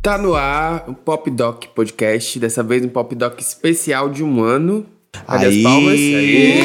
Tá 0.00 0.16
no 0.16 0.34
ar 0.34 0.84
o 0.88 0.94
Pop 0.94 1.28
Doc 1.30 1.64
Podcast, 1.74 2.38
dessa 2.38 2.62
vez 2.62 2.84
um 2.84 2.88
Pop 2.88 3.14
Doc 3.14 3.38
especial 3.40 4.08
de 4.08 4.22
um 4.22 4.42
ano. 4.42 4.86
Cadê 5.26 5.46
Aí. 5.46 5.56
as 5.58 5.62
palmas? 5.62 5.92
Aí. 5.94 6.62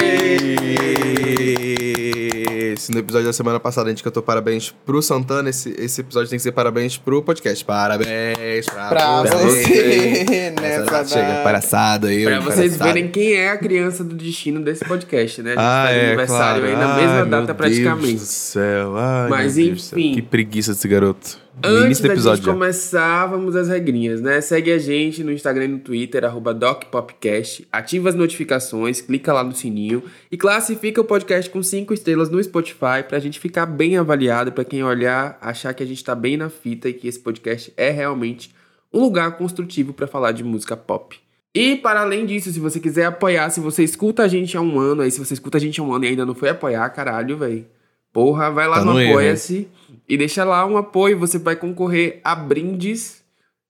No 2.92 3.00
episódio 3.00 3.28
da 3.28 3.34
semana 3.34 3.60
passada 3.61 3.88
a 3.88 3.92
gente 3.92 4.04
cantou 4.04 4.21
parabéns 4.21 4.70
pro 4.86 5.02
Santana, 5.02 5.50
esse, 5.50 5.74
esse 5.80 6.02
episódio 6.02 6.30
tem 6.30 6.38
que 6.38 6.43
ser 6.43 6.52
parabéns 6.52 6.98
pro 6.98 7.21
podcast. 7.24 7.64
Parabéns 7.64 8.66
pra, 8.66 8.89
Pra 8.89 9.21
você. 9.24 9.36
você, 9.64 10.54
nessa 10.61 10.82
Essa 10.97 11.06
chega 11.06 11.28
data. 11.29 11.43
palhaçada 11.43 12.07
aí. 12.10 12.24
Pra 12.25 12.39
vocês 12.42 12.74
palhaçada. 12.78 12.84
verem 12.93 13.07
quem 13.10 13.34
é 13.34 13.50
a 13.50 13.57
criança 13.57 14.04
do 14.04 14.14
destino 14.15 14.61
desse 14.61 14.84
podcast, 14.86 15.42
né? 15.42 15.52
A 15.52 15.56
gente 15.56 15.60
Ah, 15.64 15.84
tá 15.88 15.92
é, 15.92 16.07
aniversário 16.07 16.61
claro. 16.61 16.78
aí 16.78 16.88
na 16.88 16.96
mesma 16.96 17.25
data 17.25 17.46
Deus 17.54 17.57
praticamente. 17.57 18.14
do 18.15 18.20
céu. 18.20 18.97
Ai, 18.97 19.29
Mas, 19.29 19.56
meu 19.56 19.65
Deus 19.68 19.78
do 19.78 19.82
céu. 19.84 20.00
enfim. 20.00 20.14
Que 20.15 20.21
preguiça 20.21 20.74
desse 20.74 20.88
garoto. 20.88 21.43
Antes 21.62 22.00
da 22.00 22.16
gente 22.16 22.43
já. 22.43 22.52
começar, 22.52 23.28
vamos 23.28 23.56
às 23.56 23.68
regrinhas, 23.68 24.20
né? 24.21 24.42
Segue 24.42 24.71
a 24.71 24.78
gente 24.78 25.24
no 25.24 25.32
Instagram 25.32 25.66
e 25.66 25.68
no 25.68 25.80
Twitter, 25.80 26.25
arroba 26.25 26.54
DocPopcast, 26.54 27.68
ativa 27.71 28.10
as 28.10 28.16
notificações, 28.16 29.02
clica 29.02 29.32
lá 29.32 29.44
no 29.44 29.54
sininho 29.54 30.04
e 30.32 30.38
classifica 30.38 31.00
o 31.00 31.04
podcast 31.04 31.50
com 31.52 31.61
5 31.61 31.94
estrelas 31.94 32.30
no 32.30 32.44
Spotify 32.44 33.03
pra 33.08 33.20
gente 33.20 33.39
ficar 33.39 33.66
bem 33.66 33.97
avaliado, 33.97 34.52
pra 34.52 34.66
quem 34.66 34.84
olhar, 34.84 35.38
achar 35.39 35.73
que 35.73 35.84
a 35.84 35.86
gente 35.86 36.03
tá 36.03 36.16
bem 36.16 36.38
na 36.38 36.50
fita 36.50 36.89
e 36.89 36.94
que 36.94 37.08
esse 37.08 37.20
podcast 37.20 37.72
é 37.78 37.92
realmente 37.92 38.53
um 38.92 39.02
lugar 39.02 39.38
construtivo 39.38 39.94
pra 39.94 40.08
falar 40.08 40.31
de 40.31 40.44
música 40.44 40.75
pop. 40.75 41.20
E 41.53 41.75
para 41.75 42.02
além 42.02 42.25
disso, 42.25 42.52
se 42.52 42.59
você 42.59 42.80
quiser 42.80 43.06
apoiar, 43.06 43.52
se 43.52 43.59
você 43.59 43.83
escuta 43.83 44.23
a 44.23 44.28
gente 44.28 44.58
há 44.58 44.61
um 44.61 44.80
ano, 44.80 45.03
aí 45.03 45.11
se 45.11 45.20
você 45.20 45.36
escuta 45.36 45.59
a 45.59 45.61
gente 45.61 45.80
há 45.80 45.83
um 45.83 45.94
ano 45.94 46.06
e 46.06 46.08
ainda 46.08 46.25
não 46.25 46.33
foi 46.33 46.50
apoiar, 46.50 46.89
caralho, 46.89 47.38
velho. 47.38 47.66
Porra, 48.11 48.50
vai 48.50 48.67
lá 48.67 48.80
Tá 48.80 48.86
no 48.86 48.94
no 48.94 49.02
erro, 49.02 49.11
Apoia-se 49.14 49.67
e 50.08 50.17
deixa 50.17 50.44
lá 50.44 50.66
um 50.66 50.77
apoio. 50.77 51.19
Você 51.19 51.38
vai 51.38 51.55
concorrer 51.55 52.19
a 52.23 52.36
brindes, 52.36 53.23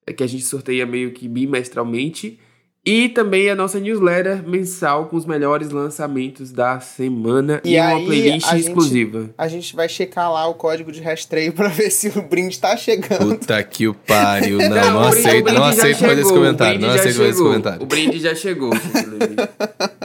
é 0.06 0.14
que 0.14 0.24
a 0.24 0.28
gente 0.28 0.44
sorteia 0.44 0.86
meio 0.86 1.12
que 1.12 1.28
bimestralmente. 1.28 2.40
E 2.86 3.08
também 3.08 3.50
a 3.50 3.56
nossa 3.56 3.80
newsletter 3.80 4.46
mensal 4.46 5.06
com 5.06 5.16
os 5.16 5.26
melhores 5.26 5.70
lançamentos 5.70 6.52
da 6.52 6.82
semana 6.82 7.62
e, 7.64 7.76
E 7.76 7.80
uma 7.80 7.96
aí, 7.96 8.06
playlist 8.06 8.46
a 8.50 8.58
gente- 8.58 8.68
exclusiva. 8.68 9.30
A 9.38 9.48
gente 9.48 9.74
vai 9.74 9.88
checar 9.88 10.30
lá 10.30 10.46
o 10.48 10.54
código 10.56 10.92
de 10.92 11.00
rastreio 11.00 11.54
pra 11.54 11.70
ver 11.70 11.90
se 11.90 12.10
o 12.10 12.22
brinde 12.24 12.60
tá 12.60 12.76
chegando. 12.76 13.38
Puta 13.38 13.64
que 13.64 13.88
o 13.88 13.94
pariu. 13.94 14.58
Não, 14.68 14.70
não, 14.70 15.04
aceito, 15.04 15.54
não 15.54 15.64
aceito 15.64 16.02
mais 16.04 16.20
esse 16.20 16.34
comentário. 16.34 16.78
o 16.78 16.82
Não 16.82 16.90
brinde 16.90 16.94
já 16.98 17.10
aceito 17.10 17.18
mais 17.20 17.30
esse 17.30 17.38
chegou. 17.38 17.52
comentário. 17.52 17.84
O 17.84 17.86
brinde 17.86 18.20
já 18.20 18.36
chegou. 18.36 18.72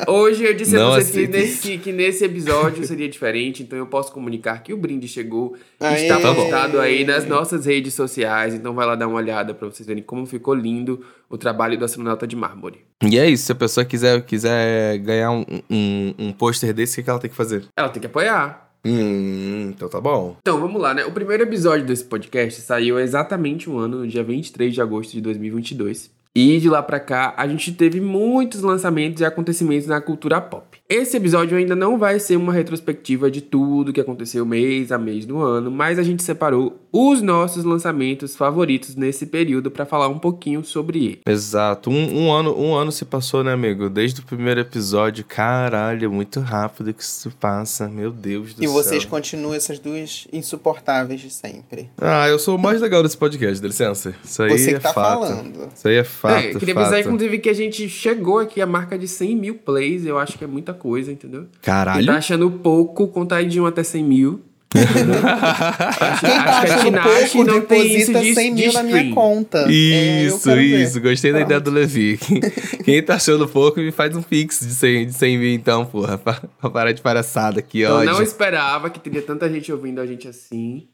Hoje 0.07 0.45
eu 0.45 0.55
disse 0.55 0.75
Não 0.77 0.93
a 0.93 1.01
vocês 1.01 1.11
que 1.11 1.27
nesse, 1.27 1.79
que 1.79 1.93
nesse 1.93 2.25
episódio 2.25 2.87
seria 2.87 3.09
diferente, 3.09 3.63
então 3.63 3.77
eu 3.79 3.87
posso 3.87 4.13
comunicar 4.13 4.63
que 4.63 4.73
o 4.73 4.77
brinde 4.77 5.09
chegou. 5.09 5.57
Aê. 5.81 6.03
Está 6.03 6.21
Tá 6.21 6.33
postado 6.35 6.79
aí 6.81 7.05
nas 7.05 7.27
nossas 7.27 7.67
redes 7.67 7.95
sociais, 7.95 8.55
então 8.55 8.73
vai 8.75 8.87
lá 8.87 8.95
dar 8.95 9.09
uma 9.09 9.17
olhada 9.17 9.53
pra 9.53 9.67
vocês 9.69 9.87
verem 9.87 10.03
como 10.03 10.25
ficou 10.27 10.55
lindo 10.55 11.05
o 11.29 11.37
trabalho 11.37 11.77
do 11.77 11.85
astronauta 11.85 12.27
de 12.27 12.37
mármore. 12.37 12.68
E 13.03 13.19
é 13.19 13.29
isso, 13.29 13.47
se 13.47 13.53
a 13.53 13.55
pessoa 13.55 13.85
quiser, 13.85 14.21
quiser 14.23 14.99
ganhar 14.99 15.31
um, 15.31 15.45
um, 15.71 16.15
um 16.19 16.33
pôster 16.33 16.75
desse, 16.75 17.01
o 17.01 17.05
que, 17.05 17.09
ela 17.09 17.19
tem 17.19 17.31
que 17.31 17.37
fazer? 17.37 17.65
Ela 17.77 17.89
tem 17.89 18.01
que 18.01 18.07
apoiar. 18.07 18.71
Hum, 18.85 19.71
então 19.71 19.89
tá 19.89 20.01
bom. 20.01 20.37
Então, 20.41 20.61
vamos 20.61 20.81
lá, 20.81 20.95
né? 20.95 21.05
O 21.05 21.13
primeiro 21.13 21.43
episódio 21.45 21.87
desse 21.87 22.05
podcast 22.05 22.61
saiu 22.61 22.99
exatamente 22.99 23.71
um 23.71 23.79
ano, 23.79 23.99
no 23.99 24.07
dia 24.09 24.25
23 24.25 24.75
de 24.75 24.81
agosto 24.81 25.13
de 25.13 25.21
2022. 25.21 26.11
E 26.35 26.59
de 26.59 26.69
lá 26.69 26.83
pra 26.83 27.01
cá, 27.01 27.35
a 27.37 27.47
gente 27.49 27.73
teve 27.73 28.01
muitos 28.01 28.63
lançamentos 28.63 29.21
e 29.21 29.25
acontecimentos 29.25 29.87
na 29.87 30.01
cultura 30.01 30.41
pop. 30.41 30.68
Esse 30.91 31.19
episódio 31.19 31.59
ainda 31.59 31.77
não 31.77 31.99
vai 31.99 32.19
ser 32.19 32.37
uma 32.37 32.51
retrospectiva 32.51 33.31
de 33.31 33.43
tudo 33.43 33.93
que 33.93 34.01
aconteceu 34.01 34.47
mês 34.47 34.91
a 34.91 34.97
mês 34.97 35.27
do 35.27 35.37
ano, 35.39 35.71
mas 35.71 35.99
a 35.99 36.03
gente 36.03 36.23
separou 36.23 36.79
os 36.91 37.21
nossos 37.21 37.63
lançamentos 37.63 38.35
favoritos 38.35 38.97
nesse 38.97 39.27
período 39.27 39.71
pra 39.71 39.85
falar 39.85 40.09
um 40.09 40.19
pouquinho 40.19 40.65
sobre 40.65 40.99
ele. 41.05 41.21
Exato. 41.27 41.91
Um, 41.91 42.23
um 42.25 42.33
ano, 42.33 42.59
um 42.59 42.75
ano 42.75 42.91
se 42.91 43.05
passou, 43.05 43.45
né, 43.45 43.53
amigo? 43.53 43.91
Desde 43.91 44.21
o 44.23 44.25
primeiro 44.25 44.61
episódio. 44.61 45.27
Caralho, 45.29 46.11
muito 46.11 46.41
rápido 46.41 46.95
que 46.95 47.03
isso 47.03 47.31
passa. 47.39 47.87
Meu 47.87 48.11
Deus 48.11 48.55
do 48.55 48.65
E 48.65 48.67
céu. 48.67 48.73
vocês 48.73 49.05
continuam 49.05 49.53
essas 49.55 49.79
duas 49.79 50.27
insuportáveis 50.33 51.21
de 51.21 51.29
sempre. 51.29 51.91
Ah, 52.01 52.27
eu 52.31 52.39
sou 52.39 52.57
o 52.57 52.59
mais 52.59 52.81
legal 52.81 53.03
desse 53.03 53.19
podcast, 53.19 53.61
dá 53.61 53.69
licença. 53.69 54.15
Isso 54.25 54.43
aí 54.43 54.57
Você 54.59 54.71
é 54.71 54.75
que 54.75 54.81
tá 54.81 54.95
fato. 54.95 55.21
falando. 55.27 55.69
Isso 55.77 55.87
aí 55.87 55.97
é 55.97 56.05
fato, 56.05 56.39
é, 56.47 56.55
queria 56.55 56.75
avisar, 56.75 56.93
fato. 56.97 57.01
inclusive, 57.09 57.39
que 57.41 57.51
a 57.51 57.55
gente 57.55 57.87
chegou 57.91 58.39
aqui 58.39 58.63
à 58.63 58.67
marca 58.67 58.99
de 58.99 59.07
100 59.07 59.37
mil 59.37 59.55
plays. 59.57 60.07
Eu 60.07 60.17
acho 60.19 60.39
que 60.39 60.45
é 60.45 60.47
muita 60.47 60.78
coisa, 60.79 61.13
entendeu? 61.13 61.43
Quem 61.43 61.61
Caralho. 61.63 62.07
tá 62.07 62.17
achando 62.17 62.51
pouco, 62.51 63.09
contar 63.09 63.37
aí 63.37 63.47
de 63.47 63.61
1 63.61 63.67
até 63.67 63.83
100 63.83 64.05
mil. 64.05 64.45
acho, 64.75 64.85
tá 65.21 65.99
acho 65.99 66.21
que 66.21 66.27
a 66.27 66.85
Tinashe 66.85 67.39
não 67.45 67.61
tem 67.63 67.97
isso 67.97 68.13
deposita 68.13 68.21
de, 68.21 68.35
100 68.35 68.55
de 68.55 68.63
mil 68.65 68.73
na 68.75 68.83
minha 68.83 69.15
conta. 69.15 69.59
É, 69.61 70.25
eu 70.25 70.29
Isso, 70.29 70.51
ver. 70.51 70.63
isso. 70.83 71.01
Gostei 71.01 71.33
da 71.33 71.41
ideia 71.41 71.59
do 71.61 71.71
Levi. 71.71 72.19
Quem, 72.19 72.41
quem 72.85 73.03
tá 73.03 73.15
achando 73.15 73.49
pouco, 73.49 73.81
me 73.81 73.91
faz 73.91 74.15
um 74.15 74.21
pix 74.23 74.61
de 74.61 74.75
100, 74.75 75.07
de 75.07 75.13
100 75.15 75.39
mil 75.39 75.55
então, 75.55 75.87
porra. 75.87 76.19
Pra, 76.19 76.35
pra 76.61 76.71
parar 76.71 76.93
de 76.93 77.01
palhaçada 77.01 77.61
aqui, 77.61 77.81
Eu 77.81 77.95
ó. 77.95 78.05
não 78.05 78.23
esperava 78.23 78.91
que 78.91 79.01
teria 79.01 79.23
tanta 79.23 79.49
gente 79.51 79.73
ouvindo 79.73 80.01
a 80.01 80.07
gente 80.07 80.29
assim. 80.29 80.87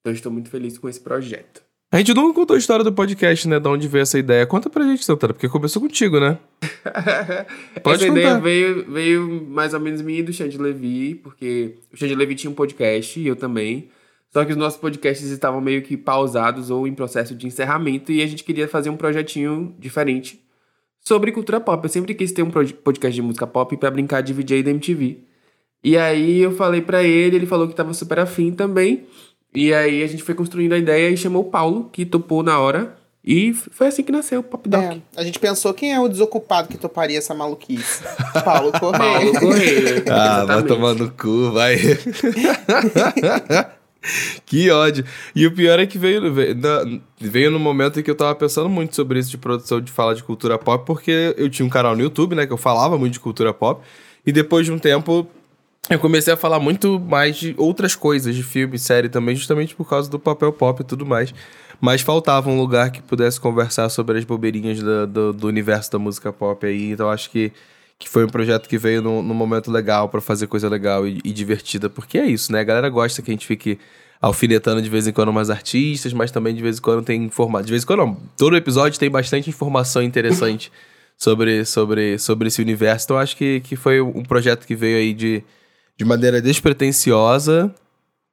Então 0.00 0.12
estou 0.14 0.32
muito 0.32 0.48
feliz 0.48 0.78
com 0.78 0.88
esse 0.88 1.00
projeto. 1.00 1.62
A 1.92 1.98
gente 1.98 2.14
nunca 2.14 2.34
contou 2.34 2.54
a 2.54 2.58
história 2.58 2.84
do 2.84 2.92
podcast, 2.92 3.48
né? 3.48 3.58
De 3.58 3.66
onde 3.66 3.88
veio 3.88 4.02
essa 4.02 4.16
ideia. 4.16 4.46
Conta 4.46 4.70
pra 4.70 4.84
gente, 4.84 5.04
Santana, 5.04 5.34
porque 5.34 5.48
começou 5.48 5.82
contigo, 5.82 6.20
né? 6.20 6.38
Pode 7.82 8.04
Essa 8.04 8.12
ideia 8.12 8.28
contar. 8.28 8.40
veio, 8.40 8.84
veio 8.88 9.46
mais 9.48 9.74
ou 9.74 9.80
menos 9.80 10.00
minha 10.00 10.20
e 10.20 10.22
do 10.22 10.32
Xande 10.32 10.56
Levi, 10.56 11.16
porque 11.16 11.78
o 11.92 11.96
Xande 11.96 12.14
Levi 12.14 12.36
tinha 12.36 12.50
um 12.50 12.54
podcast 12.54 13.18
e 13.18 13.26
eu 13.26 13.34
também. 13.34 13.88
Só 14.32 14.44
que 14.44 14.52
os 14.52 14.56
nossos 14.56 14.78
podcasts 14.78 15.28
estavam 15.30 15.60
meio 15.60 15.82
que 15.82 15.96
pausados 15.96 16.70
ou 16.70 16.86
em 16.86 16.94
processo 16.94 17.34
de 17.34 17.48
encerramento 17.48 18.12
e 18.12 18.22
a 18.22 18.26
gente 18.28 18.44
queria 18.44 18.68
fazer 18.68 18.88
um 18.88 18.96
projetinho 18.96 19.74
diferente 19.76 20.40
sobre 21.00 21.32
cultura 21.32 21.58
pop. 21.58 21.82
Eu 21.84 21.88
sempre 21.90 22.14
quis 22.14 22.30
ter 22.30 22.44
um 22.44 22.50
podcast 22.50 23.12
de 23.12 23.22
música 23.22 23.48
pop 23.48 23.76
pra 23.76 23.90
brincar 23.90 24.20
de 24.20 24.32
VJ 24.32 24.62
da 24.62 24.70
MTV. 24.70 25.24
E 25.82 25.96
aí 25.96 26.38
eu 26.38 26.52
falei 26.52 26.82
pra 26.82 27.02
ele, 27.02 27.34
ele 27.34 27.46
falou 27.46 27.66
que 27.66 27.74
tava 27.74 27.92
super 27.92 28.20
afim 28.20 28.52
também. 28.52 29.06
E 29.54 29.74
aí 29.74 30.02
a 30.02 30.06
gente 30.06 30.22
foi 30.22 30.34
construindo 30.34 30.72
a 30.74 30.78
ideia 30.78 31.10
e 31.10 31.16
chamou 31.16 31.42
o 31.42 31.50
Paulo, 31.50 31.88
que 31.92 32.06
topou 32.06 32.42
na 32.42 32.58
hora. 32.58 32.96
E 33.22 33.52
foi 33.52 33.88
assim 33.88 34.02
que 34.02 34.10
nasceu 34.10 34.40
o 34.40 34.42
Pop 34.42 34.66
Doc. 34.66 34.80
É, 34.82 34.96
a 35.14 35.22
gente 35.22 35.38
pensou 35.38 35.74
quem 35.74 35.92
é 35.92 36.00
o 36.00 36.08
desocupado 36.08 36.68
que 36.68 36.78
toparia 36.78 37.18
essa 37.18 37.34
maluquice. 37.34 38.02
Paulo 38.44 38.72
Correia. 38.72 39.12
Paulo 39.12 39.40
Correia. 39.40 40.04
Ah, 40.08 40.44
vai 40.46 40.62
tomar 40.62 40.94
no 40.94 41.10
cu, 41.10 41.52
vai. 41.52 41.76
que 44.46 44.70
ódio. 44.70 45.04
E 45.34 45.46
o 45.46 45.54
pior 45.54 45.78
é 45.78 45.86
que 45.86 45.98
veio, 45.98 46.32
veio, 46.32 46.54
na- 46.54 47.00
veio 47.20 47.50
no 47.50 47.58
momento 47.58 48.00
em 48.00 48.02
que 48.02 48.10
eu 48.10 48.14
tava 48.14 48.34
pensando 48.34 48.68
muito 48.68 48.96
sobre 48.96 49.18
isso 49.18 49.30
de 49.30 49.38
produção 49.38 49.80
de 49.80 49.92
fala 49.92 50.14
de 50.14 50.22
cultura 50.22 50.58
pop, 50.58 50.84
porque 50.86 51.34
eu 51.36 51.48
tinha 51.50 51.66
um 51.66 51.70
canal 51.70 51.94
no 51.94 52.02
YouTube, 52.02 52.34
né, 52.34 52.46
que 52.46 52.52
eu 52.52 52.56
falava 52.56 52.96
muito 52.98 53.12
de 53.14 53.20
cultura 53.20 53.52
pop, 53.52 53.82
e 54.24 54.32
depois 54.32 54.64
de 54.64 54.72
um 54.72 54.78
tempo 54.78 55.26
eu 55.88 55.98
comecei 55.98 56.32
a 56.32 56.36
falar 56.36 56.60
muito 56.60 57.00
mais 57.00 57.36
de 57.36 57.54
outras 57.56 57.94
coisas, 57.94 58.34
de 58.34 58.42
filme, 58.42 58.78
série 58.78 59.08
também, 59.08 59.34
justamente 59.34 59.74
por 59.74 59.88
causa 59.88 60.10
do 60.10 60.18
papel 60.18 60.52
pop 60.52 60.80
e 60.82 60.84
tudo 60.84 61.06
mais. 61.06 61.34
Mas 61.80 62.02
faltava 62.02 62.50
um 62.50 62.58
lugar 62.60 62.90
que 62.90 63.00
pudesse 63.02 63.40
conversar 63.40 63.88
sobre 63.88 64.18
as 64.18 64.24
bobeirinhas 64.24 64.82
da- 64.82 65.06
do, 65.06 65.32
do 65.32 65.48
universo 65.48 65.90
da 65.90 65.98
música 65.98 66.32
pop 66.32 66.64
aí, 66.66 66.90
então 66.90 67.10
acho 67.10 67.30
que 67.30 67.52
que 68.00 68.08
foi 68.08 68.24
um 68.24 68.28
projeto 68.28 68.66
que 68.66 68.78
veio 68.78 69.02
num, 69.02 69.22
momento 69.22 69.70
legal 69.70 70.08
pra 70.08 70.22
fazer 70.22 70.46
coisa 70.46 70.70
legal 70.70 71.06
e, 71.06 71.20
e 71.22 71.30
divertida, 71.32 71.90
porque 71.90 72.16
é 72.16 72.24
isso, 72.24 72.50
né? 72.50 72.60
A 72.60 72.64
galera 72.64 72.88
gosta 72.88 73.20
que 73.20 73.30
a 73.30 73.34
gente 73.34 73.46
fique 73.46 73.78
alfinetando 74.22 74.80
de 74.80 74.88
vez 74.88 75.06
em 75.06 75.12
quando 75.12 75.28
umas 75.28 75.50
artistas, 75.50 76.14
mas 76.14 76.30
também 76.30 76.54
de 76.54 76.62
vez 76.62 76.78
em 76.78 76.80
quando 76.80 77.04
tem 77.04 77.22
informação. 77.22 77.66
De 77.66 77.70
vez 77.70 77.82
em 77.82 77.86
quando, 77.86 77.98
não. 77.98 78.16
Todo 78.38 78.56
episódio 78.56 78.98
tem 78.98 79.10
bastante 79.10 79.50
informação 79.50 80.02
interessante 80.02 80.72
sobre, 81.16 81.66
sobre, 81.66 82.18
sobre 82.18 82.48
esse 82.48 82.62
universo. 82.62 83.04
Então, 83.04 83.18
acho 83.18 83.36
que, 83.36 83.60
que 83.60 83.76
foi 83.76 84.00
um 84.00 84.22
projeto 84.22 84.66
que 84.66 84.74
veio 84.74 84.96
aí 84.96 85.12
de, 85.12 85.44
de 86.00 86.04
maneira 86.06 86.40
despretensiosa, 86.40 87.74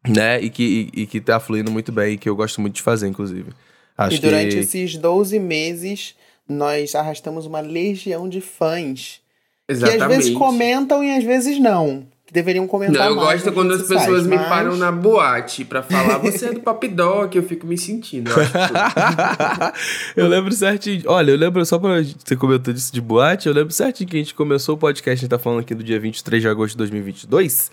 né? 0.07 0.39
E 0.41 0.49
que, 0.49 0.89
e, 0.93 1.01
e 1.01 1.05
que 1.05 1.19
tá 1.19 1.37
fluindo 1.37 1.69
muito 1.69 1.91
bem, 1.91 2.13
e 2.13 2.17
que 2.17 2.29
eu 2.29 2.35
gosto 2.35 2.61
muito 2.61 2.75
de 2.75 2.81
fazer, 2.81 3.09
inclusive. 3.09 3.51
Acho 3.97 4.15
E 4.15 4.19
durante 4.19 4.51
que... 4.55 4.59
esses 4.59 4.95
12 4.95 5.37
meses, 5.37 6.15
nós 6.47 6.95
arrastamos 6.95 7.45
uma 7.45 7.59
legião 7.59 8.29
de 8.29 8.39
fãs. 8.39 9.19
Exatamente. 9.67 9.97
Que 9.97 10.03
às 10.03 10.07
vezes 10.07 10.33
comentam 10.37 11.03
e 11.03 11.11
às 11.11 11.25
vezes 11.25 11.59
não. 11.59 12.07
Que 12.27 12.33
deveriam 12.33 12.63
Não, 12.65 12.67
comentar 12.69 13.07
eu 13.07 13.15
mais 13.15 13.41
gosto 13.41 13.53
quando 13.53 13.71
as 13.71 13.79
sociais, 13.79 14.03
pessoas 14.03 14.27
me 14.27 14.35
mas- 14.35 14.49
param 14.49 14.75
na 14.75 14.91
boate 14.91 15.63
pra 15.63 15.81
falar 15.81 16.17
você 16.17 16.47
é 16.47 16.51
do 16.51 16.59
Pop 16.59 16.85
Doc, 16.89 17.33
eu 17.33 17.41
fico 17.43 17.65
me 17.65 17.77
sentindo. 17.77 18.29
Eu 18.29 18.35
eu 20.25 20.27
lembro 20.27 20.51
certinho. 20.51 21.03
Olha, 21.05 21.31
eu 21.31 21.37
lembro, 21.37 21.65
só 21.65 21.79
pra 21.79 22.01
você 22.03 22.35
comentar 22.35 22.73
disso 22.73 22.93
de 22.93 22.99
boate, 22.99 23.47
eu 23.47 23.53
lembro 23.53 23.71
certinho 23.73 24.09
que 24.09 24.17
a 24.17 24.19
gente 24.19 24.33
começou 24.35 24.75
o 24.75 24.77
podcast, 24.77 25.11
a 25.11 25.21
gente 25.21 25.29
tá 25.29 25.39
falando 25.39 25.61
aqui 25.61 25.73
do 25.73 25.81
dia 25.83 25.99
23 25.99 26.41
de 26.41 26.49
agosto 26.49 26.73
de 26.73 26.77
2022. 26.79 27.71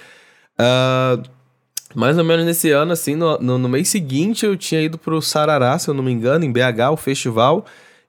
Ah, 0.57 1.19
mais 1.95 2.17
ou 2.17 2.25
menos 2.25 2.45
nesse 2.45 2.71
ano, 2.71 2.93
assim, 2.93 3.17
no, 3.17 3.37
no, 3.39 3.59
no 3.59 3.69
mês 3.69 3.89
seguinte, 3.89 4.47
eu 4.47 4.57
tinha 4.57 4.81
ido 4.83 4.97
pro 4.97 5.21
Sarará, 5.21 5.77
se 5.81 5.89
eu 5.89 5.95
não 5.95 6.03
me 6.03 6.13
engano, 6.13 6.45
em 6.45 6.53
BH, 6.53 6.93
o 6.93 6.97
festival. 6.97 7.65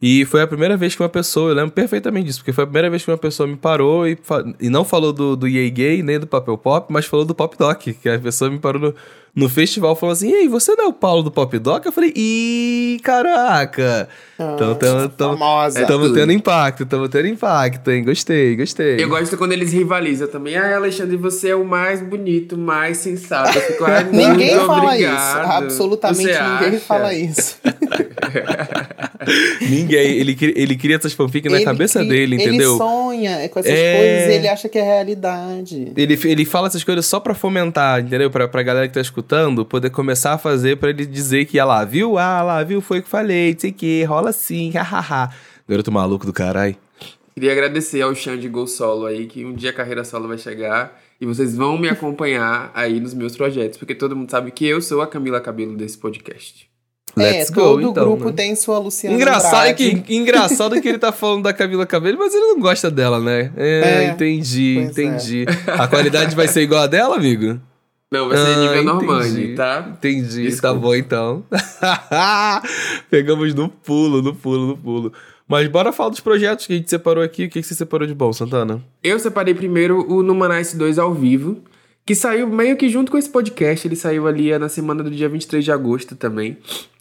E 0.07 0.23
foi 0.23 0.43
a 0.43 0.45
primeira 0.45 0.77
vez 0.77 0.93
que 0.93 1.01
uma 1.01 1.09
pessoa, 1.09 1.49
eu 1.49 1.55
lembro 1.55 1.71
perfeitamente 1.71 2.27
disso, 2.27 2.37
porque 2.37 2.53
foi 2.53 2.63
a 2.63 2.67
primeira 2.67 2.91
vez 2.91 3.03
que 3.03 3.09
uma 3.09 3.17
pessoa 3.17 3.47
me 3.47 3.55
parou 3.55 4.07
e, 4.07 4.15
e 4.61 4.69
não 4.69 4.85
falou 4.85 5.11
do, 5.11 5.35
do 5.35 5.47
Yay 5.47 5.71
Gay, 5.71 6.03
nem 6.03 6.19
do 6.19 6.27
Papel 6.27 6.55
Pop, 6.59 6.93
mas 6.93 7.07
falou 7.07 7.25
do 7.25 7.33
Pop 7.33 7.57
Doc, 7.57 7.81
que 7.81 8.07
a 8.07 8.19
pessoa 8.19 8.51
me 8.51 8.59
parou 8.59 8.79
no, 8.79 8.95
no 9.35 9.49
festival 9.49 9.95
falou 9.95 10.13
assim: 10.13 10.31
Ei, 10.31 10.47
você 10.47 10.75
não 10.75 10.85
é 10.85 10.87
o 10.89 10.93
Paulo 10.93 11.23
do 11.23 11.31
Pop 11.31 11.57
Doc? 11.57 11.87
Eu 11.87 11.91
falei: 11.91 12.13
Ih, 12.15 12.99
caraca! 13.03 14.07
então 14.37 14.73
estamos 14.73 16.11
tendo 16.13 16.31
impacto, 16.31 16.83
estamos 16.83 17.09
tendo 17.09 17.27
impacto, 17.27 17.89
hein? 17.89 18.03
Gostei, 18.03 18.55
gostei. 18.55 19.03
Eu 19.03 19.09
gosto 19.09 19.35
quando 19.37 19.53
eles 19.53 19.73
rivalizam 19.73 20.27
também. 20.27 20.55
Ah, 20.55 20.75
Alexandre, 20.75 21.17
você 21.17 21.49
é 21.49 21.55
o 21.55 21.65
mais 21.65 21.99
bonito, 21.99 22.55
mais 22.55 22.97
sensato. 22.97 23.59
Fico, 23.59 23.83
ah, 23.85 24.03
ninguém 24.03 24.55
fala 24.55 24.83
obrigado. 24.83 25.17
isso. 25.17 25.51
Absolutamente 25.51 26.21
você 26.21 26.43
ninguém 26.43 26.67
acha? 26.67 26.79
fala 26.81 27.11
isso. 27.11 27.57
ninguém. 29.61 30.13
Ele, 30.17 30.37
ele 30.55 30.75
cria 30.75 30.95
essas 30.95 31.13
fanfics 31.13 31.51
na 31.51 31.63
cabeça 31.63 31.99
cria, 31.99 32.11
dele, 32.11 32.35
entendeu? 32.35 32.71
Ele 32.71 32.77
sonha 32.77 33.49
com 33.49 33.59
essas 33.59 33.71
é... 33.71 33.97
coisas 33.97 34.29
e 34.29 34.37
ele 34.37 34.47
acha 34.47 34.69
que 34.69 34.77
é 34.77 34.83
realidade. 34.83 35.93
Ele, 35.95 36.19
ele 36.25 36.45
fala 36.45 36.67
essas 36.67 36.83
coisas 36.83 37.05
só 37.05 37.19
pra 37.19 37.33
fomentar, 37.33 38.01
entendeu? 38.01 38.29
Pra, 38.29 38.47
pra 38.47 38.63
galera 38.63 38.87
que 38.87 38.93
tá 38.93 39.01
escutando 39.01 39.65
poder 39.65 39.89
começar 39.89 40.33
a 40.33 40.37
fazer 40.37 40.77
pra 40.77 40.89
ele 40.89 41.05
dizer 41.05 41.45
que, 41.45 41.59
ah 41.59 41.65
lá, 41.65 41.85
viu? 41.85 42.17
Ah 42.17 42.41
lá, 42.41 42.63
viu? 42.63 42.81
Foi 42.81 42.99
o 42.99 43.03
que 43.03 43.09
falei, 43.09 43.53
não 43.53 43.59
sei 43.59 43.71
o 43.71 43.73
que, 43.73 44.03
rola 44.03 44.29
assim, 44.29 44.71
hahaha. 44.75 45.29
Garoto 45.67 45.91
maluco 45.91 46.25
do 46.25 46.33
caralho. 46.33 46.75
Queria 47.33 47.51
agradecer 47.51 48.01
ao 48.01 48.15
Xande 48.15 48.47
Gol 48.47 48.65
Solo 48.65 49.07
aí, 49.07 49.25
que 49.25 49.43
um 49.43 49.53
dia 49.53 49.71
a 49.71 49.73
carreira 49.73 50.05
solo 50.05 50.27
vai 50.27 50.37
chegar 50.37 51.01
e 51.19 51.25
vocês 51.25 51.55
vão 51.55 51.77
me 51.77 51.89
acompanhar 51.89 52.71
aí 52.73 52.99
nos 52.99 53.13
meus 53.13 53.35
projetos, 53.35 53.77
porque 53.77 53.95
todo 53.95 54.15
mundo 54.15 54.29
sabe 54.29 54.51
que 54.51 54.65
eu 54.65 54.81
sou 54.81 55.01
a 55.01 55.07
Camila 55.07 55.41
Cabelo 55.41 55.75
desse 55.75 55.97
podcast. 55.97 56.69
Let's 57.17 57.49
é, 57.49 57.53
go, 57.53 57.61
todo 57.61 57.81
então, 57.81 58.03
grupo 58.03 58.25
né? 58.25 58.33
tem 58.33 58.55
sua 58.55 58.77
Luciana 58.77 59.15
engraçado 59.15 59.73
que 59.75 60.03
Engraçado 60.09 60.81
que 60.81 60.87
ele 60.87 60.97
tá 60.97 61.11
falando 61.11 61.43
da 61.43 61.53
Camila 61.53 61.85
Cabelo, 61.85 62.17
mas 62.19 62.33
ele 62.33 62.45
não 62.45 62.59
gosta 62.59 62.91
dela, 62.91 63.19
né? 63.19 63.51
É, 63.55 63.79
é 63.79 64.07
entendi, 64.09 64.79
entendi. 64.79 65.45
É. 65.67 65.71
A 65.71 65.87
qualidade 65.87 66.35
vai 66.35 66.47
ser 66.47 66.61
igual 66.61 66.81
a 66.81 66.87
dela, 66.87 67.15
amigo? 67.15 67.59
Não, 68.11 68.29
vai 68.29 68.37
ser 68.37 68.43
ah, 68.43 68.59
nível 68.59 68.83
Normani, 68.83 69.55
tá? 69.55 69.93
Entendi, 69.97 70.43
Desculpa. 70.43 70.67
tá 70.67 70.73
bom 70.73 70.95
então. 70.95 71.43
Pegamos 73.09 73.53
no 73.53 73.67
pulo, 73.67 74.21
no 74.21 74.33
pulo, 74.35 74.67
no 74.67 74.77
pulo. 74.77 75.13
Mas 75.47 75.67
bora 75.67 75.91
falar 75.91 76.09
dos 76.09 76.19
projetos 76.19 76.65
que 76.65 76.73
a 76.73 76.75
gente 76.75 76.89
separou 76.89 77.23
aqui. 77.23 77.45
O 77.45 77.49
que, 77.49 77.61
que 77.61 77.67
você 77.67 77.75
separou 77.75 78.07
de 78.07 78.13
bom, 78.13 78.31
Santana? 78.31 78.81
Eu 79.03 79.19
separei 79.19 79.53
primeiro 79.53 80.05
o 80.11 80.23
Numanice 80.23 80.77
2 80.77 80.97
ao 80.97 81.13
vivo, 81.13 81.61
que 82.05 82.15
saiu 82.15 82.47
meio 82.47 82.77
que 82.77 82.89
junto 82.89 83.11
com 83.11 83.17
esse 83.17 83.29
podcast. 83.29 83.87
Ele 83.87 83.95
saiu 83.95 84.27
ali 84.27 84.57
na 84.57 84.69
semana 84.69 85.03
do 85.03 85.11
dia 85.11 85.29
23 85.29 85.63
de 85.63 85.71
agosto 85.71 86.15
também. 86.15 86.57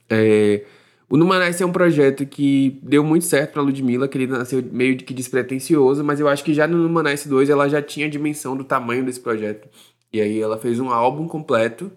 É... 0.09 0.65
O 1.09 1.17
Numanice 1.17 1.63
é 1.63 1.67
um 1.67 1.73
projeto 1.73 2.27
que 2.27 2.79
deu 2.83 3.05
muito 3.05 3.25
certo 3.25 3.53
pra 3.53 3.63
Ludmilla, 3.63 4.09
que 4.09 4.19
ele 4.19 4.27
nasceu 4.27 4.63
meio 4.73 4.97
que 4.97 5.15
despretensioso, 5.15 6.03
mas 6.03 6.19
eu 6.19 6.27
acho 6.27 6.43
que 6.43 6.55
já 6.55 6.67
no 6.67 6.79
Numanice 6.79 7.29
2 7.29 7.51
ela 7.51 7.69
já 7.69 7.81
tinha 7.81 8.09
dimensão 8.09 8.57
do 8.57 8.65
tamanho 8.65 9.05
desse 9.05 9.21
projeto. 9.21 9.69
E 10.13 10.21
aí 10.21 10.41
ela 10.41 10.59
fez 10.59 10.81
um 10.81 10.91
álbum 10.91 11.29
completo 11.29 11.93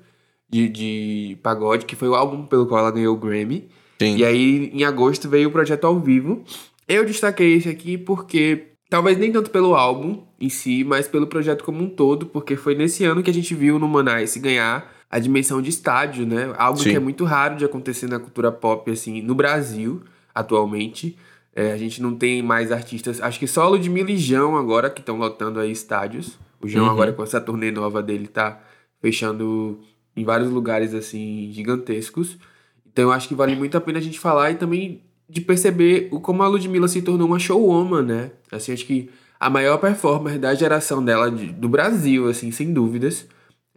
de, 0.49 0.69
de 0.69 1.37
pagode, 1.41 1.85
que 1.85 1.95
foi 1.95 2.07
o 2.07 2.15
álbum 2.15 2.45
pelo 2.45 2.65
qual 2.65 2.81
ela 2.81 2.91
ganhou 2.91 3.15
o 3.15 3.19
Grammy. 3.19 3.69
Sim. 3.99 4.17
E 4.17 4.25
aí, 4.25 4.69
em 4.73 4.83
agosto, 4.83 5.29
veio 5.29 5.49
o 5.49 5.51
projeto 5.51 5.85
ao 5.85 5.99
vivo. 5.99 6.43
Eu 6.87 7.05
destaquei 7.05 7.55
esse 7.55 7.69
aqui 7.69 7.97
porque, 7.97 8.67
talvez 8.89 9.17
nem 9.17 9.31
tanto 9.31 9.49
pelo 9.49 9.75
álbum 9.75 10.23
em 10.39 10.49
si, 10.49 10.83
mas 10.83 11.07
pelo 11.07 11.27
projeto 11.27 11.63
como 11.63 11.83
um 11.83 11.89
todo, 11.89 12.27
porque 12.27 12.55
foi 12.55 12.75
nesse 12.75 13.03
ano 13.03 13.23
que 13.23 13.29
a 13.29 13.33
gente 13.33 13.53
viu 13.55 13.79
no 13.79 13.87
Manice 13.87 14.39
ganhar 14.39 14.96
a 15.09 15.19
dimensão 15.19 15.61
de 15.61 15.69
estádio, 15.69 16.25
né? 16.25 16.53
Algo 16.57 16.79
Sim. 16.79 16.91
que 16.91 16.95
é 16.95 16.99
muito 16.99 17.23
raro 17.23 17.55
de 17.55 17.65
acontecer 17.65 18.07
na 18.07 18.19
cultura 18.19 18.51
pop, 18.51 18.89
assim, 18.91 19.21
no 19.21 19.33
Brasil, 19.33 20.01
atualmente. 20.33 21.17
É, 21.55 21.71
a 21.71 21.77
gente 21.77 22.01
não 22.01 22.15
tem 22.15 22.41
mais 22.43 22.71
artistas, 22.71 23.19
acho 23.19 23.39
que 23.39 23.47
só 23.47 23.67
Ludmilla 23.67 24.11
e 24.11 24.17
João 24.17 24.55
agora 24.55 24.89
que 24.89 24.99
estão 24.99 25.17
lotando 25.17 25.59
aí 25.59 25.71
estádios. 25.71 26.37
O 26.61 26.67
João, 26.67 26.85
uhum. 26.85 26.91
agora 26.91 27.13
com 27.13 27.23
essa 27.23 27.41
turnê 27.41 27.71
nova 27.71 28.03
dele, 28.03 28.27
tá 28.27 28.61
fechando 29.01 29.79
em 30.15 30.23
vários 30.23 30.49
lugares, 30.49 30.93
assim, 30.93 31.49
gigantescos. 31.51 32.37
Então 32.85 33.05
eu 33.05 33.11
acho 33.11 33.27
que 33.27 33.35
vale 33.35 33.55
muito 33.55 33.77
a 33.77 33.81
pena 33.81 33.99
a 33.99 34.01
gente 34.01 34.19
falar 34.19 34.51
e 34.51 34.55
também 34.55 35.01
de 35.29 35.41
perceber 35.41 36.09
o 36.11 36.19
como 36.19 36.41
a 36.43 36.47
Ludmilla 36.47 36.87
se 36.87 37.01
tornou 37.01 37.27
uma 37.27 37.39
showwoman, 37.39 38.01
né? 38.01 38.31
Assim, 38.51 38.71
acho 38.73 38.85
que 38.85 39.09
a 39.39 39.49
maior 39.49 39.77
performer 39.77 40.39
da 40.39 40.53
geração 40.55 41.03
dela, 41.03 41.29
de, 41.29 41.47
do 41.47 41.69
Brasil, 41.69 42.27
assim, 42.27 42.51
sem 42.51 42.73
dúvidas. 42.73 43.27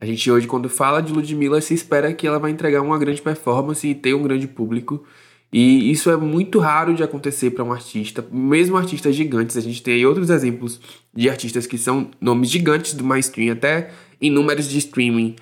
A 0.01 0.07
gente 0.07 0.31
hoje, 0.31 0.47
quando 0.47 0.69
fala 0.69 1.03
de 1.03 1.13
Ludmilla, 1.13 1.61
se 1.61 1.75
espera 1.75 2.13
que 2.15 2.27
ela 2.27 2.39
vai 2.39 2.51
entregar 2.51 2.81
uma 2.81 2.99
grande 2.99 3.21
performance 3.21 3.87
e 3.87 3.95
ter 3.95 4.15
um 4.15 4.23
grande 4.23 4.49
público. 4.49 5.05
E 5.53 5.91
isso 5.91 6.11
é 6.11 6.17
muito 6.17 6.59
raro 6.59 6.95
de 6.95 7.03
acontecer 7.03 7.51
para 7.51 7.65
um 7.65 7.73
artista, 7.73 8.25
mesmo 8.31 8.77
artistas 8.77 9.15
gigantes. 9.15 9.57
A 9.57 9.61
gente 9.61 9.83
tem 9.83 9.95
aí 9.95 10.07
outros 10.07 10.31
exemplos 10.31 10.81
de 11.13 11.29
artistas 11.29 11.67
que 11.67 11.77
são 11.77 12.09
nomes 12.21 12.49
gigantes 12.49 12.95
do 12.95 13.05
mainstream, 13.05 13.53
até 13.53 13.91
em 14.21 14.31
números 14.31 14.69
de 14.69 14.79
streaming 14.79 15.37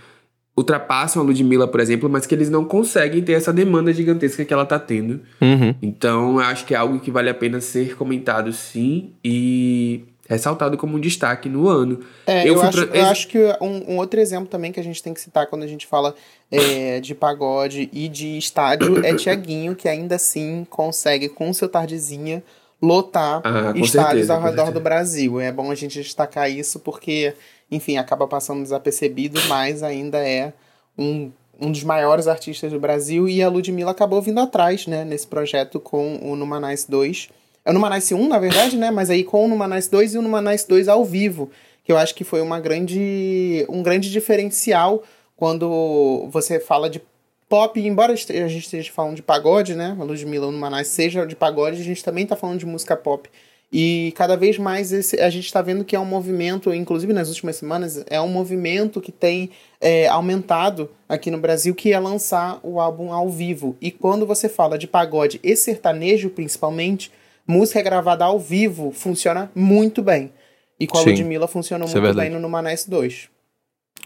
ultrapassam 0.58 1.22
a 1.22 1.24
Ludmilla, 1.24 1.68
por 1.68 1.78
exemplo, 1.78 2.10
mas 2.10 2.26
que 2.26 2.34
eles 2.34 2.50
não 2.50 2.64
conseguem 2.64 3.22
ter 3.22 3.34
essa 3.34 3.52
demanda 3.52 3.92
gigantesca 3.92 4.44
que 4.44 4.52
ela 4.52 4.66
tá 4.66 4.76
tendo. 4.76 5.20
Uhum. 5.40 5.72
Então, 5.80 6.40
eu 6.40 6.40
acho 6.40 6.66
que 6.66 6.74
é 6.74 6.76
algo 6.76 6.98
que 6.98 7.12
vale 7.12 7.30
a 7.30 7.34
pena 7.34 7.60
ser 7.60 7.94
comentado 7.94 8.52
sim 8.52 9.12
e 9.24 10.02
ressaltado 10.28 10.76
como 10.76 10.96
um 10.96 11.00
destaque 11.00 11.48
no 11.48 11.68
ano. 11.68 12.00
É, 12.26 12.42
eu, 12.42 12.54
eu 12.54 12.62
acho, 12.62 12.86
pra... 12.86 12.96
eu 12.96 13.06
acho 13.06 13.28
que 13.28 13.38
um, 13.60 13.94
um, 13.94 13.96
outro 13.96 14.20
exemplo 14.20 14.46
também 14.46 14.70
que 14.70 14.78
a 14.78 14.84
gente 14.84 15.02
tem 15.02 15.14
que 15.14 15.20
citar 15.20 15.46
quando 15.46 15.62
a 15.62 15.66
gente 15.66 15.86
fala 15.86 16.14
é, 16.52 17.00
de 17.00 17.14
pagode 17.14 17.88
e 17.92 18.08
de 18.08 18.36
estádio 18.36 19.04
é 19.04 19.14
Tiaguinho, 19.14 19.74
que 19.74 19.88
ainda 19.88 20.16
assim 20.16 20.66
consegue, 20.68 21.30
com 21.30 21.50
seu 21.52 21.68
tardezinha, 21.68 22.44
lotar 22.80 23.40
ah, 23.42 23.72
estádios 23.74 23.90
certeza, 23.90 24.34
ao 24.34 24.42
redor 24.42 24.70
do 24.70 24.80
Brasil. 24.80 25.40
É 25.40 25.50
bom 25.50 25.70
a 25.70 25.74
gente 25.74 26.00
destacar 26.00 26.50
isso 26.50 26.78
porque, 26.78 27.34
enfim, 27.70 27.96
acaba 27.96 28.28
passando 28.28 28.62
desapercebido, 28.62 29.40
mas 29.48 29.82
ainda 29.82 30.18
é 30.18 30.52
um, 30.96 31.32
um 31.58 31.72
dos 31.72 31.82
maiores 31.82 32.28
artistas 32.28 32.70
do 32.70 32.78
Brasil 32.78 33.26
e 33.28 33.42
a 33.42 33.48
Ludmilla 33.48 33.92
acabou 33.92 34.20
vindo 34.20 34.40
atrás, 34.40 34.86
né, 34.86 35.06
nesse 35.06 35.26
projeto 35.26 35.80
com 35.80 36.18
o 36.22 36.36
Numanais 36.36 36.84
2 36.84 37.30
é 37.68 37.70
o 37.70 37.74
Numanice 37.74 38.14
1, 38.14 38.28
na 38.28 38.38
verdade, 38.38 38.78
né? 38.78 38.90
Mas 38.90 39.10
aí 39.10 39.22
com 39.22 39.44
o 39.44 39.48
Numanice 39.48 39.90
2 39.90 40.14
e 40.14 40.18
o 40.18 40.22
Numanice 40.22 40.66
2 40.66 40.88
ao 40.88 41.04
vivo, 41.04 41.50
que 41.84 41.92
eu 41.92 41.98
acho 41.98 42.14
que 42.14 42.24
foi 42.24 42.40
uma 42.40 42.58
grande, 42.58 43.66
um 43.68 43.82
grande 43.82 44.10
diferencial 44.10 45.02
quando 45.36 46.26
você 46.30 46.58
fala 46.58 46.88
de 46.88 47.02
pop, 47.46 47.78
embora 47.78 48.14
a 48.14 48.16
gente 48.16 48.58
esteja 48.58 48.90
falando 48.90 49.16
de 49.16 49.22
pagode, 49.22 49.74
né? 49.74 49.94
A 50.00 50.02
Ludmilla 50.02 50.50
Numanice 50.50 50.92
seja 50.92 51.26
de 51.26 51.36
pagode, 51.36 51.78
a 51.78 51.84
gente 51.84 52.02
também 52.02 52.24
está 52.24 52.34
falando 52.34 52.58
de 52.58 52.64
música 52.64 52.96
pop. 52.96 53.28
E 53.70 54.14
cada 54.16 54.34
vez 54.34 54.56
mais 54.56 54.90
esse, 54.90 55.20
a 55.20 55.28
gente 55.28 55.44
está 55.44 55.60
vendo 55.60 55.84
que 55.84 55.94
é 55.94 56.00
um 56.00 56.06
movimento, 56.06 56.72
inclusive 56.72 57.12
nas 57.12 57.28
últimas 57.28 57.56
semanas, 57.56 58.02
é 58.08 58.18
um 58.18 58.28
movimento 58.28 58.98
que 58.98 59.12
tem 59.12 59.50
é, 59.78 60.08
aumentado 60.08 60.88
aqui 61.06 61.30
no 61.30 61.36
Brasil, 61.36 61.74
que 61.74 61.92
é 61.92 61.98
lançar 61.98 62.60
o 62.62 62.80
álbum 62.80 63.12
ao 63.12 63.28
vivo. 63.28 63.76
E 63.78 63.90
quando 63.90 64.24
você 64.26 64.48
fala 64.48 64.78
de 64.78 64.86
pagode 64.86 65.38
e 65.42 65.54
sertanejo, 65.54 66.30
principalmente, 66.30 67.12
música 67.48 67.80
gravada 67.82 68.24
ao 68.26 68.38
vivo 68.38 68.92
funciona 68.92 69.50
muito 69.54 70.02
bem. 70.02 70.32
E 70.78 70.86
com 70.86 70.98
a 70.98 71.02
Sim, 71.02 71.10
Ludmilla 71.10 71.48
funcionou 71.48 71.88
é 71.88 72.00
muito 72.00 72.14
bem 72.14 72.30
no 72.30 72.38
Numanés 72.38 72.84
2. 72.84 73.28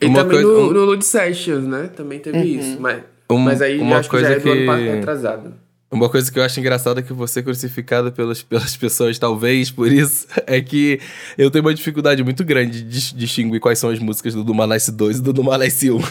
E 0.01 0.07
uma 0.07 0.21
também 0.21 0.43
coisa, 0.43 0.49
no, 0.49 0.69
um... 0.69 0.73
no 0.73 0.85
Lud 0.85 1.05
Sessions, 1.05 1.67
né? 1.67 1.91
Também 1.95 2.19
teve 2.19 2.39
uhum. 2.39 2.45
isso. 2.45 2.81
Mas, 2.81 3.03
um, 3.29 3.39
mas 3.39 3.61
aí 3.61 3.79
uma 3.79 3.99
acho 3.99 4.09
coisa 4.09 4.35
que 4.37 4.41
já 4.41 4.51
é 4.51 4.65
do 4.65 4.71
ano 4.71 4.99
atrasado. 4.99 5.55
Uma 5.93 6.09
coisa 6.09 6.33
que 6.33 6.39
eu 6.39 6.43
acho 6.43 6.59
engraçada 6.59 7.01
é 7.01 7.03
que 7.03 7.13
você 7.13 7.41
é 7.41 7.43
crucificado 7.43 8.11
pelas, 8.11 8.41
pelas 8.43 8.75
pessoas, 8.75 9.19
talvez 9.19 9.71
por 9.71 9.93
isso, 9.93 10.27
é 10.47 10.59
que 10.59 10.99
eu 11.37 11.51
tenho 11.51 11.63
uma 11.63 11.75
dificuldade 11.75 12.25
muito 12.25 12.43
grande 12.43 12.83
de 12.83 13.15
distinguir 13.15 13.61
quais 13.61 13.79
são 13.79 13.91
as 13.91 13.99
músicas 13.99 14.33
do 14.33 14.43
Dumalice 14.43 14.91
2 14.91 15.19
e 15.19 15.23
do 15.23 15.33
Dumalice 15.35 15.91
1. 15.91 15.99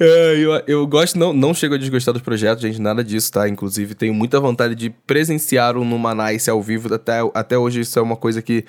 É, 0.00 0.36
eu, 0.36 0.62
eu 0.66 0.86
gosto, 0.86 1.18
não, 1.18 1.32
não 1.32 1.54
chego 1.54 1.74
a 1.74 1.78
desgostar 1.78 2.12
dos 2.12 2.22
projetos, 2.22 2.62
gente, 2.62 2.80
nada 2.80 3.04
disso, 3.04 3.30
tá? 3.30 3.48
Inclusive, 3.48 3.94
tenho 3.94 4.12
muita 4.12 4.40
vontade 4.40 4.74
de 4.74 4.90
presenciar 4.90 5.76
o 5.76 5.84
Numanice 5.84 6.50
ao 6.50 6.60
vivo. 6.60 6.92
Até, 6.92 7.18
até 7.32 7.56
hoje, 7.56 7.80
isso 7.80 7.98
é 7.98 8.02
uma 8.02 8.16
coisa 8.16 8.42
que 8.42 8.64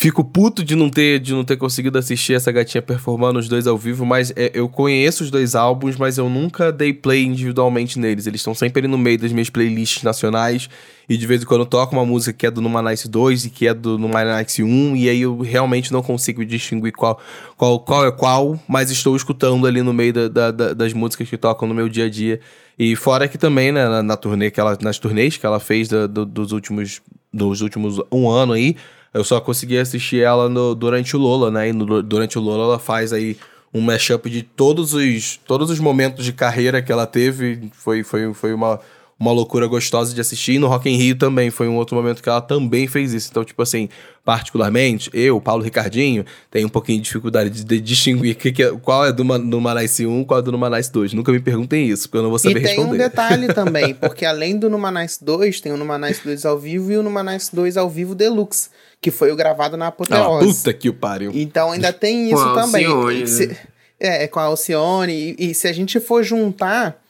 Fico 0.00 0.22
puto 0.22 0.62
de 0.62 0.76
não 0.76 0.88
ter 0.88 1.18
de 1.18 1.34
não 1.34 1.42
ter 1.42 1.56
conseguido 1.56 1.98
assistir 1.98 2.34
essa 2.34 2.52
gatinha 2.52 2.80
performando 2.80 3.36
os 3.40 3.48
dois 3.48 3.66
ao 3.66 3.76
vivo, 3.76 4.06
mas 4.06 4.32
é, 4.36 4.52
eu 4.54 4.68
conheço 4.68 5.24
os 5.24 5.30
dois 5.32 5.56
álbuns, 5.56 5.96
mas 5.96 6.16
eu 6.16 6.30
nunca 6.30 6.70
dei 6.70 6.92
play 6.92 7.24
individualmente 7.24 7.98
neles. 7.98 8.28
Eles 8.28 8.40
estão 8.40 8.54
sempre 8.54 8.78
ali 8.78 8.86
no 8.86 8.96
meio 8.96 9.18
das 9.18 9.32
minhas 9.32 9.50
playlists 9.50 10.04
nacionais 10.04 10.70
e 11.08 11.16
de 11.16 11.26
vez 11.26 11.42
em 11.42 11.44
quando 11.44 11.62
eu 11.62 11.66
toco 11.66 11.96
uma 11.96 12.06
música 12.06 12.32
que 12.32 12.46
é 12.46 12.50
do 12.52 12.60
Numa 12.60 12.80
Nice 12.80 13.08
2 13.08 13.46
e 13.46 13.50
que 13.50 13.66
é 13.66 13.74
do 13.74 13.98
Numa 13.98 14.22
Nice 14.40 14.62
1 14.62 14.94
e 14.94 15.08
aí 15.08 15.22
eu 15.22 15.40
realmente 15.40 15.92
não 15.92 16.00
consigo 16.00 16.44
distinguir 16.44 16.92
qual, 16.92 17.20
qual, 17.56 17.80
qual 17.80 18.06
é 18.06 18.12
qual, 18.12 18.56
mas 18.68 18.92
estou 18.92 19.16
escutando 19.16 19.66
ali 19.66 19.82
no 19.82 19.92
meio 19.92 20.12
da, 20.12 20.28
da, 20.28 20.50
da, 20.52 20.74
das 20.74 20.92
músicas 20.92 21.28
que 21.28 21.36
tocam 21.36 21.66
no 21.66 21.74
meu 21.74 21.88
dia 21.88 22.04
a 22.04 22.08
dia. 22.08 22.38
E 22.78 22.94
fora 22.94 23.26
que 23.26 23.36
também, 23.36 23.72
né, 23.72 23.88
na, 23.88 24.00
na 24.00 24.16
turnê 24.16 24.48
que 24.48 24.60
ela, 24.60 24.78
nas 24.80 24.96
turnês 24.96 25.36
que 25.36 25.44
ela 25.44 25.58
fez 25.58 25.88
do, 25.88 26.24
dos 26.24 26.52
últimos 26.52 27.02
dos 27.32 27.60
últimos 27.60 28.00
um 28.10 28.28
ano 28.28 28.54
aí, 28.54 28.76
eu 29.18 29.24
só 29.24 29.40
consegui 29.40 29.76
assistir 29.76 30.22
ela 30.22 30.48
no, 30.48 30.76
durante 30.76 31.16
o 31.16 31.18
Lola, 31.18 31.50
né? 31.50 31.70
E 31.70 31.72
no, 31.72 32.00
durante 32.02 32.38
o 32.38 32.40
Lola 32.40 32.64
ela 32.64 32.78
faz 32.78 33.12
aí 33.12 33.36
um 33.74 33.80
mashup 33.80 34.30
de 34.30 34.42
todos 34.42 34.94
os, 34.94 35.40
todos 35.44 35.70
os 35.70 35.80
momentos 35.80 36.24
de 36.24 36.32
carreira 36.32 36.80
que 36.80 36.92
ela 36.92 37.04
teve. 37.04 37.68
Foi, 37.72 38.04
foi, 38.04 38.32
foi 38.32 38.54
uma, 38.54 38.80
uma 39.18 39.32
loucura 39.32 39.66
gostosa 39.66 40.14
de 40.14 40.20
assistir. 40.20 40.52
E 40.52 40.58
no 40.58 40.68
Rock 40.68 40.88
in 40.88 40.96
Rio 40.96 41.16
também 41.16 41.50
foi 41.50 41.66
um 41.66 41.74
outro 41.74 41.96
momento 41.96 42.22
que 42.22 42.28
ela 42.28 42.40
também 42.40 42.86
fez 42.86 43.12
isso. 43.12 43.28
Então, 43.30 43.44
tipo 43.44 43.60
assim, 43.60 43.88
particularmente, 44.24 45.10
eu, 45.12 45.40
Paulo 45.40 45.64
Ricardinho, 45.64 46.24
tenho 46.50 46.68
um 46.68 46.70
pouquinho 46.70 46.98
de 46.98 47.04
dificuldade 47.04 47.50
de, 47.50 47.64
de 47.64 47.80
distinguir 47.80 48.36
que, 48.36 48.52
que, 48.52 48.62
é, 48.62 48.70
qual 48.76 49.06
é 49.06 49.12
do, 49.12 49.24
do 49.38 49.60
Manice 49.60 50.06
1 50.06 50.24
qual 50.24 50.38
é 50.38 50.42
do 50.42 50.52
Numanice 50.52 50.92
2. 50.92 51.14
Nunca 51.14 51.32
me 51.32 51.40
perguntem 51.40 51.88
isso, 51.88 52.04
porque 52.04 52.18
eu 52.18 52.22
não 52.22 52.30
vou 52.30 52.38
saber 52.38 52.60
responder. 52.60 52.80
E 52.80 52.84
tem 52.84 52.94
um 52.94 52.96
detalhe 52.96 53.48
também, 53.54 53.94
porque 53.94 54.24
além 54.24 54.56
do 54.56 54.70
Numanice 54.70 55.24
2, 55.24 55.60
tem 55.60 55.72
o 55.72 55.76
Numanice 55.76 56.22
2 56.22 56.44
ao 56.46 56.56
vivo 56.56 56.92
e 56.92 56.96
o 56.96 57.02
Numanice 57.02 57.54
2 57.56 57.76
ao 57.76 57.90
vivo 57.90 58.14
Deluxe, 58.14 58.70
que 59.00 59.10
foi 59.10 59.32
o 59.32 59.36
gravado 59.36 59.76
na 59.76 59.88
Apoteose. 59.88 60.44
Ah, 60.48 60.54
puta 60.54 60.72
que 60.72 60.88
o 60.88 60.94
pariu. 60.94 61.32
Então 61.34 61.72
ainda 61.72 61.92
tem 61.92 62.30
isso 62.30 62.54
também. 62.54 62.84
Alcione, 62.84 63.26
se, 63.26 63.46
né? 63.48 63.56
é, 63.98 64.24
é, 64.24 64.28
com 64.28 64.38
a 64.38 64.44
Alcione. 64.44 65.34
E, 65.38 65.50
e 65.50 65.54
se 65.54 65.66
a 65.66 65.72
gente 65.72 65.98
for 65.98 66.22
juntar... 66.22 67.02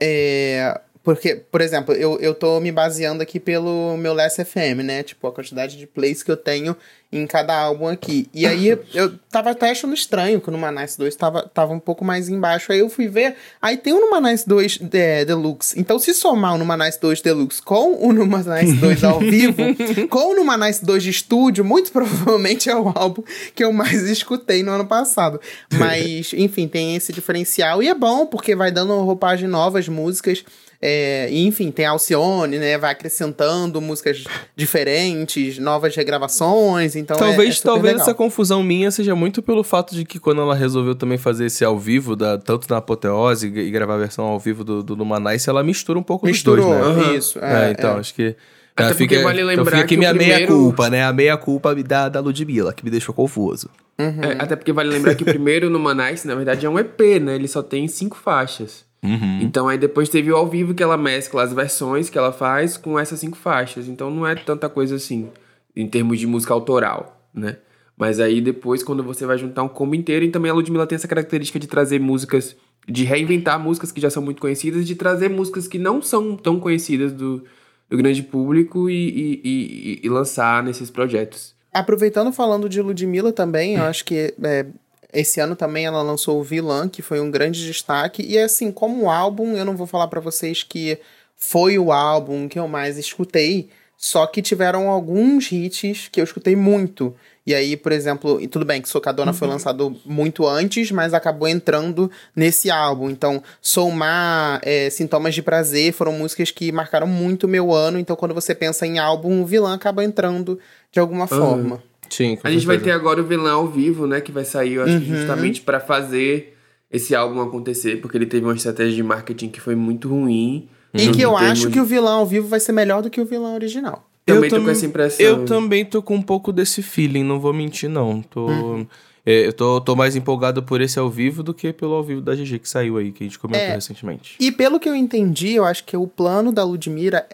É, 0.00 0.80
porque, 1.04 1.36
por 1.36 1.60
exemplo, 1.60 1.94
eu, 1.94 2.18
eu 2.18 2.34
tô 2.34 2.58
me 2.58 2.72
baseando 2.72 3.22
aqui 3.22 3.38
pelo 3.38 3.94
meu 3.98 4.14
Last 4.14 4.42
FM, 4.42 4.82
né? 4.82 5.02
Tipo, 5.02 5.28
a 5.28 5.32
quantidade 5.32 5.76
de 5.76 5.86
plays 5.86 6.22
que 6.22 6.30
eu 6.30 6.36
tenho 6.36 6.74
em 7.12 7.26
cada 7.26 7.56
álbum 7.56 7.86
aqui. 7.86 8.28
E 8.34 8.44
aí 8.46 8.66
eu 8.92 9.14
tava 9.30 9.50
até 9.50 9.70
achando 9.70 9.94
estranho 9.94 10.40
que 10.40 10.48
o 10.48 10.50
Numa 10.50 10.72
Nice 10.72 10.98
2 10.98 11.14
tava, 11.14 11.42
tava 11.42 11.72
um 11.72 11.78
pouco 11.78 12.04
mais 12.04 12.28
embaixo. 12.28 12.72
Aí 12.72 12.80
eu 12.80 12.88
fui 12.88 13.06
ver, 13.06 13.36
aí 13.62 13.76
tem 13.76 13.92
o 13.92 14.00
Numa 14.00 14.20
Nice 14.20 14.48
2 14.48 14.78
de, 14.78 15.24
Deluxe. 15.24 15.78
Então, 15.78 15.98
se 15.98 16.12
somar 16.12 16.54
o 16.54 16.58
Numa 16.58 16.76
Nice 16.76 17.00
2 17.00 17.20
Deluxe 17.20 17.62
com 17.62 18.04
o 18.04 18.12
Numa 18.12 18.38
Nice 18.38 18.74
2 18.74 19.04
ao 19.04 19.20
vivo, 19.20 19.62
com 20.08 20.32
o 20.32 20.34
Numa 20.34 20.56
Nice 20.56 20.84
2 20.84 21.02
de 21.02 21.10
estúdio, 21.10 21.64
muito 21.64 21.92
provavelmente 21.92 22.68
é 22.68 22.74
o 22.74 22.90
álbum 22.94 23.22
que 23.54 23.62
eu 23.62 23.72
mais 23.72 24.08
escutei 24.08 24.62
no 24.62 24.72
ano 24.72 24.86
passado. 24.86 25.40
Mas, 25.72 26.32
enfim, 26.34 26.66
tem 26.66 26.96
esse 26.96 27.12
diferencial. 27.12 27.82
E 27.82 27.88
é 27.88 27.94
bom, 27.94 28.26
porque 28.26 28.56
vai 28.56 28.72
dando 28.72 28.98
roupagem 29.02 29.48
novas 29.48 29.86
músicas. 29.86 30.44
É, 30.86 31.30
enfim, 31.32 31.70
tem 31.70 31.86
Alcione, 31.86 32.58
né? 32.58 32.76
Vai 32.76 32.92
acrescentando 32.92 33.80
músicas 33.80 34.24
diferentes, 34.54 35.58
novas 35.58 35.96
regravações. 35.96 36.94
Então 36.94 37.16
talvez 37.16 37.56
é, 37.56 37.58
é 37.58 37.62
talvez 37.62 37.94
legal. 37.94 38.02
essa 38.02 38.12
confusão 38.12 38.62
minha 38.62 38.90
seja 38.90 39.14
muito 39.14 39.42
pelo 39.42 39.64
fato 39.64 39.94
de 39.94 40.04
que 40.04 40.18
quando 40.18 40.42
ela 40.42 40.54
resolveu 40.54 40.94
também 40.94 41.16
fazer 41.16 41.46
esse 41.46 41.64
ao 41.64 41.78
vivo, 41.78 42.14
da, 42.14 42.36
tanto 42.36 42.68
na 42.68 42.76
Apoteose 42.76 43.46
e 43.46 43.70
gravar 43.70 43.94
a 43.94 43.96
versão 43.96 44.26
ao 44.26 44.38
vivo 44.38 44.62
do, 44.62 44.82
do 44.82 44.94
Lumanice, 44.94 45.48
ela 45.48 45.62
mistura 45.64 45.98
um 45.98 46.02
pouco 46.02 46.26
Misturou, 46.26 46.68
dos 46.68 46.78
dois, 46.78 46.96
né? 46.96 47.02
Uhum. 47.02 47.14
Isso. 47.14 47.38
É, 47.38 47.68
é 47.68 47.70
então, 47.70 47.96
é. 47.96 48.00
acho 48.00 48.14
que. 48.14 48.36
Até 48.76 48.92
fica, 48.92 49.14
porque 49.14 49.18
vale 49.24 49.42
lembrar 49.42 49.62
então 49.62 49.64
fica 49.64 49.78
aqui 49.78 49.94
que 49.94 49.96
minha 49.96 50.10
primeiro... 50.10 50.34
meia-culpa, 50.36 50.90
né? 50.90 51.04
A 51.04 51.12
meia-culpa 51.14 51.74
da, 51.76 52.10
da 52.10 52.20
Ludmilla, 52.20 52.74
que 52.74 52.84
me 52.84 52.90
deixou 52.90 53.14
confuso. 53.14 53.70
Uhum. 53.98 54.22
É, 54.22 54.32
até 54.38 54.54
porque 54.54 54.72
vale 54.72 54.90
lembrar 54.90 55.14
que 55.14 55.22
o 55.22 55.26
primeiro 55.26 55.70
no 55.70 55.78
Manice, 55.78 56.26
na 56.26 56.34
verdade, 56.34 56.66
é 56.66 56.68
um 56.68 56.78
EP, 56.78 57.00
né? 57.22 57.36
Ele 57.36 57.48
só 57.48 57.62
tem 57.62 57.88
cinco 57.88 58.18
faixas. 58.18 58.84
Uhum. 59.04 59.40
Então 59.42 59.68
aí 59.68 59.76
depois 59.76 60.08
teve 60.08 60.32
o 60.32 60.36
ao 60.36 60.48
vivo 60.48 60.72
que 60.72 60.82
ela 60.82 60.96
mescla 60.96 61.42
as 61.42 61.52
versões 61.52 62.08
que 62.08 62.16
ela 62.16 62.32
faz 62.32 62.78
com 62.78 62.98
essas 62.98 63.20
cinco 63.20 63.36
faixas. 63.36 63.86
Então 63.86 64.10
não 64.10 64.26
é 64.26 64.34
tanta 64.34 64.68
coisa 64.68 64.96
assim, 64.96 65.28
em 65.76 65.86
termos 65.86 66.18
de 66.18 66.26
música 66.26 66.54
autoral, 66.54 67.28
né? 67.32 67.58
Mas 67.96 68.18
aí 68.18 68.40
depois, 68.40 68.82
quando 68.82 69.04
você 69.04 69.24
vai 69.24 69.38
juntar 69.38 69.62
um 69.62 69.68
combo 69.68 69.94
inteiro, 69.94 70.24
e 70.24 70.30
também 70.30 70.50
a 70.50 70.54
Ludmilla 70.54 70.86
tem 70.86 70.96
essa 70.96 71.06
característica 71.06 71.60
de 71.60 71.68
trazer 71.68 72.00
músicas, 72.00 72.56
de 72.88 73.04
reinventar 73.04 73.60
músicas 73.60 73.92
que 73.92 74.00
já 74.00 74.10
são 74.10 74.22
muito 74.22 74.40
conhecidas, 74.40 74.86
de 74.86 74.96
trazer 74.96 75.28
músicas 75.28 75.68
que 75.68 75.78
não 75.78 76.02
são 76.02 76.34
tão 76.36 76.58
conhecidas 76.58 77.12
do, 77.12 77.44
do 77.88 77.96
grande 77.96 78.22
público 78.22 78.90
e, 78.90 78.94
e, 78.94 79.40
e, 79.44 80.00
e 80.02 80.08
lançar 80.08 80.62
nesses 80.62 80.90
projetos. 80.90 81.54
Aproveitando 81.72 82.32
falando 82.32 82.68
de 82.68 82.80
Ludmilla 82.80 83.32
também, 83.32 83.76
eu 83.76 83.84
acho 83.84 84.04
que 84.04 84.34
é, 84.42 84.66
esse 85.14 85.40
ano 85.40 85.56
também 85.56 85.86
ela 85.86 86.02
lançou 86.02 86.40
o 86.40 86.42
Vilã, 86.42 86.88
que 86.88 87.02
foi 87.02 87.20
um 87.20 87.30
grande 87.30 87.64
destaque. 87.64 88.22
E 88.22 88.38
assim, 88.38 88.70
como 88.70 89.10
álbum, 89.10 89.56
eu 89.56 89.64
não 89.64 89.76
vou 89.76 89.86
falar 89.86 90.08
para 90.08 90.20
vocês 90.20 90.62
que 90.62 90.98
foi 91.36 91.78
o 91.78 91.92
álbum 91.92 92.48
que 92.48 92.58
eu 92.58 92.68
mais 92.68 92.98
escutei, 92.98 93.68
só 93.96 94.26
que 94.26 94.42
tiveram 94.42 94.88
alguns 94.88 95.50
hits 95.50 96.08
que 96.10 96.20
eu 96.20 96.24
escutei 96.24 96.56
muito. 96.56 97.14
E 97.46 97.54
aí, 97.54 97.76
por 97.76 97.92
exemplo, 97.92 98.40
e 98.40 98.48
tudo 98.48 98.64
bem 98.64 98.80
que 98.80 98.88
Socadona 98.88 99.30
uhum. 99.30 99.36
foi 99.36 99.48
lançado 99.48 99.94
muito 100.04 100.46
antes, 100.46 100.90
mas 100.90 101.12
acabou 101.12 101.46
entrando 101.46 102.10
nesse 102.34 102.70
álbum. 102.70 103.10
Então, 103.10 103.42
Soulmar, 103.60 104.60
é, 104.62 104.88
Sintomas 104.88 105.34
de 105.34 105.42
Prazer 105.42 105.92
foram 105.92 106.12
músicas 106.12 106.50
que 106.50 106.72
marcaram 106.72 107.06
muito 107.06 107.44
o 107.44 107.48
meu 107.48 107.72
ano. 107.72 107.98
Então, 107.98 108.16
quando 108.16 108.34
você 108.34 108.54
pensa 108.54 108.86
em 108.86 108.98
álbum, 108.98 109.42
o 109.42 109.46
vilã 109.46 109.74
acaba 109.74 110.02
entrando 110.02 110.58
de 110.90 110.98
alguma 110.98 111.24
uhum. 111.24 111.28
forma. 111.28 111.82
Sim, 112.14 112.38
A 112.44 112.50
gente 112.50 112.64
vai 112.64 112.78
ter 112.78 112.92
agora 112.92 113.20
o 113.20 113.24
vilão 113.24 113.56
ao 113.56 113.66
vivo, 113.66 114.06
né? 114.06 114.20
Que 114.20 114.30
vai 114.30 114.44
sair, 114.44 114.74
eu 114.74 114.84
acho, 114.84 114.94
uhum. 114.94 115.04
justamente 115.04 115.60
para 115.60 115.80
fazer 115.80 116.56
esse 116.88 117.12
álbum 117.12 117.40
acontecer, 117.40 117.96
porque 118.00 118.16
ele 118.16 118.26
teve 118.26 118.46
uma 118.46 118.54
estratégia 118.54 118.94
de 118.94 119.02
marketing 119.02 119.48
que 119.48 119.60
foi 119.60 119.74
muito 119.74 120.08
ruim. 120.08 120.68
E 120.92 121.08
que 121.10 121.20
eu 121.20 121.36
acho 121.36 121.68
que 121.70 121.80
o 121.80 121.84
vilão 121.84 122.20
ao 122.20 122.26
vivo 122.26 122.46
vai 122.46 122.60
ser 122.60 122.70
melhor 122.70 123.02
do 123.02 123.10
que 123.10 123.20
o 123.20 123.26
vilão 123.26 123.52
original. 123.54 124.08
Também 124.24 124.48
eu 124.48 124.56
tô 124.56 124.64
com 124.64 124.70
essa 124.70 124.86
impressão. 124.86 125.26
Eu 125.26 125.44
também 125.44 125.84
tô 125.84 126.00
com 126.00 126.14
um 126.14 126.22
pouco 126.22 126.52
desse 126.52 126.82
feeling, 126.82 127.24
não 127.24 127.40
vou 127.40 127.52
mentir, 127.52 127.90
não. 127.90 128.22
Tô. 128.22 128.46
Uhum. 128.46 128.86
É, 129.26 129.46
eu 129.46 129.52
tô, 129.52 129.80
tô 129.80 129.96
mais 129.96 130.14
empolgado 130.14 130.62
por 130.62 130.80
esse 130.80 130.98
ao 130.98 131.10
vivo 131.10 131.42
do 131.42 131.52
que 131.52 131.72
pelo 131.72 131.94
ao 131.94 132.04
vivo 132.04 132.20
da 132.20 132.34
GG 132.34 132.60
que 132.60 132.68
saiu 132.68 132.96
aí, 132.96 133.10
que 133.10 133.24
a 133.24 133.26
gente 133.26 133.38
comentou 133.40 133.66
é, 133.66 133.74
recentemente. 133.74 134.36
E 134.38 134.52
pelo 134.52 134.78
que 134.78 134.88
eu 134.88 134.94
entendi, 134.94 135.54
eu 135.54 135.64
acho 135.64 135.82
que 135.84 135.96
o 135.96 136.06
plano 136.06 136.52
da 136.52 136.62
Ludmilla 136.62 137.26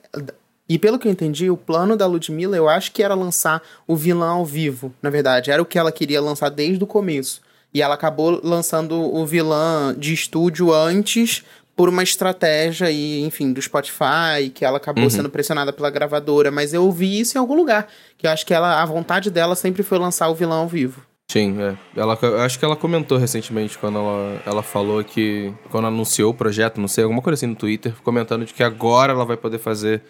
e 0.71 0.79
pelo 0.79 1.01
que 1.01 1.09
eu 1.09 1.11
entendi, 1.11 1.51
o 1.51 1.57
plano 1.57 1.97
da 1.97 2.07
Ludmilla, 2.07 2.57
eu 2.57 2.69
acho 2.69 2.93
que 2.93 3.03
era 3.03 3.13
lançar 3.13 3.61
o 3.89 3.97
vilão 3.97 4.39
ao 4.39 4.47
vivo. 4.47 4.95
Na 5.03 5.11
verdade, 5.11 5.51
era 5.51 5.61
o 5.61 5.67
que 5.67 5.77
ela 5.77 5.91
queria 5.91 6.21
lançar 6.21 6.49
desde 6.49 6.85
o 6.85 6.87
começo. 6.87 7.43
E 7.75 7.83
ela 7.83 7.95
acabou 7.95 8.41
lançando 8.41 8.95
o 8.95 9.27
vilão 9.27 9.93
de 9.93 10.15
estúdio 10.15 10.73
antes 10.73 11.43
por 11.75 11.89
uma 11.89 12.05
estratégia 12.05 12.89
e, 12.89 13.21
enfim, 13.25 13.53
do 13.53 13.61
Spotify, 13.61 14.49
que 14.55 14.65
ela 14.65 14.77
acabou 14.77 15.03
uhum. 15.03 15.11
sendo 15.11 15.29
pressionada 15.29 15.73
pela 15.73 15.91
gravadora, 15.91 16.53
mas 16.53 16.73
eu 16.73 16.85
ouvi 16.85 17.19
isso 17.19 17.37
em 17.37 17.41
algum 17.41 17.57
lugar, 17.57 17.89
que 18.17 18.29
eu 18.29 18.31
acho 18.31 18.47
que 18.47 18.55
ela 18.55 18.81
a 18.81 18.87
vontade 18.87 19.29
dela 19.29 19.57
sempre 19.57 19.83
foi 19.83 19.99
lançar 19.99 20.29
o 20.29 20.37
vilão 20.37 20.61
ao 20.61 20.69
vivo. 20.69 21.03
Sim, 21.29 21.61
é. 21.61 21.77
Ela, 21.97 22.17
acho 22.45 22.59
que 22.61 22.65
ela 22.65 22.77
comentou 22.77 23.19
recentemente 23.19 23.77
quando 23.77 23.99
ela, 23.99 24.43
ela 24.47 24.63
falou 24.63 25.03
que. 25.03 25.53
Quando 25.69 25.89
anunciou 25.89 26.31
o 26.31 26.35
projeto, 26.35 26.81
não 26.81 26.89
sei, 26.89 27.03
alguma 27.03 27.23
coisa 27.23 27.35
assim 27.35 27.47
no 27.47 27.57
Twitter, 27.57 27.93
comentando 28.05 28.45
de 28.45 28.55
que 28.55 28.63
agora 28.63 29.13
ela 29.13 29.25
vai 29.25 29.37
poder 29.37 29.59
fazer 29.59 30.03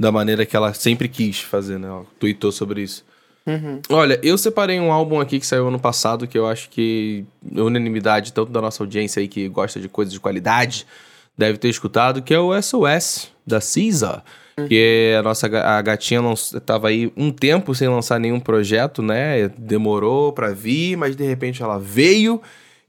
da 0.00 0.10
maneira 0.10 0.46
que 0.46 0.56
ela 0.56 0.72
sempre 0.72 1.10
quis 1.10 1.40
fazer, 1.40 1.78
né? 1.78 1.86
Ela 1.86 2.06
tweetou 2.18 2.50
sobre 2.50 2.80
isso. 2.80 3.04
Uhum. 3.46 3.82
Olha, 3.90 4.18
eu 4.22 4.38
separei 4.38 4.80
um 4.80 4.90
álbum 4.90 5.20
aqui 5.20 5.38
que 5.38 5.46
saiu 5.46 5.68
ano 5.68 5.78
passado 5.78 6.26
que 6.26 6.38
eu 6.38 6.46
acho 6.46 6.70
que 6.70 7.26
unanimidade, 7.52 8.32
tanto 8.32 8.50
da 8.50 8.62
nossa 8.62 8.82
audiência 8.82 9.20
aí 9.20 9.28
que 9.28 9.46
gosta 9.46 9.78
de 9.78 9.90
coisas 9.90 10.10
de 10.10 10.18
qualidade, 10.18 10.86
deve 11.36 11.58
ter 11.58 11.68
escutado, 11.68 12.22
que 12.22 12.32
é 12.32 12.40
o 12.40 12.50
SOS, 12.62 13.30
da 13.46 13.60
Cisa. 13.60 14.22
Uhum. 14.58 14.68
Que 14.68 15.12
é 15.12 15.18
a 15.18 15.22
nossa 15.22 15.46
a 15.46 15.82
gatinha 15.82 16.22
não 16.22 16.32
estava 16.32 16.88
aí 16.88 17.12
um 17.14 17.30
tempo 17.30 17.74
sem 17.74 17.86
lançar 17.86 18.18
nenhum 18.18 18.40
projeto, 18.40 19.02
né? 19.02 19.48
Demorou 19.58 20.32
para 20.32 20.54
vir, 20.54 20.96
mas 20.96 21.14
de 21.14 21.26
repente 21.26 21.62
ela 21.62 21.78
veio 21.78 22.40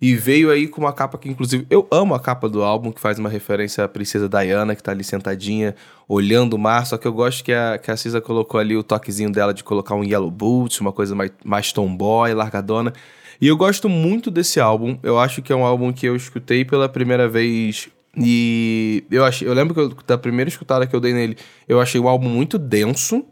e 0.02 0.16
veio 0.16 0.50
aí 0.50 0.68
com 0.68 0.82
uma 0.82 0.92
capa 0.92 1.16
que, 1.16 1.30
inclusive, 1.30 1.68
eu 1.70 1.88
amo 1.92 2.16
a 2.16 2.20
capa 2.20 2.50
do 2.50 2.64
álbum, 2.64 2.92
que 2.92 3.00
faz 3.00 3.20
uma 3.20 3.30
referência 3.30 3.84
à 3.84 3.88
princesa 3.88 4.28
Diana, 4.28 4.76
que 4.76 4.82
tá 4.82 4.92
ali 4.92 5.04
sentadinha, 5.04 5.76
olhando 6.10 6.56
o 6.56 6.58
mar. 6.58 6.88
Só 6.88 6.98
que 6.98 7.08
eu 7.08 7.14
gosto 7.14 7.44
que 7.44 7.54
a, 7.54 7.78
que 7.78 7.92
a 7.92 7.96
Cisa 7.96 8.20
colocou 8.20 8.60
ali 8.60 8.76
o 8.76 8.82
toquezinho 8.82 9.32
dela 9.32 9.54
de 9.54 9.64
colocar 9.64 9.94
um 9.94 10.04
Yellow 10.04 10.32
Boots, 10.32 10.82
uma 10.82 10.92
coisa 10.92 11.14
mais, 11.14 11.32
mais 11.46 11.72
tomboy, 11.72 12.34
largadona. 12.34 12.92
E 13.40 13.48
eu 13.48 13.56
gosto 13.56 13.88
muito 13.88 14.32
desse 14.32 14.60
álbum. 14.60 14.98
Eu 15.04 15.20
acho 15.20 15.40
que 15.44 15.54
é 15.54 15.56
um 15.56 15.64
álbum 15.64 15.94
que 15.94 16.08
eu 16.08 16.16
escutei 16.16 16.66
pela 16.66 16.90
primeira 16.90 17.30
vez. 17.30 17.88
E 18.18 19.04
eu 19.12 19.24
achei, 19.24 19.48
eu 19.48 19.54
lembro 19.54 19.76
que 19.76 19.80
eu, 19.82 19.90
da 20.08 20.18
primeira 20.18 20.50
escutada 20.50 20.88
que 20.88 20.96
eu 20.96 21.00
dei 21.00 21.14
nele, 21.14 21.38
eu 21.68 21.80
achei 21.80 22.02
o 22.02 22.08
álbum 22.08 22.28
muito 22.28 22.58
denso 22.58 23.24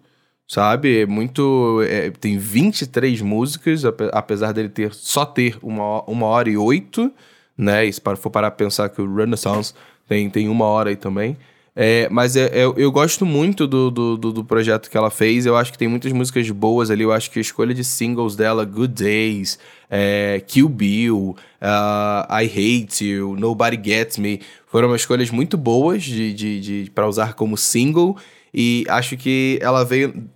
sabe? 0.50 1.01
É 1.01 1.06
muito. 1.06 1.82
É, 1.88 2.10
tem 2.10 2.38
23 2.38 3.22
músicas, 3.22 3.84
apesar 4.12 4.51
dele 4.51 4.70
ter 4.70 4.94
só 4.94 5.24
ter 5.24 5.58
uma, 5.62 6.01
uma 6.03 6.25
hora 6.25 6.50
e 6.50 6.58
oito, 6.58 7.13
né? 7.56 7.86
E 7.86 7.94
se 7.94 8.01
for 8.01 8.32
parar 8.32 8.51
pra 8.51 8.65
pensar 8.65 8.89
que 8.89 9.01
o 9.01 9.15
Renaissance 9.15 9.74
tem, 10.08 10.29
tem 10.29 10.50
uma 10.50 10.65
hora 10.65 10.89
aí 10.89 10.96
também. 10.96 11.38
É, 11.75 12.10
mas 12.10 12.36
é, 12.36 12.48
é, 12.48 12.63
eu 12.65 12.91
gosto 12.91 13.25
muito 13.25 13.65
do, 13.65 13.89
do, 13.89 14.18
do, 14.18 14.44
projeto 14.44 14.89
que 14.89 14.98
ela 14.98 15.10
fez. 15.12 15.46
Eu 15.46 15.56
acho 15.56 15.72
que 15.72 15.77
tem 15.77 15.88
muitas 15.88 16.12
músicas 16.12 16.50
boas 16.50 16.89
ali. 16.91 17.03
Eu 17.03 17.13
acho 17.13 17.32
que 17.32 17.39
a 17.39 17.41
escolha 17.41 17.74
de 17.74 17.86
singles 17.86 18.36
dela, 18.36 18.65
Good 18.65 19.01
Days, 19.01 19.60
é, 19.89 20.44
Kill 20.46 20.68
Bill, 20.68 21.38
uh, 21.62 22.41
I 22.41 22.46
Hate 22.48 23.06
You, 23.06 23.36
Nobody 23.38 23.79
Gets 23.82 24.18
Me, 24.18 24.41
foram 24.68 24.94
escolhas 24.94 25.29
muito 25.29 25.56
boas 25.58 26.03
de, 26.03 26.34
de, 26.34 26.60
de 26.60 26.91
para 26.91 27.08
usar 27.08 27.34
como 27.36 27.56
single. 27.56 28.18
E 28.53 28.84
acho 28.89 29.15
que 29.15 29.60
ela 29.62 29.86
veio 29.86 30.27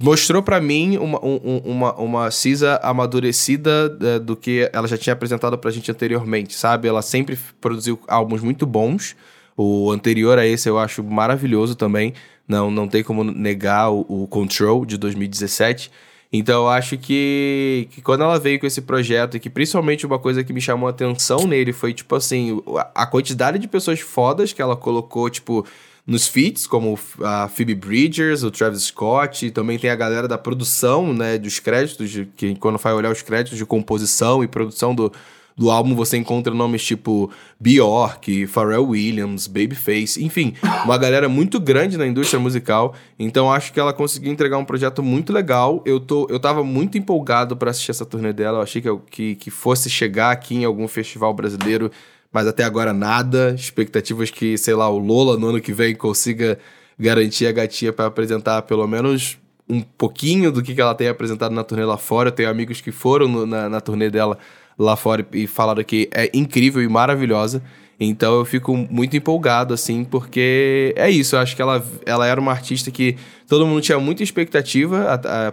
mostrou 0.00 0.42
para 0.42 0.60
mim 0.60 0.96
uma, 0.96 1.24
um, 1.24 1.58
uma, 1.64 1.94
uma 1.94 2.30
Cisa 2.30 2.80
amadurecida 2.82 3.96
uh, 4.00 4.20
do 4.20 4.34
que 4.34 4.68
ela 4.72 4.88
já 4.88 4.96
tinha 4.96 5.12
apresentado 5.12 5.56
pra 5.58 5.70
gente 5.70 5.90
anteriormente, 5.90 6.54
sabe? 6.54 6.88
Ela 6.88 7.02
sempre 7.02 7.38
produziu 7.60 8.00
álbuns 8.08 8.42
muito 8.42 8.66
bons. 8.66 9.14
O 9.56 9.90
anterior 9.90 10.38
a 10.38 10.46
esse 10.46 10.68
eu 10.68 10.78
acho 10.78 11.04
maravilhoso 11.04 11.74
também. 11.74 12.14
Não, 12.48 12.70
não 12.70 12.88
tem 12.88 13.04
como 13.04 13.22
negar 13.22 13.90
o, 13.90 14.06
o 14.08 14.26
Control 14.26 14.86
de 14.86 14.96
2017. 14.96 15.90
Então 16.32 16.62
eu 16.62 16.68
acho 16.68 16.96
que, 16.96 17.88
que 17.90 18.00
quando 18.00 18.22
ela 18.22 18.38
veio 18.38 18.58
com 18.58 18.66
esse 18.66 18.80
projeto, 18.80 19.36
e 19.36 19.40
que 19.40 19.50
principalmente 19.50 20.06
uma 20.06 20.18
coisa 20.18 20.44
que 20.44 20.52
me 20.52 20.60
chamou 20.60 20.86
a 20.86 20.90
atenção 20.90 21.46
nele 21.46 21.72
foi, 21.72 21.92
tipo 21.92 22.14
assim, 22.14 22.62
a 22.94 23.04
quantidade 23.04 23.58
de 23.58 23.66
pessoas 23.66 24.00
fodas 24.00 24.52
que 24.52 24.62
ela 24.62 24.76
colocou, 24.76 25.28
tipo, 25.28 25.66
nos 26.10 26.26
feats, 26.26 26.66
como 26.66 26.98
a 27.22 27.46
Phoebe 27.46 27.72
Bridgers, 27.72 28.42
o 28.42 28.50
Travis 28.50 28.82
Scott, 28.82 29.46
e 29.46 29.50
também 29.52 29.78
tem 29.78 29.88
a 29.88 29.94
galera 29.94 30.26
da 30.26 30.36
produção, 30.36 31.14
né, 31.14 31.38
dos 31.38 31.60
créditos, 31.60 32.10
de, 32.10 32.28
que 32.36 32.56
quando 32.56 32.78
vai 32.78 32.92
olhar 32.92 33.12
os 33.12 33.22
créditos 33.22 33.56
de 33.56 33.64
composição 33.64 34.42
e 34.42 34.48
produção 34.48 34.92
do, 34.92 35.12
do 35.56 35.70
álbum 35.70 35.94
você 35.94 36.16
encontra 36.16 36.52
nomes 36.52 36.84
tipo 36.84 37.30
Bjork, 37.60 38.48
Pharrell 38.48 38.88
Williams, 38.88 39.46
Babyface, 39.46 40.20
enfim, 40.20 40.52
uma 40.84 40.98
galera 40.98 41.28
muito 41.28 41.60
grande 41.60 41.96
na 41.96 42.08
indústria 42.08 42.40
musical. 42.40 42.92
Então 43.16 43.52
acho 43.52 43.72
que 43.72 43.78
ela 43.78 43.92
conseguiu 43.92 44.32
entregar 44.32 44.58
um 44.58 44.64
projeto 44.64 45.04
muito 45.04 45.32
legal. 45.32 45.80
Eu, 45.86 46.00
tô, 46.00 46.26
eu 46.28 46.40
tava 46.40 46.64
muito 46.64 46.98
empolgado 46.98 47.56
para 47.56 47.70
assistir 47.70 47.92
essa 47.92 48.04
turnê 48.04 48.32
dela. 48.32 48.58
Eu 48.58 48.62
achei 48.62 48.82
que, 48.82 48.88
que, 49.08 49.34
que 49.36 49.50
fosse 49.50 49.88
chegar 49.88 50.32
aqui 50.32 50.56
em 50.56 50.64
algum 50.64 50.88
festival 50.88 51.32
brasileiro, 51.32 51.88
mas 52.32 52.46
até 52.46 52.64
agora 52.64 52.92
nada. 52.92 53.54
Expectativas 53.56 54.30
que, 54.30 54.56
sei 54.56 54.74
lá, 54.74 54.88
o 54.88 54.98
Lola 54.98 55.38
no 55.38 55.48
ano 55.48 55.60
que 55.60 55.72
vem 55.72 55.94
consiga 55.94 56.58
garantir 56.98 57.46
a 57.46 57.52
gatinha 57.52 57.92
para 57.92 58.06
apresentar 58.06 58.62
pelo 58.62 58.86
menos 58.86 59.38
um 59.68 59.80
pouquinho 59.80 60.50
do 60.50 60.62
que, 60.62 60.74
que 60.74 60.80
ela 60.80 60.94
tem 60.94 61.08
apresentado 61.08 61.52
na 61.52 61.64
turnê 61.64 61.84
lá 61.84 61.96
fora. 61.96 62.28
Eu 62.28 62.32
tenho 62.32 62.50
amigos 62.50 62.80
que 62.80 62.90
foram 62.90 63.28
no, 63.28 63.46
na, 63.46 63.68
na 63.68 63.80
turnê 63.80 64.10
dela 64.10 64.36
lá 64.78 64.96
fora 64.96 65.26
e 65.32 65.46
falaram 65.46 65.82
que 65.84 66.08
é 66.12 66.30
incrível 66.34 66.82
e 66.82 66.88
maravilhosa. 66.88 67.62
Então 67.98 68.34
eu 68.34 68.44
fico 68.46 68.74
muito 68.74 69.14
empolgado, 69.16 69.74
assim, 69.74 70.04
porque 70.04 70.94
é 70.96 71.10
isso. 71.10 71.36
Eu 71.36 71.40
acho 71.40 71.54
que 71.54 71.60
ela, 71.60 71.84
ela 72.06 72.26
era 72.26 72.40
uma 72.40 72.50
artista 72.50 72.90
que 72.90 73.16
todo 73.46 73.66
mundo 73.66 73.82
tinha 73.82 73.98
muita 73.98 74.22
expectativa, 74.22 75.02
a, 75.02 75.48
a, 75.48 75.52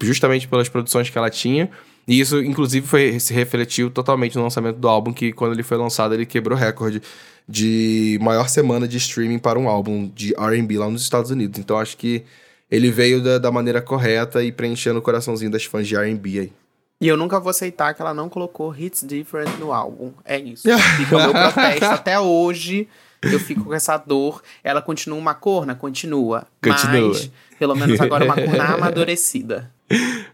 justamente 0.00 0.46
pelas 0.46 0.68
produções 0.68 1.10
que 1.10 1.18
ela 1.18 1.28
tinha. 1.28 1.68
E 2.10 2.18
isso, 2.18 2.42
inclusive, 2.42 2.84
foi, 2.84 3.20
se 3.20 3.32
refletiu 3.32 3.88
totalmente 3.88 4.34
no 4.34 4.42
lançamento 4.42 4.78
do 4.78 4.88
álbum, 4.88 5.12
que 5.12 5.32
quando 5.32 5.52
ele 5.52 5.62
foi 5.62 5.76
lançado, 5.76 6.12
ele 6.12 6.26
quebrou 6.26 6.58
recorde 6.58 7.00
de 7.48 8.18
maior 8.20 8.48
semana 8.48 8.88
de 8.88 8.96
streaming 8.96 9.38
para 9.38 9.56
um 9.56 9.68
álbum 9.68 10.10
de 10.12 10.34
RB 10.34 10.76
lá 10.76 10.90
nos 10.90 11.02
Estados 11.02 11.30
Unidos. 11.30 11.60
Então 11.60 11.78
acho 11.78 11.96
que 11.96 12.24
ele 12.68 12.90
veio 12.90 13.22
da, 13.22 13.38
da 13.38 13.52
maneira 13.52 13.80
correta 13.80 14.42
e 14.42 14.50
preenchendo 14.50 14.98
o 14.98 15.02
coraçãozinho 15.02 15.52
das 15.52 15.64
fãs 15.64 15.86
de 15.86 15.94
RB 15.94 16.40
aí. 16.40 16.52
E 17.00 17.06
eu 17.06 17.16
nunca 17.16 17.38
vou 17.38 17.50
aceitar 17.50 17.94
que 17.94 18.02
ela 18.02 18.12
não 18.12 18.28
colocou 18.28 18.74
Hits 18.76 19.04
Different 19.06 19.56
no 19.60 19.72
álbum. 19.72 20.10
É 20.24 20.36
isso. 20.36 20.64
Fica 20.98 21.16
o 21.16 21.20
meu 21.20 21.30
protesto 21.30 21.84
até 21.84 22.18
hoje. 22.18 22.88
Eu 23.22 23.38
fico 23.38 23.64
com 23.66 23.74
essa 23.74 23.96
dor. 23.96 24.42
Ela 24.64 24.82
continua 24.82 25.16
uma 25.16 25.34
corna? 25.34 25.76
Continua. 25.76 26.44
Continua. 26.60 27.08
Mas, 27.08 27.30
pelo 27.56 27.76
menos 27.76 28.00
agora, 28.00 28.24
uma 28.24 28.34
corna 28.34 28.64
amadurecida. 28.74 29.70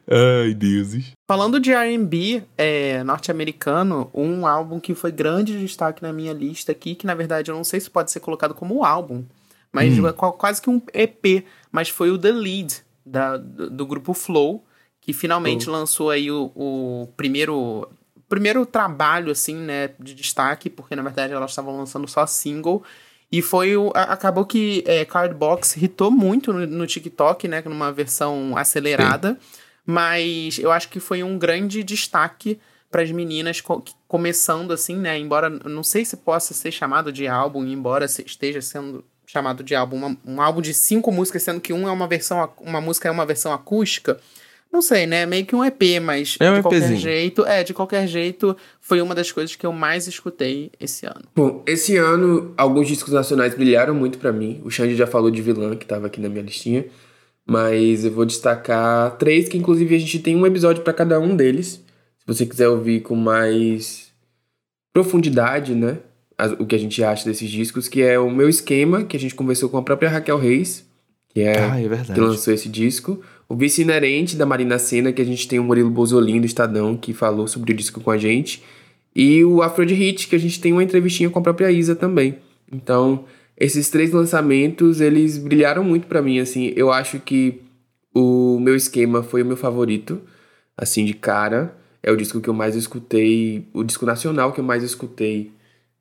Ai, 0.09 0.55
deuses. 0.55 1.13
Falando 1.27 1.59
de 1.59 1.73
R&B 1.73 2.43
é, 2.57 3.03
norte-americano, 3.03 4.11
um 4.15 4.47
álbum 4.47 4.79
que 4.79 4.95
foi 4.95 5.11
grande 5.11 5.59
destaque 5.59 6.03
na 6.03 6.13
minha 6.13 6.33
lista 6.33 6.73
aqui, 6.73 6.95
que 6.95 7.07
na 7.07 7.15
verdade 7.15 7.51
eu 7.51 7.57
não 7.57 7.65
sei 7.65 7.81
se 7.81 7.91
pode 7.91 8.11
ser 8.11 8.21
colocado 8.21 8.55
como 8.55 8.85
álbum, 8.85 9.25
mas 9.73 9.99
hum. 9.99 10.13
quase 10.13 10.61
que 10.63 10.71
um 10.71 10.81
EP, 10.93 11.45
mas 11.73 11.89
foi 11.89 12.11
o 12.11 12.19
The 12.19 12.33
Lead, 12.33 12.83
da, 13.05 13.37
do, 13.37 13.71
do 13.71 13.87
grupo 13.87 14.13
Flow, 14.13 14.65
que 15.01 15.13
finalmente 15.13 15.69
lançou 15.69 16.11
aí 16.11 16.31
o, 16.31 16.51
o 16.55 17.09
primeiro 17.17 17.89
primeiro 18.29 18.67
trabalho, 18.67 19.31
assim, 19.31 19.55
né, 19.55 19.91
de 20.01 20.15
destaque, 20.15 20.69
porque 20.69 20.97
na 20.97 21.03
verdade 21.03 21.33
elas 21.33 21.53
estavam 21.53 21.77
lançando 21.77 22.09
só 22.09 22.27
single. 22.27 22.83
E 23.31 23.43
foi 23.43 23.77
o. 23.77 23.91
Acabou 23.95 24.45
que 24.45 24.85
é, 24.87 25.05
Cardbox 25.05 25.77
hitou 25.77 26.11
muito 26.11 26.53
no, 26.53 26.67
no, 26.67 26.87
TikTok, 26.87 27.49
né? 27.49 27.63
Numa 27.65 27.93
versão 27.93 28.57
acelerada. 28.57 29.31
Sim. 29.31 29.61
Mas 29.85 30.59
eu 30.59 30.71
acho 30.71 30.89
que 30.89 31.01
foi 31.01 31.23
um 31.23 31.39
grande 31.39 31.83
destaque 31.83 32.59
para 32.91 33.03
as 33.03 33.11
meninas 33.11 33.61
co 33.61 33.83
começando 34.09 34.73
assim, 34.73 34.97
né? 34.97 35.19
Embora 35.19 35.51
não 35.51 35.83
sei 35.83 36.05
se 36.05 36.17
possa 36.17 36.55
ser 36.55 36.71
chamado 36.71 37.13
de 37.13 37.27
álbum, 37.27 37.65
embora 37.65 38.05
esteja 38.05 38.63
sendo 38.63 39.05
chamado 39.27 39.65
de 39.65 39.75
álbum, 39.75 39.97
uma, 39.97 40.17
um 40.25 40.41
álbum 40.41 40.61
de 40.61 40.73
cinco 40.73 41.11
músicas, 41.11 41.43
sendo 41.43 41.61
que 41.61 41.73
um 41.73 41.89
é 41.89 41.91
uma 41.91 42.07
versão, 42.07 42.49
uma 42.61 42.81
música 42.81 43.09
é 43.09 43.11
uma 43.11 43.27
versão 43.27 43.53
acústica. 43.53 44.21
Não 44.77 44.83
sei, 44.83 45.07
né? 45.07 45.25
Meio 45.25 45.47
que 45.47 45.57
um 45.57 45.65
EP, 45.65 45.99
mas 46.03 46.37
é 46.39 46.51
um 46.51 46.57
de 46.57 46.61
qualquer 46.61 46.77
EPzinho. 46.77 47.01
jeito. 47.01 47.47
É, 47.47 47.65
de 47.65 47.73
qualquer 47.73 48.07
jeito, 48.07 48.55
foi 48.79 49.01
uma 49.01 49.15
das 49.15 49.33
coisas 49.33 49.57
que 49.57 49.65
eu 49.65 49.73
mais 49.73 50.07
escutei 50.07 50.71
esse 50.79 51.07
ano. 51.07 51.23
Bom, 51.35 51.63
esse 51.67 51.97
ano, 51.97 52.53
alguns 52.59 52.87
discos 52.87 53.15
nacionais 53.15 53.55
brilharam 53.55 53.95
muito 53.95 54.19
para 54.19 54.31
mim. 54.31 54.61
O 54.63 54.71
Xande 54.71 54.95
já 54.95 55.07
falou 55.07 55.31
de 55.31 55.41
Vilã, 55.41 55.75
que 55.75 55.87
tava 55.87 56.09
aqui 56.09 56.21
na 56.21 56.29
minha 56.29 56.43
listinha. 56.43 56.85
Mas 57.47 58.05
eu 58.05 58.11
vou 58.11 58.27
destacar 58.27 59.17
três, 59.17 59.49
que 59.49 59.57
inclusive 59.57 59.97
a 59.97 59.99
gente 59.99 60.19
tem 60.19 60.37
um 60.37 60.45
episódio 60.45 60.83
para 60.83 60.93
cada 60.93 61.19
um 61.19 61.35
deles. 61.35 61.83
Se 62.19 62.27
você 62.27 62.45
quiser 62.45 62.69
ouvir 62.69 63.01
com 63.01 63.17
mais 63.17 64.09
profundidade, 64.93 65.75
né? 65.75 65.97
O 66.59 66.67
que 66.67 66.75
a 66.75 66.79
gente 66.79 67.03
acha 67.03 67.25
desses 67.25 67.49
discos, 67.49 67.89
que 67.89 68.03
é 68.03 68.19
o 68.19 68.31
meu 68.31 68.47
esquema, 68.47 69.05
que 69.05 69.17
a 69.17 69.21
gente 69.21 69.35
conversou 69.35 69.71
com 69.71 69.79
a 69.79 69.83
própria 69.83 70.11
Raquel 70.11 70.37
Reis, 70.37 70.85
que 71.31 71.41
é, 71.41 71.61
ah, 71.61 71.81
é 71.81 72.15
que 72.15 72.21
lançou 72.21 72.53
esse 72.53 72.69
disco. 72.69 73.23
O 73.49 73.55
vice 73.55 73.83
inerente 73.83 74.37
da 74.37 74.45
Marina 74.45 74.79
Senna, 74.79 75.13
que 75.13 75.23
a 75.23 75.25
gente 75.25 75.47
tem 75.47 75.59
o 75.59 75.65
Murilo 75.65 75.91
Bozolin 75.91 76.41
do 76.41 76.47
Estadão, 76.47 76.97
que 76.97 77.13
falou 77.13 77.47
sobre 77.47 77.73
o 77.73 77.77
disco 77.77 78.01
com 78.01 78.11
a 78.11 78.19
gente. 78.19 78.63
E 79.15 79.45
o 79.45 79.63
Afro 79.63 79.87
de 79.87 79.95
Hit, 79.95 80.27
que 80.27 80.35
a 80.35 80.39
gente 80.39 80.61
tem 80.61 80.73
uma 80.73 80.83
entrevistinha 80.83 81.31
com 81.31 81.39
a 81.39 81.43
própria 81.43 81.71
Isa 81.71 81.95
também. 81.95 82.39
Então, 82.71 83.25
esses 83.57 83.89
três 83.89 84.11
lançamentos, 84.11 85.01
eles 85.01 85.39
brilharam 85.39 85.85
muito 85.85 86.07
para 86.09 86.21
mim, 86.21 86.41
assim. 86.41 86.73
Eu 86.77 86.93
acho 86.93 87.21
que 87.21 87.63
o 88.13 88.59
meu 88.61 88.75
esquema 88.75 89.23
foi 89.23 89.43
o 89.43 89.47
meu 89.47 89.57
favorito, 89.57 90.21
assim, 90.77 91.05
de 91.05 91.15
cara. 91.15 91.77
É 92.03 92.11
o 92.11 92.17
disco 92.17 92.41
que 92.41 92.49
eu 92.49 92.55
mais 92.55 92.75
escutei, 92.75 93.67
o 93.73 93.85
disco 93.85 94.05
nacional 94.05 94.53
que 94.53 94.61
eu 94.61 94.65
mais 94.65 94.83
escutei 94.83 95.53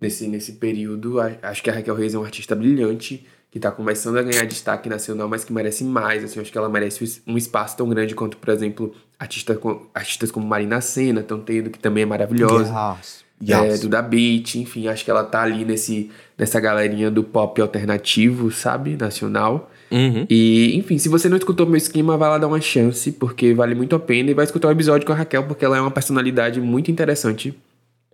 nesse, 0.02 0.28
nesse 0.28 0.54
período. 0.54 1.18
Acho 1.42 1.64
que 1.64 1.70
a 1.70 1.74
Raquel 1.74 1.96
Reis 1.96 2.14
é 2.14 2.18
uma 2.18 2.26
artista 2.26 2.56
brilhante 2.56 3.26
que 3.56 3.60
tá 3.62 3.72
começando 3.72 4.18
a 4.18 4.22
ganhar 4.22 4.44
destaque 4.44 4.90
nacional, 4.90 5.30
mas 5.30 5.46
que 5.46 5.54
merece 5.54 5.86
mais, 5.86 6.26
assim, 6.26 6.42
acho 6.42 6.52
que 6.52 6.58
ela 6.58 6.68
merece 6.68 7.22
um 7.26 7.38
espaço 7.38 7.78
tão 7.78 7.88
grande 7.88 8.14
quanto, 8.14 8.36
por 8.36 8.50
exemplo, 8.50 8.94
artista, 9.18 9.58
artistas 9.94 10.30
como 10.30 10.46
Marina 10.46 10.82
Senna 10.82 11.22
estão 11.22 11.40
tendo, 11.40 11.70
que 11.70 11.80
também 11.80 12.04
é 12.04 12.06
maravilhosa. 12.06 12.98
Yes. 13.42 13.46
É, 13.50 13.78
do 13.78 13.88
Da 13.88 14.02
Beat, 14.02 14.56
enfim, 14.56 14.90
acho 14.90 15.06
que 15.06 15.10
ela 15.10 15.24
tá 15.24 15.42
ali 15.42 15.64
nesse, 15.64 16.12
nessa 16.38 16.60
galerinha 16.60 17.10
do 17.10 17.24
pop 17.24 17.62
alternativo, 17.62 18.52
sabe, 18.52 18.98
nacional. 18.98 19.72
Uhum. 19.90 20.28
E, 20.30 20.76
enfim, 20.76 20.98
se 20.98 21.08
você 21.08 21.30
não 21.30 21.38
escutou 21.38 21.66
meu 21.66 21.78
esquema, 21.78 22.18
vai 22.18 22.32
lá 22.32 22.38
dar 22.38 22.48
uma 22.48 22.60
chance, 22.60 23.10
porque 23.10 23.54
vale 23.54 23.74
muito 23.74 23.96
a 23.96 24.00
pena. 24.00 24.32
E 24.32 24.34
vai 24.34 24.44
escutar 24.44 24.68
o 24.68 24.72
episódio 24.72 25.08
com 25.08 25.14
a 25.14 25.16
Raquel, 25.16 25.44
porque 25.44 25.64
ela 25.64 25.78
é 25.78 25.80
uma 25.80 25.92
personalidade 25.92 26.60
muito 26.60 26.92
interessante. 26.92 27.58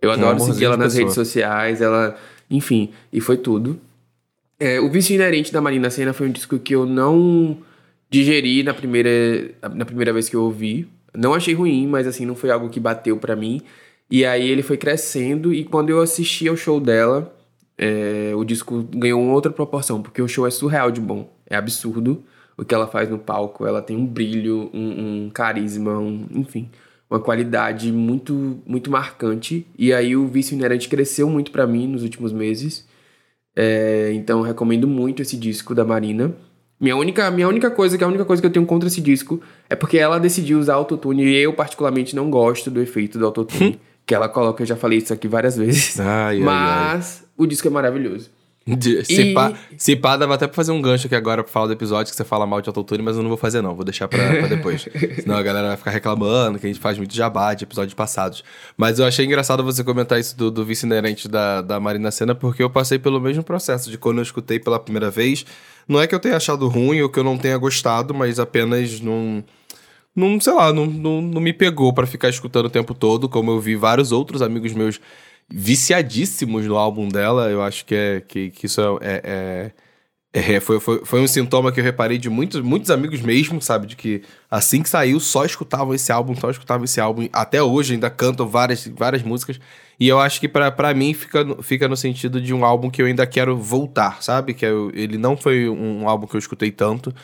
Eu 0.00 0.12
adoro 0.12 0.38
seguir 0.38 0.66
ela 0.66 0.76
nas 0.76 0.92
pessoa. 0.92 1.00
redes 1.00 1.14
sociais, 1.16 1.80
ela, 1.80 2.16
enfim, 2.48 2.90
e 3.12 3.20
foi 3.20 3.36
tudo. 3.36 3.80
É, 4.64 4.80
o 4.80 4.88
Vício 4.88 5.12
Inerente 5.12 5.52
da 5.52 5.60
Marina 5.60 5.90
Senna 5.90 6.12
foi 6.12 6.28
um 6.28 6.30
disco 6.30 6.56
que 6.56 6.72
eu 6.72 6.86
não 6.86 7.58
digeri 8.08 8.62
na 8.62 8.72
primeira, 8.72 9.10
na 9.74 9.84
primeira 9.84 10.12
vez 10.12 10.28
que 10.28 10.36
eu 10.36 10.44
ouvi. 10.44 10.86
Não 11.12 11.34
achei 11.34 11.52
ruim, 11.52 11.88
mas 11.88 12.06
assim, 12.06 12.24
não 12.24 12.36
foi 12.36 12.48
algo 12.48 12.68
que 12.68 12.78
bateu 12.78 13.16
para 13.16 13.34
mim. 13.34 13.60
E 14.08 14.24
aí 14.24 14.48
ele 14.48 14.62
foi 14.62 14.76
crescendo 14.76 15.52
e 15.52 15.64
quando 15.64 15.90
eu 15.90 16.00
assisti 16.00 16.46
ao 16.46 16.56
show 16.56 16.78
dela, 16.78 17.34
é, 17.76 18.30
o 18.36 18.44
disco 18.44 18.84
ganhou 18.94 19.20
outra 19.30 19.50
proporção, 19.50 20.00
porque 20.00 20.22
o 20.22 20.28
show 20.28 20.46
é 20.46 20.50
surreal 20.52 20.92
de 20.92 21.00
bom. 21.00 21.28
É 21.44 21.56
absurdo 21.56 22.22
o 22.56 22.64
que 22.64 22.72
ela 22.72 22.86
faz 22.86 23.10
no 23.10 23.18
palco. 23.18 23.66
Ela 23.66 23.82
tem 23.82 23.96
um 23.96 24.06
brilho, 24.06 24.70
um, 24.72 25.24
um 25.24 25.30
carisma, 25.30 25.98
um, 25.98 26.24
enfim, 26.36 26.70
uma 27.10 27.18
qualidade 27.18 27.90
muito, 27.90 28.62
muito 28.64 28.92
marcante. 28.92 29.66
E 29.76 29.92
aí 29.92 30.14
o 30.14 30.28
Vício 30.28 30.54
Inerente 30.54 30.88
cresceu 30.88 31.28
muito 31.28 31.50
para 31.50 31.66
mim 31.66 31.88
nos 31.88 32.04
últimos 32.04 32.32
meses. 32.32 32.91
É, 33.54 34.10
então 34.14 34.40
recomendo 34.42 34.86
muito 34.86 35.22
esse 35.22 35.36
disco 35.36 35.74
da 35.74 35.84
Marina. 35.84 36.34
Minha 36.80 36.96
única, 36.96 37.30
minha 37.30 37.48
única 37.48 37.70
coisa, 37.70 37.96
que 37.96 38.02
a 38.02 38.08
única 38.08 38.24
coisa 38.24 38.42
que 38.42 38.46
eu 38.46 38.50
tenho 38.52 38.66
contra 38.66 38.88
esse 38.88 39.00
disco 39.00 39.40
é 39.70 39.76
porque 39.76 39.98
ela 39.98 40.18
decidiu 40.18 40.58
usar 40.58 40.74
autotune 40.74 41.22
e 41.24 41.36
eu 41.36 41.52
particularmente 41.52 42.16
não 42.16 42.28
gosto 42.28 42.70
do 42.70 42.80
efeito 42.80 43.18
do 43.18 43.24
autotune 43.26 43.78
que 44.04 44.14
ela 44.14 44.28
coloca, 44.28 44.62
eu 44.62 44.66
já 44.66 44.74
falei 44.74 44.98
isso 44.98 45.12
aqui 45.12 45.28
várias 45.28 45.56
vezes. 45.56 46.00
Ai, 46.00 46.40
mas 46.40 47.20
ai, 47.20 47.26
ai. 47.26 47.28
o 47.36 47.46
disco 47.46 47.68
é 47.68 47.70
maravilhoso. 47.70 48.30
Se, 49.04 49.22
e... 49.22 49.34
pá, 49.34 49.52
se 49.76 49.96
pá, 49.96 50.16
dava 50.16 50.34
até 50.34 50.46
pra 50.46 50.54
fazer 50.54 50.70
um 50.70 50.80
gancho 50.80 51.06
aqui 51.06 51.16
agora 51.16 51.42
pra 51.42 51.52
falar 51.52 51.66
do 51.66 51.72
episódio 51.72 52.10
que 52.12 52.16
você 52.16 52.24
fala 52.24 52.46
mal 52.46 52.60
de 52.60 52.68
autotune, 52.68 53.02
mas 53.02 53.16
eu 53.16 53.22
não 53.22 53.28
vou 53.28 53.36
fazer 53.36 53.60
não, 53.60 53.74
vou 53.74 53.84
deixar 53.84 54.06
pra, 54.06 54.36
pra 54.36 54.46
depois. 54.46 54.88
Senão 55.20 55.36
a 55.36 55.42
galera 55.42 55.68
vai 55.68 55.76
ficar 55.76 55.90
reclamando 55.90 56.58
que 56.58 56.66
a 56.66 56.68
gente 56.68 56.78
faz 56.78 56.96
muito 56.96 57.14
jabá 57.14 57.54
de 57.54 57.64
episódios 57.64 57.94
passados. 57.94 58.44
Mas 58.76 59.00
eu 59.00 59.04
achei 59.04 59.26
engraçado 59.26 59.64
você 59.64 59.82
comentar 59.82 60.20
isso 60.20 60.36
do, 60.36 60.50
do 60.50 60.64
vice 60.64 60.86
inerente 60.86 61.26
da, 61.26 61.60
da 61.60 61.80
Marina 61.80 62.10
Senna, 62.12 62.34
porque 62.34 62.62
eu 62.62 62.70
passei 62.70 62.98
pelo 62.98 63.20
mesmo 63.20 63.42
processo 63.42 63.90
de 63.90 63.98
quando 63.98 64.18
eu 64.18 64.22
escutei 64.22 64.60
pela 64.60 64.78
primeira 64.78 65.10
vez. 65.10 65.44
Não 65.88 66.00
é 66.00 66.06
que 66.06 66.14
eu 66.14 66.20
tenha 66.20 66.36
achado 66.36 66.68
ruim 66.68 67.00
ou 67.02 67.08
que 67.08 67.18
eu 67.18 67.24
não 67.24 67.36
tenha 67.36 67.58
gostado, 67.58 68.14
mas 68.14 68.38
apenas 68.38 69.00
não... 69.00 69.42
Não, 70.14 70.38
sei 70.38 70.52
lá, 70.52 70.70
não, 70.74 70.84
não, 70.84 71.22
não 71.22 71.40
me 71.40 71.54
pegou 71.54 71.90
para 71.90 72.06
ficar 72.06 72.28
escutando 72.28 72.66
o 72.66 72.70
tempo 72.70 72.92
todo, 72.92 73.30
como 73.30 73.50
eu 73.50 73.58
vi 73.58 73.74
vários 73.74 74.12
outros 74.12 74.42
amigos 74.42 74.74
meus 74.74 75.00
viciadíssimos 75.54 76.66
no 76.66 76.76
álbum 76.76 77.08
dela. 77.08 77.50
Eu 77.50 77.62
acho 77.62 77.84
que, 77.84 77.94
é, 77.94 78.20
que, 78.20 78.50
que 78.50 78.66
isso 78.66 78.80
é, 79.02 79.20
é, 79.24 79.72
É, 80.34 80.60
foi, 80.60 80.80
foi, 80.80 81.04
foi 81.04 81.20
um 81.20 81.26
sintoma 81.26 81.70
que 81.70 81.78
eu 81.78 81.84
reparei 81.84 82.16
de 82.16 82.30
muitos, 82.30 82.62
muitos 82.62 82.90
amigos 82.90 83.20
mesmo, 83.20 83.60
sabe? 83.60 83.86
De 83.86 83.94
que 83.96 84.22
assim 84.50 84.82
que 84.82 84.88
saiu, 84.88 85.20
só 85.20 85.44
escutavam 85.44 85.94
esse 85.94 86.10
álbum, 86.10 86.34
só 86.34 86.50
escutavam 86.50 86.84
esse 86.84 87.00
álbum. 87.00 87.28
Até 87.32 87.62
hoje 87.62 87.94
ainda 87.94 88.08
cantam 88.08 88.48
várias, 88.48 88.86
várias 88.96 89.22
músicas. 89.22 89.60
E 90.00 90.08
eu 90.08 90.18
acho 90.18 90.40
que 90.40 90.48
para 90.48 90.94
mim 90.94 91.12
fica, 91.14 91.44
fica 91.62 91.86
no 91.86 91.96
sentido 91.96 92.40
de 92.40 92.54
um 92.54 92.64
álbum 92.64 92.90
que 92.90 93.02
eu 93.02 93.06
ainda 93.06 93.26
quero 93.26 93.56
voltar, 93.58 94.22
sabe? 94.22 94.54
Que 94.54 94.64
eu, 94.64 94.90
ele 94.94 95.18
não 95.18 95.36
foi 95.36 95.68
um 95.68 96.08
álbum 96.08 96.26
que 96.26 96.34
eu 96.34 96.38
escutei 96.38 96.70
tanto. 96.72 97.14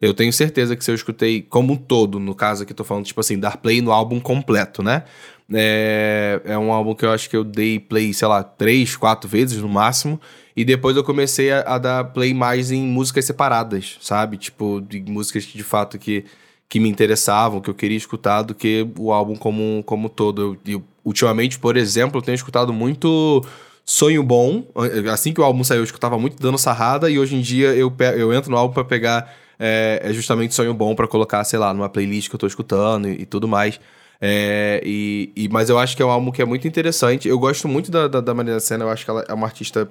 Eu 0.00 0.14
tenho 0.14 0.32
certeza 0.32 0.74
que 0.76 0.84
se 0.84 0.90
eu 0.90 0.94
escutei 0.96 1.42
como 1.42 1.74
um 1.74 1.76
todo, 1.76 2.18
no 2.18 2.34
caso 2.34 2.62
aqui 2.64 2.74
tô 2.74 2.84
falando, 2.84 3.06
tipo 3.06 3.20
assim, 3.20 3.38
dar 3.38 3.56
play 3.58 3.80
no 3.80 3.92
álbum 3.92 4.18
completo, 4.18 4.82
né? 4.82 5.04
É, 5.52 6.40
é 6.44 6.58
um 6.58 6.72
álbum 6.72 6.94
que 6.94 7.04
eu 7.04 7.10
acho 7.10 7.28
que 7.28 7.36
eu 7.36 7.44
dei 7.44 7.78
play, 7.78 8.12
sei 8.12 8.28
lá, 8.28 8.42
três, 8.42 8.96
quatro 8.96 9.28
vezes 9.28 9.60
no 9.60 9.68
máximo. 9.68 10.20
E 10.56 10.64
depois 10.64 10.96
eu 10.96 11.04
comecei 11.04 11.50
a, 11.50 11.60
a, 11.60 11.78
dar 11.78 12.04
play 12.04 12.34
mais 12.34 12.70
em 12.70 12.82
músicas 12.82 13.24
separadas, 13.24 13.96
sabe? 14.00 14.36
Tipo, 14.36 14.80
de 14.80 15.00
músicas 15.00 15.46
que 15.46 15.56
de 15.56 15.64
fato 15.64 15.98
que, 15.98 16.24
que 16.68 16.78
me 16.78 16.88
interessavam, 16.88 17.60
que 17.60 17.70
eu 17.70 17.74
queria 17.74 17.96
escutar, 17.96 18.42
do 18.42 18.54
que 18.54 18.86
o 18.98 19.12
álbum 19.12 19.34
como, 19.34 19.82
como 19.84 20.08
todo. 20.08 20.58
Eu, 20.66 20.74
eu, 20.74 20.84
ultimamente, 21.04 21.58
por 21.58 21.76
exemplo, 21.76 22.18
eu 22.18 22.22
tenho 22.22 22.34
escutado 22.34 22.72
muito 22.72 23.44
Sonho 23.84 24.22
Bom. 24.22 24.64
Assim 25.10 25.32
que 25.32 25.40
o 25.40 25.44
álbum 25.44 25.64
saiu, 25.64 25.80
eu 25.80 25.84
escutava 25.84 26.18
muito 26.18 26.40
Dando 26.40 26.58
Sarrada, 26.58 27.10
e 27.10 27.18
hoje 27.18 27.36
em 27.36 27.40
dia 27.40 27.68
eu, 27.74 27.92
eu 28.16 28.32
entro 28.32 28.50
no 28.50 28.56
álbum 28.56 28.74
para 28.74 28.84
pegar 28.84 29.34
é, 29.58 30.00
é, 30.02 30.12
justamente 30.12 30.54
Sonho 30.54 30.74
Bom 30.74 30.94
para 30.94 31.06
colocar, 31.06 31.44
sei 31.44 31.58
lá, 31.58 31.72
numa 31.72 31.88
playlist 31.88 32.28
que 32.28 32.34
eu 32.34 32.38
tô 32.38 32.46
escutando 32.46 33.08
e, 33.08 33.22
e 33.22 33.26
tudo 33.26 33.46
mais. 33.46 33.78
É, 34.24 34.80
e, 34.84 35.32
e, 35.34 35.48
mas 35.48 35.68
eu 35.68 35.76
acho 35.80 35.96
que 35.96 36.02
é 36.02 36.06
um 36.06 36.10
álbum 36.10 36.30
que 36.30 36.40
é 36.40 36.44
muito 36.44 36.68
interessante. 36.68 37.28
Eu 37.28 37.38
gosto 37.40 37.66
muito 37.66 37.90
da, 37.90 38.06
da, 38.06 38.20
da 38.20 38.32
Marina 38.32 38.60
Senna, 38.60 38.84
eu 38.84 38.90
acho 38.90 39.04
que 39.04 39.10
ela 39.10 39.24
é 39.28 39.34
uma 39.34 39.48
artista 39.48 39.90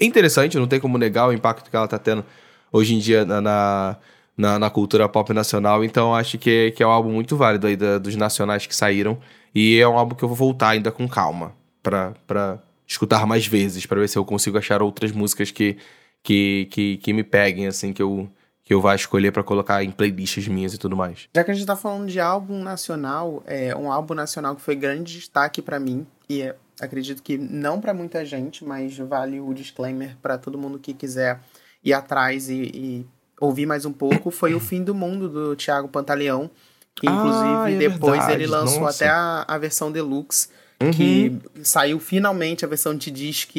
interessante, 0.00 0.56
não 0.56 0.68
tem 0.68 0.78
como 0.78 0.96
negar 0.96 1.28
o 1.28 1.32
impacto 1.32 1.68
que 1.68 1.76
ela 1.76 1.88
tá 1.88 1.98
tendo 1.98 2.24
hoje 2.72 2.94
em 2.94 2.98
dia 3.00 3.24
na, 3.24 3.98
na, 4.36 4.58
na 4.58 4.70
cultura 4.70 5.08
pop 5.08 5.32
nacional. 5.32 5.84
Então 5.84 6.14
acho 6.14 6.38
que, 6.38 6.70
que 6.76 6.82
é 6.82 6.86
um 6.86 6.90
álbum 6.90 7.10
muito 7.10 7.36
válido 7.36 7.66
aí 7.66 7.76
da, 7.76 7.98
dos 7.98 8.14
nacionais 8.14 8.66
que 8.66 8.74
saíram. 8.74 9.18
E 9.52 9.78
é 9.80 9.88
um 9.88 9.98
álbum 9.98 10.14
que 10.14 10.22
eu 10.22 10.28
vou 10.28 10.36
voltar 10.36 10.70
ainda 10.70 10.92
com 10.92 11.08
calma 11.08 11.52
pra, 11.82 12.12
pra 12.24 12.62
escutar 12.86 13.26
mais 13.26 13.46
vezes, 13.48 13.84
para 13.84 13.98
ver 14.00 14.08
se 14.08 14.16
eu 14.16 14.24
consigo 14.24 14.58
achar 14.58 14.80
outras 14.80 15.10
músicas 15.10 15.50
que, 15.50 15.76
que, 16.22 16.68
que, 16.70 16.96
que 16.98 17.12
me 17.12 17.24
peguem, 17.24 17.66
assim, 17.66 17.92
que 17.92 18.02
eu, 18.02 18.28
que 18.66 18.74
eu 18.74 18.80
vá 18.80 18.96
escolher 18.96 19.30
para 19.30 19.44
colocar 19.44 19.84
em 19.84 19.92
playlists 19.92 20.48
minhas 20.48 20.74
e 20.74 20.78
tudo 20.78 20.96
mais. 20.96 21.28
Já 21.32 21.44
que 21.44 21.52
a 21.52 21.54
gente 21.54 21.64
tá 21.64 21.76
falando 21.76 22.08
de 22.08 22.18
álbum 22.18 22.60
nacional, 22.64 23.40
é 23.46 23.74
um 23.76 23.92
álbum 23.92 24.12
nacional 24.12 24.56
que 24.56 24.60
foi 24.60 24.74
grande 24.74 25.14
destaque 25.14 25.62
para 25.62 25.78
mim, 25.78 26.04
e 26.28 26.42
é 26.42 26.56
acredito 26.80 27.22
que 27.22 27.38
não 27.38 27.80
para 27.80 27.94
muita 27.94 28.24
gente, 28.24 28.64
mas 28.64 28.98
vale 28.98 29.40
o 29.40 29.54
disclaimer 29.54 30.16
para 30.20 30.36
todo 30.36 30.58
mundo 30.58 30.80
que 30.80 30.92
quiser 30.92 31.40
ir 31.82 31.92
atrás 31.92 32.50
e, 32.50 32.62
e, 32.74 33.06
ouvir 33.40 33.66
mais 33.66 33.86
um 33.86 33.92
pouco, 33.92 34.32
foi 34.32 34.52
o 34.52 34.60
Fim 34.60 34.82
do 34.82 34.94
Mundo 34.94 35.28
do 35.28 35.54
Thiago 35.54 35.88
Pantaleão, 35.88 36.50
que 36.92 37.06
inclusive 37.06 37.54
ah, 37.54 37.70
é 37.70 37.76
depois 37.76 38.18
verdade. 38.18 38.32
ele 38.32 38.46
lançou 38.48 38.80
Nossa. 38.80 39.04
até 39.04 39.08
a, 39.08 39.44
a 39.46 39.58
versão 39.58 39.92
deluxe, 39.92 40.48
uhum. 40.80 40.90
que 40.90 41.38
saiu 41.62 41.98
finalmente 41.98 42.64
a 42.64 42.68
versão 42.68 42.94
de 42.94 43.10
disc 43.10 43.54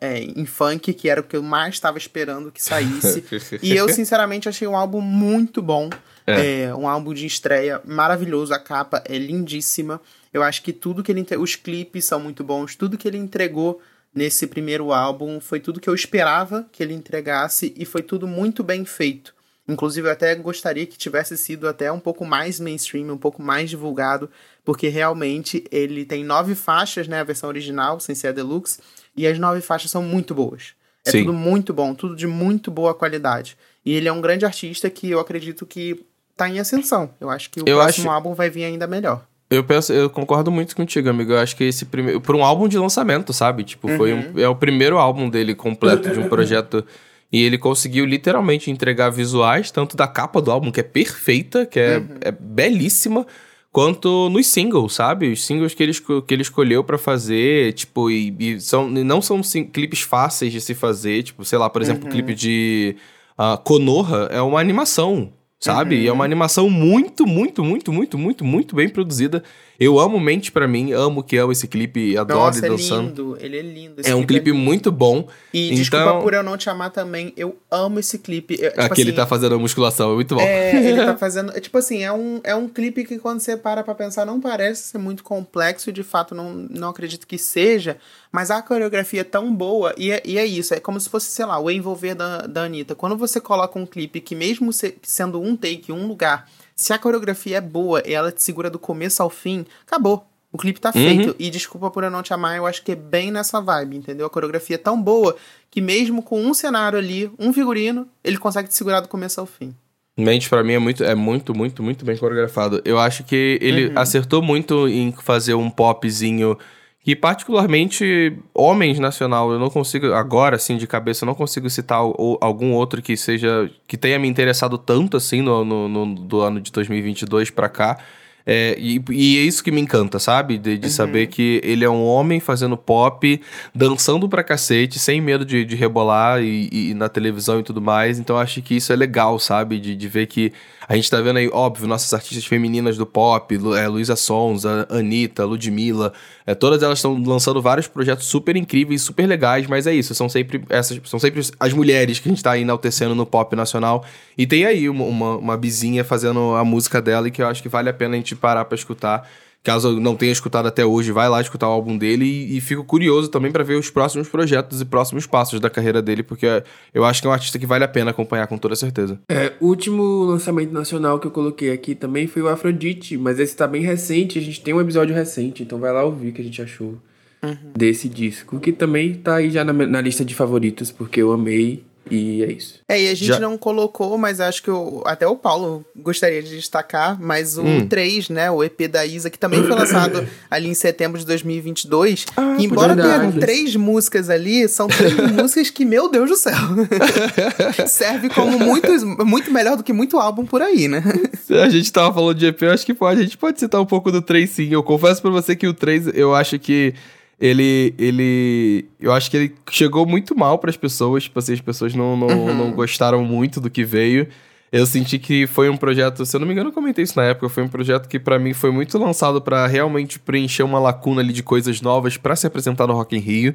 é, 0.00 0.20
em 0.20 0.46
funk, 0.46 0.92
que 0.94 1.08
era 1.08 1.20
o 1.20 1.24
que 1.24 1.36
eu 1.36 1.42
mais 1.42 1.74
estava 1.74 1.98
esperando 1.98 2.50
que 2.50 2.62
saísse. 2.62 3.24
e 3.62 3.74
eu, 3.74 3.88
sinceramente, 3.88 4.48
achei 4.48 4.66
um 4.66 4.76
álbum 4.76 5.00
muito 5.00 5.60
bom. 5.62 5.90
É. 6.26 6.62
é. 6.62 6.74
um 6.74 6.86
álbum 6.88 7.12
de 7.12 7.26
estreia 7.26 7.80
maravilhoso, 7.84 8.54
a 8.54 8.58
capa 8.58 9.02
é 9.06 9.18
lindíssima. 9.18 10.00
Eu 10.32 10.42
acho 10.42 10.62
que 10.62 10.72
tudo 10.72 11.02
que 11.02 11.10
ele. 11.10 11.26
Os 11.38 11.56
clipes 11.56 12.04
são 12.04 12.20
muito 12.20 12.44
bons, 12.44 12.76
tudo 12.76 12.96
que 12.96 13.08
ele 13.08 13.18
entregou 13.18 13.80
nesse 14.14 14.46
primeiro 14.46 14.92
álbum 14.92 15.40
foi 15.40 15.58
tudo 15.58 15.80
que 15.80 15.88
eu 15.88 15.94
esperava 15.94 16.66
que 16.70 16.82
ele 16.82 16.92
entregasse 16.94 17.74
e 17.76 17.84
foi 17.84 18.02
tudo 18.02 18.26
muito 18.26 18.62
bem 18.62 18.84
feito. 18.84 19.34
Inclusive, 19.72 20.06
eu 20.06 20.12
até 20.12 20.34
gostaria 20.34 20.86
que 20.86 20.98
tivesse 20.98 21.36
sido 21.36 21.66
até 21.66 21.90
um 21.90 21.98
pouco 21.98 22.24
mais 22.24 22.60
mainstream, 22.60 23.10
um 23.10 23.18
pouco 23.18 23.42
mais 23.42 23.70
divulgado, 23.70 24.30
porque 24.64 24.88
realmente 24.88 25.64
ele 25.70 26.04
tem 26.04 26.22
nove 26.22 26.54
faixas, 26.54 27.08
né? 27.08 27.20
A 27.20 27.24
versão 27.24 27.48
original, 27.48 27.98
sem 27.98 28.14
ser 28.14 28.28
a 28.28 28.32
deluxe, 28.32 28.80
e 29.16 29.26
as 29.26 29.38
nove 29.38 29.60
faixas 29.60 29.90
são 29.90 30.02
muito 30.02 30.34
boas. 30.34 30.74
É 31.04 31.10
Sim. 31.10 31.24
tudo 31.24 31.32
muito 31.32 31.72
bom, 31.72 31.94
tudo 31.94 32.14
de 32.14 32.26
muito 32.26 32.70
boa 32.70 32.94
qualidade. 32.94 33.56
E 33.84 33.92
ele 33.94 34.08
é 34.08 34.12
um 34.12 34.20
grande 34.20 34.44
artista 34.44 34.88
que 34.88 35.10
eu 35.10 35.18
acredito 35.18 35.66
que 35.66 36.04
tá 36.36 36.48
em 36.48 36.60
ascensão. 36.60 37.10
Eu 37.20 37.30
acho 37.30 37.50
que 37.50 37.60
o 37.60 37.64
eu 37.66 37.78
próximo 37.78 38.08
acho... 38.08 38.14
álbum 38.14 38.34
vai 38.34 38.48
vir 38.48 38.64
ainda 38.64 38.86
melhor. 38.86 39.24
Eu 39.50 39.62
penso, 39.62 39.92
eu 39.92 40.08
concordo 40.08 40.50
muito 40.50 40.74
contigo, 40.74 41.10
amigo. 41.10 41.32
Eu 41.32 41.38
acho 41.38 41.54
que 41.54 41.64
esse 41.64 41.84
primeiro. 41.84 42.20
Por 42.20 42.34
um 42.34 42.42
álbum 42.42 42.66
de 42.66 42.78
lançamento, 42.78 43.32
sabe? 43.32 43.64
Tipo, 43.64 43.88
uhum. 43.88 43.96
foi 43.96 44.12
um, 44.14 44.38
é 44.38 44.48
o 44.48 44.54
primeiro 44.54 44.96
álbum 44.96 45.28
dele 45.28 45.54
completo 45.54 46.10
de 46.10 46.18
um 46.18 46.28
projeto. 46.30 46.84
E 47.32 47.42
ele 47.42 47.56
conseguiu 47.56 48.04
literalmente 48.04 48.70
entregar 48.70 49.08
visuais, 49.10 49.70
tanto 49.70 49.96
da 49.96 50.06
capa 50.06 50.40
do 50.40 50.50
álbum, 50.50 50.70
que 50.70 50.80
é 50.80 50.82
perfeita, 50.82 51.64
que 51.64 51.80
é, 51.80 51.98
uhum. 51.98 52.06
é 52.20 52.30
belíssima, 52.30 53.26
quanto 53.72 54.28
nos 54.28 54.46
singles, 54.46 54.92
sabe? 54.92 55.32
Os 55.32 55.44
singles 55.44 55.72
que 55.72 55.82
ele, 55.82 55.92
que 55.94 56.34
ele 56.34 56.42
escolheu 56.42 56.84
para 56.84 56.98
fazer, 56.98 57.72
tipo, 57.72 58.10
e, 58.10 58.36
e, 58.38 58.60
são, 58.60 58.86
não 58.88 59.22
são 59.22 59.42
sim, 59.42 59.64
clipes 59.64 60.02
fáceis 60.02 60.52
de 60.52 60.60
se 60.60 60.74
fazer. 60.74 61.22
Tipo, 61.22 61.42
sei 61.42 61.58
lá, 61.58 61.70
por 61.70 61.80
exemplo, 61.80 62.02
uhum. 62.02 62.08
o 62.08 62.12
clipe 62.12 62.34
de 62.34 62.96
uh, 63.38 63.56
Konoha 63.62 64.28
é 64.30 64.42
uma 64.42 64.60
animação 64.60 65.32
sabe? 65.62 65.94
Uhum. 65.94 66.02
E 66.02 66.08
é 66.08 66.12
uma 66.12 66.18
uhum. 66.18 66.24
animação 66.24 66.68
muito, 66.68 67.24
muito, 67.24 67.64
muito, 67.64 67.92
muito, 67.92 68.18
muito, 68.18 68.44
muito 68.44 68.76
bem 68.76 68.88
produzida. 68.88 69.44
Eu 69.82 69.98
amo 69.98 70.20
Mente 70.20 70.52
para 70.52 70.68
mim, 70.68 70.92
amo 70.92 71.24
que 71.24 71.36
amo 71.36 71.50
esse 71.50 71.66
clipe, 71.66 72.16
adoro 72.16 72.38
Nossa, 72.38 72.58
ele 72.60 72.66
é 72.66 72.70
dançando. 72.70 73.08
lindo, 73.08 73.38
ele 73.40 73.58
é 73.58 73.62
lindo. 73.62 74.02
é 74.04 74.14
um 74.14 74.24
clipe, 74.24 74.50
é 74.50 74.52
muito 74.52 74.92
bom. 74.92 75.26
E 75.52 75.66
então... 75.66 75.76
desculpa 75.76 76.20
por 76.20 76.32
eu 76.34 76.42
não 76.44 76.56
te 76.56 76.70
amar 76.70 76.90
também, 76.90 77.32
eu 77.36 77.56
amo 77.68 77.98
esse 77.98 78.16
clipe. 78.20 78.54
Eu, 78.60 78.70
tipo 78.70 78.80
Aqui 78.80 78.92
assim, 78.92 79.02
ele 79.02 79.12
tá 79.12 79.26
fazendo 79.26 79.56
a 79.56 79.58
musculação, 79.58 80.12
é 80.12 80.14
muito 80.14 80.36
bom. 80.36 80.40
É, 80.40 80.76
ele 80.76 81.04
tá 81.04 81.16
fazendo, 81.18 81.50
é, 81.56 81.58
tipo 81.58 81.76
assim, 81.76 82.04
é 82.04 82.12
um, 82.12 82.40
é 82.44 82.54
um 82.54 82.68
clipe 82.68 83.04
que 83.04 83.18
quando 83.18 83.40
você 83.40 83.56
para 83.56 83.82
pra 83.82 83.92
pensar 83.92 84.24
não 84.24 84.40
parece 84.40 84.84
ser 84.84 84.98
muito 84.98 85.24
complexo 85.24 85.90
e 85.90 85.92
de 85.92 86.04
fato 86.04 86.32
não, 86.32 86.52
não 86.52 86.90
acredito 86.90 87.26
que 87.26 87.36
seja, 87.36 87.96
mas 88.30 88.52
a 88.52 88.62
coreografia 88.62 89.22
é 89.22 89.24
tão 89.24 89.52
boa 89.52 89.92
e 89.98 90.12
é, 90.12 90.22
e 90.24 90.38
é 90.38 90.46
isso, 90.46 90.72
é 90.74 90.78
como 90.78 91.00
se 91.00 91.10
fosse, 91.10 91.26
sei 91.26 91.44
lá, 91.44 91.58
o 91.58 91.68
envolver 91.68 92.14
da, 92.14 92.42
da 92.46 92.62
Anitta. 92.62 92.94
Quando 92.94 93.16
você 93.16 93.40
coloca 93.40 93.76
um 93.76 93.86
clipe 93.86 94.20
que 94.20 94.36
mesmo 94.36 94.70
sendo 95.02 95.40
um 95.40 95.56
take, 95.56 95.90
um 95.90 96.06
lugar, 96.06 96.46
se 96.74 96.92
a 96.92 96.98
coreografia 96.98 97.58
é 97.58 97.60
boa 97.60 98.02
e 98.06 98.12
ela 98.12 98.32
te 98.32 98.42
segura 98.42 98.70
do 98.70 98.78
começo 98.78 99.22
ao 99.22 99.30
fim, 99.30 99.64
acabou. 99.86 100.26
O 100.52 100.58
clipe 100.58 100.80
tá 100.80 100.92
feito. 100.92 101.28
Uhum. 101.30 101.34
E 101.38 101.48
desculpa 101.48 101.90
por 101.90 102.04
eu 102.04 102.10
não 102.10 102.22
te 102.22 102.34
amar, 102.34 102.56
eu 102.56 102.66
acho 102.66 102.82
que 102.82 102.92
é 102.92 102.96
bem 102.96 103.30
nessa 103.30 103.60
vibe, 103.60 103.96
entendeu? 103.96 104.26
A 104.26 104.30
coreografia 104.30 104.76
é 104.76 104.78
tão 104.78 105.00
boa 105.00 105.34
que 105.70 105.80
mesmo 105.80 106.22
com 106.22 106.40
um 106.40 106.52
cenário 106.52 106.98
ali, 106.98 107.30
um 107.38 107.52
figurino, 107.52 108.06
ele 108.22 108.36
consegue 108.36 108.68
te 108.68 108.74
segurar 108.74 109.00
do 109.00 109.08
começo 109.08 109.40
ao 109.40 109.46
fim. 109.46 109.74
Mente, 110.14 110.50
para 110.50 110.62
mim, 110.62 110.74
é 110.74 110.78
muito, 110.78 111.02
é 111.02 111.14
muito, 111.14 111.54
muito, 111.54 111.82
muito 111.82 112.04
bem 112.04 112.18
coreografado. 112.18 112.82
Eu 112.84 112.98
acho 112.98 113.24
que 113.24 113.58
ele 113.62 113.86
uhum. 113.86 113.98
acertou 113.98 114.42
muito 114.42 114.86
em 114.86 115.10
fazer 115.12 115.54
um 115.54 115.70
popzinho 115.70 116.58
que, 117.04 117.16
particularmente, 117.16 118.36
homens 118.54 118.98
nacional, 119.00 119.50
eu 119.50 119.58
não 119.58 119.68
consigo, 119.68 120.12
agora, 120.12 120.54
assim, 120.54 120.76
de 120.76 120.86
cabeça, 120.86 121.24
eu 121.24 121.26
não 121.26 121.34
consigo 121.34 121.68
citar 121.68 121.98
algum 121.98 122.72
outro 122.72 123.02
que 123.02 123.16
seja, 123.16 123.68
que 123.88 123.96
tenha 123.96 124.18
me 124.18 124.28
interessado 124.28 124.78
tanto, 124.78 125.16
assim, 125.16 125.42
no, 125.42 125.64
no, 125.64 125.88
no 125.88 126.14
do 126.14 126.40
ano 126.40 126.60
de 126.60 126.70
2022 126.70 127.50
para 127.50 127.68
cá. 127.68 127.98
É, 128.44 128.76
e, 128.78 129.02
e, 129.10 129.38
é 129.38 129.42
isso 129.42 129.62
que 129.62 129.70
me 129.70 129.80
encanta, 129.80 130.18
sabe? 130.18 130.58
De, 130.58 130.76
de 130.76 130.86
uhum. 130.86 130.92
saber 130.92 131.28
que 131.28 131.60
ele 131.62 131.84
é 131.84 131.90
um 131.90 132.04
homem 132.04 132.40
fazendo 132.40 132.76
pop, 132.76 133.40
dançando 133.74 134.28
pra 134.28 134.42
cacete, 134.42 134.98
sem 134.98 135.20
medo 135.20 135.44
de, 135.44 135.64
de 135.64 135.76
rebolar 135.76 136.42
e, 136.42 136.68
e, 136.72 136.94
na 136.94 137.08
televisão 137.08 137.60
e 137.60 137.62
tudo 137.62 137.80
mais. 137.80 138.18
Então 138.18 138.36
acho 138.36 138.60
que 138.62 138.76
isso 138.76 138.92
é 138.92 138.96
legal, 138.96 139.38
sabe? 139.38 139.78
De, 139.78 139.94
de 139.94 140.08
ver 140.08 140.26
que 140.26 140.52
a 140.88 140.96
gente 140.96 141.10
tá 141.10 141.20
vendo 141.20 141.38
aí, 141.38 141.48
óbvio, 141.48 141.86
nossas 141.86 142.12
artistas 142.12 142.44
femininas 142.44 142.96
do 142.96 143.06
pop, 143.06 143.54
é, 143.76 143.88
Luísa 143.88 144.16
Sons, 144.16 144.66
a 144.66 144.86
Anitta, 144.90 145.44
Ludmilla, 145.44 146.12
é, 146.46 146.54
todas 146.54 146.82
elas 146.82 146.98
estão 146.98 147.20
lançando 147.22 147.60
vários 147.62 147.86
projetos 147.86 148.26
super 148.26 148.56
incríveis, 148.56 149.02
super 149.02 149.26
legais, 149.26 149.66
mas 149.66 149.86
é 149.86 149.94
isso, 149.94 150.14
são 150.14 150.28
sempre 150.28 150.62
essas, 150.68 151.00
são 151.04 151.18
sempre 151.18 151.40
as 151.58 151.72
mulheres 151.72 152.18
que 152.18 152.28
a 152.28 152.32
gente 152.32 152.42
tá 152.42 152.58
enaltecendo 152.58 153.14
no 153.14 153.26
pop 153.26 153.54
nacional. 153.54 154.04
E 154.36 154.46
tem 154.46 154.64
aí 154.64 154.88
uma, 154.88 155.04
uma, 155.04 155.36
uma 155.36 155.56
bizinha 155.56 156.04
fazendo 156.04 156.54
a 156.54 156.64
música 156.64 157.00
dela 157.00 157.28
e 157.28 157.30
que 157.30 157.42
eu 157.42 157.46
acho 157.46 157.62
que 157.62 157.68
vale 157.68 157.88
a 157.88 157.92
pena 157.92 158.14
a 158.14 158.16
gente 158.16 158.34
parar 158.34 158.64
pra 158.64 158.74
escutar. 158.74 159.28
Caso 159.62 160.00
não 160.00 160.16
tenha 160.16 160.32
escutado 160.32 160.66
até 160.66 160.84
hoje, 160.84 161.12
vai 161.12 161.28
lá 161.28 161.40
escutar 161.40 161.68
o 161.68 161.72
álbum 161.72 161.96
dele 161.96 162.24
e, 162.24 162.56
e 162.56 162.60
fico 162.60 162.82
curioso 162.82 163.28
também 163.28 163.52
para 163.52 163.62
ver 163.62 163.74
os 163.74 163.90
próximos 163.90 164.28
projetos 164.28 164.80
e 164.80 164.84
próximos 164.84 165.24
passos 165.24 165.60
da 165.60 165.70
carreira 165.70 166.02
dele, 166.02 166.24
porque 166.24 166.46
eu 166.92 167.04
acho 167.04 167.20
que 167.20 167.28
é 167.28 167.30
um 167.30 167.32
artista 167.32 167.58
que 167.58 167.66
vale 167.66 167.84
a 167.84 167.88
pena 167.88 168.10
acompanhar 168.10 168.48
com 168.48 168.58
toda 168.58 168.74
certeza. 168.74 169.20
É, 169.28 169.52
o 169.60 169.66
último 169.66 170.24
lançamento 170.24 170.72
nacional 170.72 171.20
que 171.20 171.28
eu 171.28 171.30
coloquei 171.30 171.70
aqui 171.70 171.94
também 171.94 172.26
foi 172.26 172.42
o 172.42 172.48
Afrodite, 172.48 173.16
mas 173.16 173.38
esse 173.38 173.56
tá 173.56 173.68
bem 173.68 173.82
recente, 173.82 174.38
a 174.38 174.42
gente 174.42 174.60
tem 174.60 174.74
um 174.74 174.80
episódio 174.80 175.14
recente, 175.14 175.62
então 175.62 175.78
vai 175.78 175.92
lá 175.92 176.02
ouvir 176.02 176.30
o 176.30 176.32
que 176.32 176.40
a 176.40 176.44
gente 176.44 176.60
achou 176.60 176.98
uhum. 177.40 177.72
desse 177.76 178.08
disco, 178.08 178.58
que 178.58 178.72
também 178.72 179.14
tá 179.14 179.36
aí 179.36 179.50
já 179.50 179.64
na, 179.64 179.72
na 179.72 180.00
lista 180.00 180.24
de 180.24 180.34
favoritos, 180.34 180.90
porque 180.90 181.22
eu 181.22 181.32
amei 181.32 181.84
E 182.10 182.42
é 182.42 182.52
isso. 182.52 182.80
É, 182.88 183.00
e 183.00 183.08
a 183.08 183.14
gente 183.14 183.28
Já- 183.28 183.38
não 183.40 183.56
colocou, 183.56 184.18
mas 184.18 184.40
acho 184.40 184.62
que 184.62 184.70
o- 184.70 185.02
até 185.06 185.26
o 185.26 185.36
Paulo 185.36 185.84
gostaria 185.96 186.42
de 186.42 186.50
destacar, 186.56 187.16
mas 187.20 187.56
o 187.56 187.62
Hum. 187.62 187.86
3, 187.86 188.28
né, 188.28 188.50
o 188.50 188.62
EP 188.62 188.88
da 188.88 189.06
Isa, 189.06 189.30
que 189.30 189.38
também 189.38 189.62
foi 189.62 189.70
lançado 189.76 190.26
ali 190.50 190.68
em 190.68 190.74
setembro 190.74 191.18
de 191.18 191.24
2022, 191.24 192.24
que 192.24 192.64
embora 192.64 192.94
verdade. 192.94 193.28
tenha 193.28 193.40
três 193.40 193.76
músicas 193.76 194.28
ali, 194.28 194.68
são 194.68 194.88
três 194.88 195.14
músicas 195.32 195.70
que, 195.70 195.84
meu 195.84 196.10
Deus 196.10 196.28
do 196.28 196.36
céu, 196.36 196.52
serve 197.86 198.28
como 198.28 198.58
muitos, 198.58 199.02
muito 199.04 199.50
melhor 199.50 199.76
do 199.76 199.82
que 199.82 199.92
muito 199.92 200.18
álbum 200.18 200.44
por 200.44 200.60
aí, 200.62 200.88
né? 200.88 201.02
A 201.50 201.68
gente 201.68 201.90
tava 201.92 202.12
falando 202.12 202.36
de 202.36 202.46
EP, 202.46 202.62
eu 202.62 202.70
acho 202.72 202.84
que 202.84 202.94
pode. 202.94 203.20
A 203.20 203.22
gente 203.22 203.36
pode 203.38 203.58
citar 203.60 203.80
um 203.80 203.86
pouco 203.86 204.10
do 204.10 204.20
3 204.22 204.50
sim. 204.50 204.68
Eu 204.70 204.82
confesso 204.82 205.20
pra 205.22 205.30
você 205.30 205.54
que 205.54 205.66
o 205.66 205.74
3, 205.74 206.08
eu 206.14 206.34
acho 206.34 206.58
que 206.58 206.94
ele. 207.42 207.94
ele 207.98 208.86
eu 209.00 209.12
acho 209.12 209.30
que 209.30 209.36
ele 209.36 209.54
chegou 209.70 210.06
muito 210.06 210.34
mal 210.38 210.58
pras 210.58 210.76
pessoas. 210.76 211.24
Tipo 211.24 211.38
assim, 211.40 211.52
as 211.54 211.60
pessoas 211.60 211.94
não, 211.94 212.16
não, 212.16 212.28
Uhum. 212.28 212.54
não 212.54 212.72
gostaram 212.72 213.24
muito 213.24 213.60
do 213.60 213.68
que 213.68 213.84
veio. 213.84 214.28
Eu 214.70 214.86
senti 214.86 215.18
que 215.18 215.46
foi 215.46 215.68
um 215.68 215.76
projeto, 215.76 216.24
se 216.24 216.34
eu 216.34 216.40
não 216.40 216.46
me 216.46 216.54
engano, 216.54 216.70
eu 216.70 216.72
comentei 216.72 217.04
isso 217.04 217.18
na 217.18 217.24
época. 217.26 217.48
Foi 217.50 217.62
um 217.62 217.68
projeto 217.68 218.08
que 218.08 218.18
pra 218.18 218.38
mim 218.38 218.54
foi 218.54 218.70
muito 218.70 218.96
lançado 218.96 219.42
pra 219.42 219.66
realmente 219.66 220.18
preencher 220.18 220.62
uma 220.62 220.78
lacuna 220.78 221.20
ali 221.20 221.32
de 221.32 221.42
coisas 221.42 221.82
novas 221.82 222.16
pra 222.16 222.34
se 222.34 222.46
apresentar 222.46 222.86
no 222.86 222.94
Rock 222.94 223.14
in 223.14 223.18
Rio. 223.20 223.54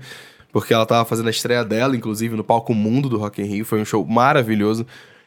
Porque 0.52 0.73
ela 0.73 0.86
tava 0.86 1.06
fazendo 1.06 1.28
a 1.28 1.32
estreia 1.32 1.63
dela, 1.65 1.95
inclusive, 1.95 2.36
no 2.36 2.43
palco 2.43 2.73
mundo 2.73 3.10
do 3.10 3.17
Rock 3.17 3.41
in 3.41 3.45
Rio. 3.45 3.65
Foi 3.65 3.82
um 3.82 3.86
show 3.86 4.06
maravilhoso. 4.06 4.86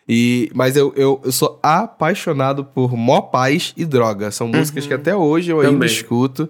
E, 0.08 0.50
mas 0.54 0.76
eu, 0.76 0.92
eu, 0.96 1.20
eu 1.24 1.32
sou 1.32 1.58
apaixonado 1.62 2.64
por 2.64 2.96
Mó 2.96 3.20
Paz 3.20 3.72
e 3.76 3.84
Droga. 3.84 4.30
São 4.30 4.46
músicas 4.48 4.86
que 4.86 4.94
até 4.94 5.14
hoje 5.14 5.50
eu 5.50 5.58
ainda 5.60 5.72
Também. 5.72 5.86
escuto. 5.88 6.48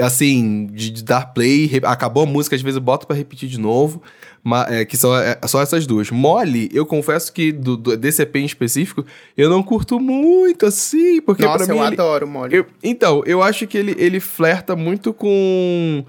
Assim, 0.00 0.66
de, 0.72 0.90
de 0.90 1.02
dar 1.02 1.26
play, 1.34 1.66
re- 1.66 1.80
acabou 1.84 2.22
a 2.22 2.26
música, 2.26 2.54
às 2.54 2.62
vezes 2.62 2.76
eu 2.76 2.82
boto 2.82 3.06
pra 3.06 3.16
repetir 3.16 3.48
de 3.48 3.58
novo. 3.58 4.00
ma- 4.44 4.66
é, 4.70 4.84
que 4.84 4.96
são 4.96 5.14
é, 5.16 5.36
só 5.46 5.60
essas 5.60 5.86
duas. 5.86 6.10
Mole, 6.10 6.70
eu 6.72 6.86
confesso 6.86 7.32
que 7.32 7.50
do, 7.50 7.76
do- 7.76 7.96
desse 7.96 8.22
EP 8.22 8.36
em 8.36 8.44
específico, 8.44 9.04
eu 9.36 9.50
não 9.50 9.62
curto 9.62 9.98
muito 9.98 10.64
assim, 10.66 11.20
porque 11.20 11.42
Nossa, 11.44 11.64
pra 11.64 11.74
mim. 11.74 11.80
eu 11.80 11.86
ele- 11.86 11.94
adoro 11.94 12.26
o 12.26 12.28
Molly. 12.28 12.54
eu- 12.56 12.66
então, 12.82 13.22
eu 13.26 13.42
acho 13.42 13.66
que 13.66 13.76
ele, 13.76 13.94
ele 13.98 14.20
flerta 14.20 14.76
muito 14.76 15.12
com. 15.12 16.04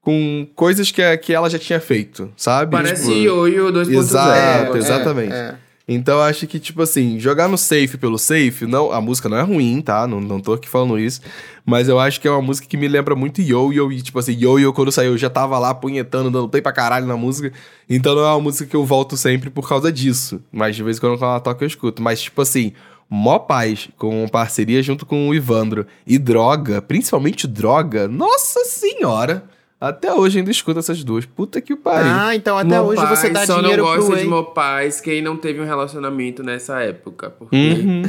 com 0.00 0.46
coisas 0.54 0.90
que, 0.90 1.16
que 1.18 1.34
ela 1.34 1.50
já 1.50 1.58
tinha 1.58 1.80
feito, 1.80 2.32
sabe? 2.36 2.70
Parece 2.72 3.02
Tipo, 3.06 3.16
Yoyo 3.18 3.70
2.0. 3.72 3.98
Exato, 3.98 4.74
É, 4.76 4.78
exatamente. 4.78 5.32
é. 5.34 5.54
Então 5.88 6.20
acho 6.20 6.48
que, 6.48 6.58
tipo 6.58 6.82
assim, 6.82 7.20
jogar 7.20 7.46
no 7.46 7.56
safe 7.56 7.96
pelo 7.96 8.18
safe, 8.18 8.66
não, 8.66 8.90
a 8.90 9.00
música 9.00 9.28
não 9.28 9.36
é 9.36 9.42
ruim, 9.42 9.80
tá? 9.80 10.04
Não, 10.04 10.20
não 10.20 10.40
tô 10.40 10.54
aqui 10.54 10.68
falando 10.68 10.98
isso. 10.98 11.20
Mas 11.64 11.88
eu 11.88 12.00
acho 12.00 12.20
que 12.20 12.26
é 12.26 12.30
uma 12.30 12.42
música 12.42 12.66
que 12.66 12.76
me 12.76 12.88
lembra 12.88 13.14
muito 13.14 13.40
Yo-Yo. 13.40 13.92
E, 13.92 14.02
tipo 14.02 14.18
assim, 14.18 14.32
Yo-Yo, 14.32 14.72
quando 14.72 14.90
saiu, 14.90 15.12
eu 15.12 15.18
já 15.18 15.30
tava 15.30 15.56
lá 15.60 15.72
punhetando, 15.72 16.28
dando 16.28 16.48
play 16.48 16.60
pra 16.60 16.72
caralho 16.72 17.06
na 17.06 17.16
música. 17.16 17.52
Então 17.88 18.16
não 18.16 18.22
é 18.22 18.30
uma 18.30 18.40
música 18.40 18.68
que 18.68 18.74
eu 18.74 18.84
volto 18.84 19.16
sempre 19.16 19.48
por 19.48 19.68
causa 19.68 19.92
disso. 19.92 20.42
Mas 20.50 20.74
de 20.74 20.82
vez 20.82 20.96
em 20.96 21.00
quando 21.00 21.22
ela 21.22 21.38
toca, 21.38 21.62
eu 21.62 21.68
escuto. 21.68 22.02
Mas, 22.02 22.20
tipo 22.20 22.42
assim, 22.42 22.72
Mó 23.08 23.38
Paz, 23.38 23.88
com 23.96 24.26
parceria 24.28 24.82
junto 24.82 25.06
com 25.06 25.28
o 25.28 25.34
Ivandro. 25.34 25.86
E 26.04 26.18
Droga, 26.18 26.82
principalmente 26.82 27.46
Droga, 27.46 28.08
nossa 28.08 28.64
senhora! 28.64 29.55
Até 29.80 30.12
hoje 30.12 30.38
ainda 30.38 30.50
escuto 30.50 30.78
essas 30.78 31.04
duas. 31.04 31.26
Puta 31.26 31.60
que 31.60 31.76
pariu. 31.76 32.10
Ah, 32.10 32.34
então 32.34 32.56
até 32.56 32.80
hoje 32.80 33.00
Mopais 33.00 33.18
você 33.18 33.30
dá 33.30 33.46
só 33.46 33.60
dinheiro 33.60 33.82
não 33.84 33.92
pro 33.92 34.00
gosta 34.06 34.20
de. 34.22 34.28
Mopais 34.28 35.00
quem 35.00 35.20
não 35.20 35.36
teve 35.36 35.60
um 35.60 35.64
relacionamento 35.66 36.42
nessa 36.42 36.80
época. 36.80 37.28
Porque 37.30 37.56
Uhum. 37.56 38.02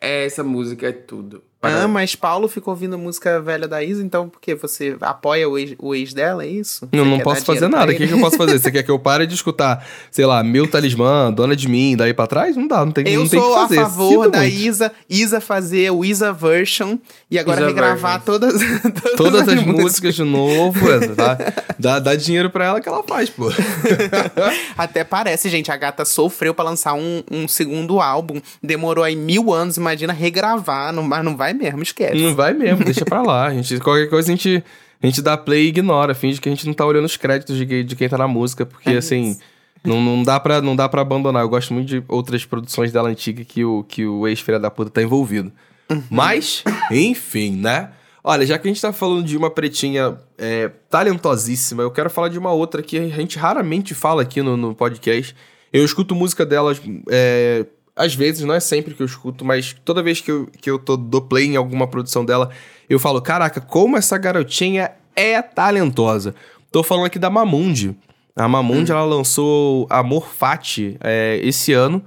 essa 0.00 0.42
música 0.42 0.88
é 0.88 0.92
tudo. 0.92 1.42
Ah, 1.62 1.86
mas 1.86 2.14
Paulo 2.16 2.48
ficou 2.48 2.72
ouvindo 2.74 2.98
música 2.98 3.40
velha 3.40 3.68
da 3.68 3.82
Isa, 3.82 4.02
então 4.02 4.28
por 4.28 4.40
quê? 4.40 4.54
Você 4.56 4.96
apoia 5.00 5.48
o 5.48 5.56
ex, 5.56 5.74
o 5.78 5.94
ex 5.94 6.12
dela, 6.12 6.44
é 6.44 6.48
isso? 6.48 6.88
Eu 6.92 7.04
Você 7.04 7.10
não 7.10 7.16
quer 7.18 7.22
posso 7.24 7.44
fazer 7.44 7.68
nada. 7.68 7.92
O 7.92 7.94
que, 7.96 8.06
que 8.06 8.12
eu 8.12 8.20
posso 8.20 8.36
fazer? 8.36 8.58
Você 8.58 8.70
quer 8.70 8.82
que 8.82 8.90
eu 8.90 8.98
pare 8.98 9.26
de 9.26 9.34
escutar, 9.34 9.86
sei 10.10 10.26
lá, 10.26 10.42
Meu 10.42 10.66
Talismã, 10.68 11.32
Dona 11.32 11.54
de 11.54 11.68
Mim, 11.68 11.96
daí 11.96 12.12
pra 12.12 12.26
trás? 12.26 12.56
Não 12.56 12.66
dá, 12.66 12.84
não 12.84 12.90
tem, 12.92 13.06
Eu 13.08 13.20
não 13.20 13.28
tem 13.28 13.38
o 13.38 13.42
sou 13.42 13.52
que 13.52 13.58
a 13.58 13.62
fazer. 13.62 13.76
favor 13.76 14.24
Sinto 14.24 14.30
da 14.32 14.38
muito. 14.40 14.54
Isa, 14.54 14.92
Isa 15.08 15.40
fazer 15.40 15.90
o 15.92 16.04
Isa 16.04 16.32
version 16.32 16.96
e 17.30 17.38
agora 17.38 17.60
Isa 17.60 17.68
regravar 17.68 18.20
version. 18.20 18.24
todas, 18.24 18.60
todas, 18.82 19.16
Todas 19.16 19.48
as 19.48 19.62
músicas 19.64 20.14
de 20.16 20.24
novo, 20.24 20.80
tá? 21.16 21.38
Dá, 21.78 21.98
dá 22.00 22.14
dinheiro 22.16 22.50
pra 22.50 22.64
ela 22.64 22.80
que 22.80 22.88
ela 22.88 23.02
faz, 23.04 23.30
pô. 23.30 23.50
Até 24.76 25.04
parece, 25.04 25.48
gente, 25.48 25.70
a 25.70 25.76
gata 25.76 26.04
sofreu 26.04 26.54
pra 26.54 26.64
lançar 26.64 26.94
um, 26.94 27.22
um 27.30 27.46
segundo 27.48 28.00
álbum, 28.00 28.40
demorou 28.62 29.04
aí 29.04 29.16
mil 29.16 29.52
anos, 29.52 29.76
imagina 29.76 30.12
regravar, 30.12 30.92
não, 30.92 31.02
mas 31.02 31.24
não 31.24 31.36
vai 31.36 31.51
mesmo, 31.52 31.82
esquece. 31.82 32.20
Não 32.20 32.34
vai 32.34 32.52
mesmo, 32.54 32.84
deixa 32.84 33.04
pra 33.04 33.22
lá. 33.22 33.46
A 33.46 33.54
gente, 33.54 33.78
qualquer 33.80 34.08
coisa 34.08 34.28
a 34.32 34.34
gente, 34.36 34.62
a 35.02 35.06
gente 35.06 35.20
dá 35.22 35.36
play 35.36 35.64
e 35.64 35.68
ignora. 35.68 36.14
Finge 36.14 36.40
que 36.40 36.48
a 36.48 36.52
gente 36.52 36.66
não 36.66 36.74
tá 36.74 36.84
olhando 36.84 37.04
os 37.04 37.16
créditos 37.16 37.56
de, 37.56 37.84
de 37.84 37.96
quem 37.96 38.08
tá 38.08 38.18
na 38.18 38.28
música, 38.28 38.64
porque 38.66 38.90
É 38.90 38.96
assim. 38.96 39.30
isso. 39.30 39.40
Não, 39.84 40.00
não, 40.00 40.22
dá 40.22 40.38
pra, 40.38 40.60
não 40.62 40.76
dá 40.76 40.88
pra 40.88 41.02
abandonar. 41.02 41.42
Eu 41.42 41.48
gosto 41.48 41.74
muito 41.74 41.88
de 41.88 42.04
outras 42.06 42.44
produções 42.44 42.92
dela 42.92 43.08
antiga 43.08 43.44
que 43.44 43.64
o, 43.64 43.82
que 43.82 44.06
o 44.06 44.28
ex-filha 44.28 44.58
da 44.60 44.70
puta 44.70 44.90
tá 44.90 45.02
envolvido. 45.02 45.50
Uhum. 45.90 46.02
Mas, 46.08 46.62
enfim, 46.90 47.56
né? 47.56 47.90
Olha, 48.22 48.46
já 48.46 48.56
que 48.56 48.68
a 48.68 48.70
gente 48.70 48.80
tá 48.80 48.92
falando 48.92 49.24
de 49.24 49.36
uma 49.36 49.50
pretinha 49.50 50.16
é, 50.38 50.70
talentosíssima, 50.88 51.82
eu 51.82 51.90
quero 51.90 52.08
falar 52.08 52.28
de 52.28 52.38
uma 52.38 52.52
outra 52.52 52.80
que 52.80 52.96
a 52.96 53.08
gente 53.08 53.36
raramente 53.36 53.92
fala 53.94 54.22
aqui 54.22 54.40
no, 54.40 54.56
no 54.56 54.72
podcast. 54.74 55.34
Eu 55.72 55.84
escuto 55.84 56.14
música 56.14 56.46
delas, 56.46 56.80
é, 57.10 57.66
às 57.94 58.14
vezes, 58.14 58.42
não 58.44 58.54
é 58.54 58.60
sempre 58.60 58.94
que 58.94 59.02
eu 59.02 59.06
escuto, 59.06 59.44
mas 59.44 59.76
toda 59.84 60.02
vez 60.02 60.20
que 60.20 60.30
eu, 60.30 60.46
que 60.46 60.70
eu 60.70 60.78
tô, 60.78 60.96
dou 60.96 61.20
play 61.20 61.46
em 61.46 61.56
alguma 61.56 61.86
produção 61.86 62.24
dela, 62.24 62.50
eu 62.88 62.98
falo, 62.98 63.20
caraca, 63.20 63.60
como 63.60 63.96
essa 63.96 64.16
garotinha 64.18 64.90
é 65.14 65.40
talentosa. 65.42 66.34
Tô 66.70 66.82
falando 66.82 67.06
aqui 67.06 67.18
da 67.18 67.30
Mamundi. 67.30 67.94
A 68.34 68.48
Mamundi, 68.48 68.90
ela 68.90 69.04
lançou 69.04 69.86
Amor 69.90 70.26
Fati 70.26 70.96
é, 71.00 71.38
esse 71.42 71.74
ano, 71.74 72.02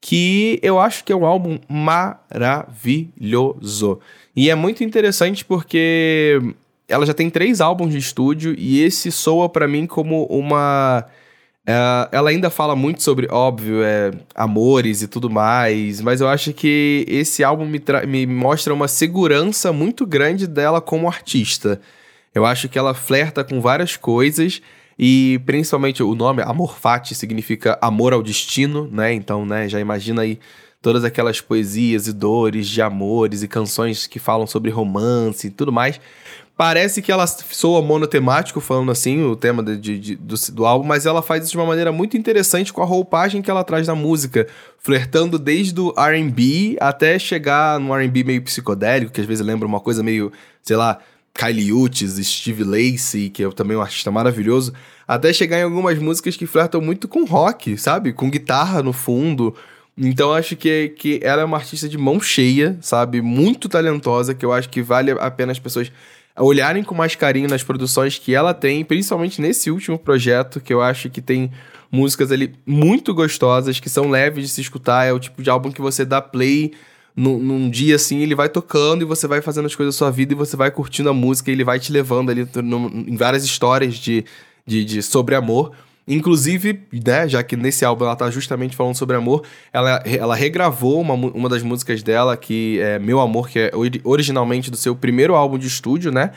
que 0.00 0.58
eu 0.62 0.80
acho 0.80 1.04
que 1.04 1.12
é 1.12 1.16
um 1.16 1.24
álbum 1.24 1.60
maravilhoso. 1.68 4.00
E 4.34 4.50
é 4.50 4.56
muito 4.56 4.82
interessante 4.82 5.44
porque 5.44 6.40
ela 6.88 7.06
já 7.06 7.14
tem 7.14 7.30
três 7.30 7.60
álbuns 7.60 7.92
de 7.92 7.98
estúdio 7.98 8.56
e 8.58 8.82
esse 8.82 9.12
soa 9.12 9.48
pra 9.48 9.68
mim 9.68 9.86
como 9.86 10.24
uma. 10.24 11.04
É, 11.70 12.08
ela 12.12 12.30
ainda 12.30 12.48
fala 12.48 12.74
muito 12.74 13.02
sobre, 13.02 13.28
óbvio, 13.30 13.82
é, 13.82 14.10
amores 14.34 15.02
e 15.02 15.06
tudo 15.06 15.28
mais, 15.28 16.00
mas 16.00 16.22
eu 16.22 16.26
acho 16.26 16.54
que 16.54 17.04
esse 17.06 17.44
álbum 17.44 17.66
me, 17.66 17.78
me 18.06 18.26
mostra 18.26 18.72
uma 18.72 18.88
segurança 18.88 19.70
muito 19.70 20.06
grande 20.06 20.46
dela 20.46 20.80
como 20.80 21.06
artista. 21.06 21.78
Eu 22.34 22.46
acho 22.46 22.70
que 22.70 22.78
ela 22.78 22.94
flerta 22.94 23.44
com 23.44 23.60
várias 23.60 23.98
coisas 23.98 24.62
e 24.98 25.38
principalmente 25.44 26.02
o 26.02 26.14
nome 26.14 26.40
Amor 26.40 26.74
Fati 26.74 27.14
significa 27.14 27.76
amor 27.82 28.14
ao 28.14 28.22
destino, 28.22 28.88
né? 28.90 29.12
Então, 29.12 29.44
né, 29.44 29.68
já 29.68 29.78
imagina 29.78 30.22
aí 30.22 30.40
todas 30.80 31.04
aquelas 31.04 31.38
poesias 31.38 32.06
e 32.06 32.14
dores 32.14 32.66
de 32.66 32.80
amores 32.80 33.42
e 33.42 33.48
canções 33.48 34.06
que 34.06 34.18
falam 34.18 34.46
sobre 34.46 34.70
romance 34.70 35.48
e 35.48 35.50
tudo 35.50 35.70
mais. 35.70 36.00
Parece 36.58 37.00
que 37.00 37.12
ela 37.12 37.24
soa 37.24 37.80
monotemático, 37.80 38.60
falando 38.60 38.90
assim, 38.90 39.22
o 39.22 39.36
tema 39.36 39.62
de- 39.62 39.76
de- 39.78 39.98
de- 40.00 40.16
do, 40.16 40.34
do 40.52 40.66
álbum, 40.66 40.84
mas 40.84 41.06
ela 41.06 41.22
faz 41.22 41.44
isso 41.44 41.52
de 41.52 41.56
uma 41.56 41.64
maneira 41.64 41.92
muito 41.92 42.16
interessante 42.16 42.72
com 42.72 42.82
a 42.82 42.84
roupagem 42.84 43.40
que 43.40 43.48
ela 43.48 43.62
traz 43.62 43.86
na 43.86 43.94
música, 43.94 44.44
flertando 44.76 45.38
desde 45.38 45.80
o 45.80 45.94
R&B 45.96 46.76
até 46.80 47.16
chegar 47.16 47.78
no 47.78 47.94
R&B 47.94 48.24
meio 48.24 48.42
psicodélico, 48.42 49.12
que 49.12 49.20
às 49.20 49.26
vezes 49.28 49.46
lembra 49.46 49.68
uma 49.68 49.78
coisa 49.78 50.02
meio, 50.02 50.32
sei 50.60 50.74
lá, 50.74 50.98
Kylie 51.32 51.72
Uchis, 51.72 52.14
Steve 52.26 52.64
Lacey, 52.64 53.30
que 53.30 53.44
é 53.44 53.50
também 53.52 53.76
um 53.76 53.80
artista 53.80 54.10
maravilhoso, 54.10 54.72
até 55.06 55.32
chegar 55.32 55.60
em 55.60 55.62
algumas 55.62 55.96
músicas 56.00 56.36
que 56.36 56.44
flertam 56.44 56.80
muito 56.80 57.06
com 57.06 57.24
rock, 57.24 57.78
sabe? 57.78 58.12
Com 58.12 58.28
guitarra 58.28 58.82
no 58.82 58.92
fundo. 58.92 59.54
Então 59.96 60.32
acho 60.32 60.56
que, 60.56 60.88
que 60.98 61.20
ela 61.22 61.42
é 61.42 61.44
uma 61.44 61.56
artista 61.56 61.88
de 61.88 61.96
mão 61.96 62.20
cheia, 62.20 62.76
sabe? 62.80 63.20
Muito 63.22 63.68
talentosa, 63.68 64.34
que 64.34 64.44
eu 64.44 64.52
acho 64.52 64.68
que 64.68 64.82
vale 64.82 65.12
a 65.12 65.30
pena 65.30 65.52
as 65.52 65.58
pessoas 65.60 65.92
olharem 66.38 66.82
com 66.82 66.94
mais 66.94 67.14
carinho 67.14 67.48
nas 67.48 67.62
produções 67.62 68.18
que 68.18 68.34
ela 68.34 68.54
tem, 68.54 68.84
principalmente 68.84 69.40
nesse 69.40 69.70
último 69.70 69.98
projeto, 69.98 70.60
que 70.60 70.72
eu 70.72 70.80
acho 70.82 71.10
que 71.10 71.20
tem 71.20 71.50
músicas 71.90 72.30
ali 72.30 72.54
muito 72.66 73.14
gostosas, 73.14 73.80
que 73.80 73.88
são 73.88 74.10
leves 74.10 74.44
de 74.46 74.50
se 74.50 74.60
escutar, 74.60 75.04
é 75.06 75.12
o 75.12 75.18
tipo 75.18 75.42
de 75.42 75.50
álbum 75.50 75.70
que 75.70 75.80
você 75.80 76.04
dá 76.04 76.20
play 76.20 76.72
num, 77.16 77.38
num 77.38 77.70
dia 77.70 77.96
assim, 77.96 78.20
ele 78.20 78.34
vai 78.34 78.48
tocando 78.48 79.02
e 79.02 79.04
você 79.04 79.26
vai 79.26 79.40
fazendo 79.40 79.66
as 79.66 79.74
coisas 79.74 79.94
da 79.94 79.98
sua 79.98 80.10
vida 80.10 80.32
e 80.32 80.36
você 80.36 80.56
vai 80.56 80.70
curtindo 80.70 81.08
a 81.08 81.14
música 81.14 81.50
e 81.50 81.54
ele 81.54 81.64
vai 81.64 81.80
te 81.80 81.90
levando 81.92 82.30
ali 82.30 82.46
no- 82.62 82.88
em 82.88 83.16
várias 83.16 83.44
histórias 83.44 83.96
de, 83.96 84.24
de, 84.64 84.84
de 84.84 85.02
sobre 85.02 85.34
amor. 85.34 85.72
Inclusive, 86.08 86.80
né, 87.04 87.28
já 87.28 87.42
que 87.42 87.54
nesse 87.56 87.84
álbum 87.84 88.04
ela 88.06 88.16
tá 88.16 88.30
justamente 88.30 88.74
falando 88.74 88.96
sobre 88.96 89.14
amor, 89.14 89.42
ela, 89.72 90.02
ela 90.06 90.34
regravou 90.34 91.00
uma, 91.00 91.12
uma 91.14 91.48
das 91.48 91.62
músicas 91.62 92.02
dela, 92.02 92.36
que 92.36 92.80
é 92.80 92.98
Meu 92.98 93.20
Amor, 93.20 93.48
que 93.48 93.58
é 93.58 93.70
ori- 93.74 94.00
originalmente 94.02 94.70
do 94.70 94.76
seu 94.76 94.96
primeiro 94.96 95.34
álbum 95.34 95.58
de 95.58 95.66
estúdio, 95.66 96.10
né? 96.10 96.30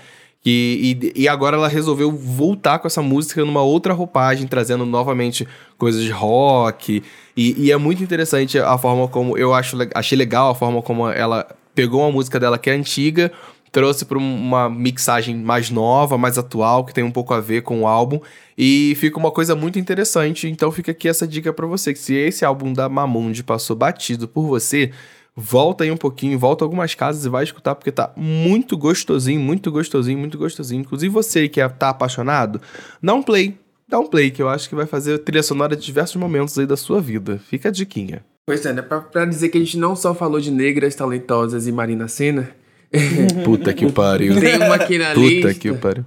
E, 0.44 0.98
e, 1.16 1.22
e 1.24 1.28
agora 1.28 1.56
ela 1.56 1.68
resolveu 1.68 2.12
voltar 2.12 2.80
com 2.80 2.88
essa 2.88 3.02
música 3.02 3.46
numa 3.46 3.62
outra 3.62 3.94
roupagem, 3.94 4.48
trazendo 4.48 4.86
novamente 4.86 5.48
coisas 5.78 6.04
de 6.04 6.10
rock. 6.10 7.04
E, 7.38 7.66
e 7.66 7.72
é 7.72 7.78
muito 7.78 8.04
interessante 8.04 8.58
a 8.58 8.78
forma 8.78 9.08
como 9.08 9.38
eu 9.38 9.54
acho, 9.54 9.78
achei 9.94 10.18
legal 10.18 10.50
a 10.50 10.56
forma 10.56 10.82
como 10.82 11.08
ela 11.08 11.48
pegou 11.74 12.02
uma 12.02 12.12
música 12.12 12.40
dela 12.40 12.58
que 12.58 12.70
é 12.70 12.74
antiga, 12.74 13.32
trouxe 13.72 14.04
para 14.06 14.18
uma 14.18 14.70
mixagem 14.70 15.36
mais 15.36 15.70
nova, 15.70 16.18
mais 16.18 16.38
atual, 16.38 16.86
que 16.86 16.94
tem 16.94 17.04
um 17.04 17.12
pouco 17.12 17.34
a 17.34 17.40
ver 17.40 17.62
com 17.62 17.82
o 17.82 17.88
álbum. 17.88 18.20
E 18.58 18.94
fica 18.98 19.18
uma 19.18 19.32
coisa 19.32 19.56
muito 19.56 19.80
interessante. 19.80 20.48
Então 20.48 20.72
fica 20.72 20.92
aqui 20.92 21.08
essa 21.08 21.28
dica 21.28 21.54
para 21.54 21.66
você: 21.66 21.94
que 21.94 22.00
se 22.00 22.14
esse 22.14 22.44
álbum 22.44 22.74
da 22.74 22.90
Mamundi 22.90 23.44
passou 23.44 23.76
batido 23.76 24.28
por 24.28 24.46
você, 24.46 24.92
volta 25.36 25.84
aí 25.84 25.92
um 25.92 25.98
pouquinho, 25.98 26.38
volta 26.38 26.66
algumas 26.66 26.94
casas 26.94 27.26
e 27.26 27.30
vai 27.30 27.44
escutar, 27.44 27.76
porque 27.76 27.92
tá 27.92 28.12
muito 28.16 28.78
gostosinho, 28.78 29.40
muito 29.40 29.72
gostosinho, 29.72 30.20
muito 30.20 30.38
gostosinho. 30.38 30.82
Inclusive 30.82 31.12
você 31.12 31.48
que 31.48 31.62
é, 31.62 31.70
tá 31.70 31.90
apaixonado, 31.90 32.62
dá 33.02 33.14
um 33.14 33.24
play. 33.24 33.58
Dá 33.88 34.00
um 34.00 34.08
play, 34.08 34.32
que 34.32 34.42
eu 34.42 34.48
acho 34.48 34.70
que 34.70 34.76
vai 34.76 34.86
fazer 34.86 35.18
trilha 35.20 35.44
sonora 35.44 35.76
de 35.76 35.86
diversos 35.86 36.16
momentos 36.16 36.58
aí 36.58 36.66
da 36.66 36.78
sua 36.78 37.02
vida. 37.02 37.42
Fica 37.50 37.68
a 37.68 37.72
diquinha. 37.72 38.24
Pois 38.46 38.66
é, 38.66 38.72
né? 38.72 38.82
Pra, 38.82 39.02
pra 39.02 39.26
dizer 39.26 39.50
que 39.50 39.58
a 39.58 39.62
gente 39.62 39.78
não 39.78 39.98
só 39.98 40.16
falou 40.16 40.40
de 40.40 40.50
negras 40.50 40.96
talentosas 40.96 41.68
e 41.68 41.72
Marina 41.74 42.08
Senna. 42.08 42.56
Puta 43.44 43.74
que 43.74 43.92
pariu. 43.92 44.40
Tem 44.40 44.58
uma 44.58 44.76
aqui 44.76 44.98
na 44.98 45.14
Puta 45.14 45.28
lista. 45.28 45.54
que 45.54 45.74
pariu. 45.74 46.06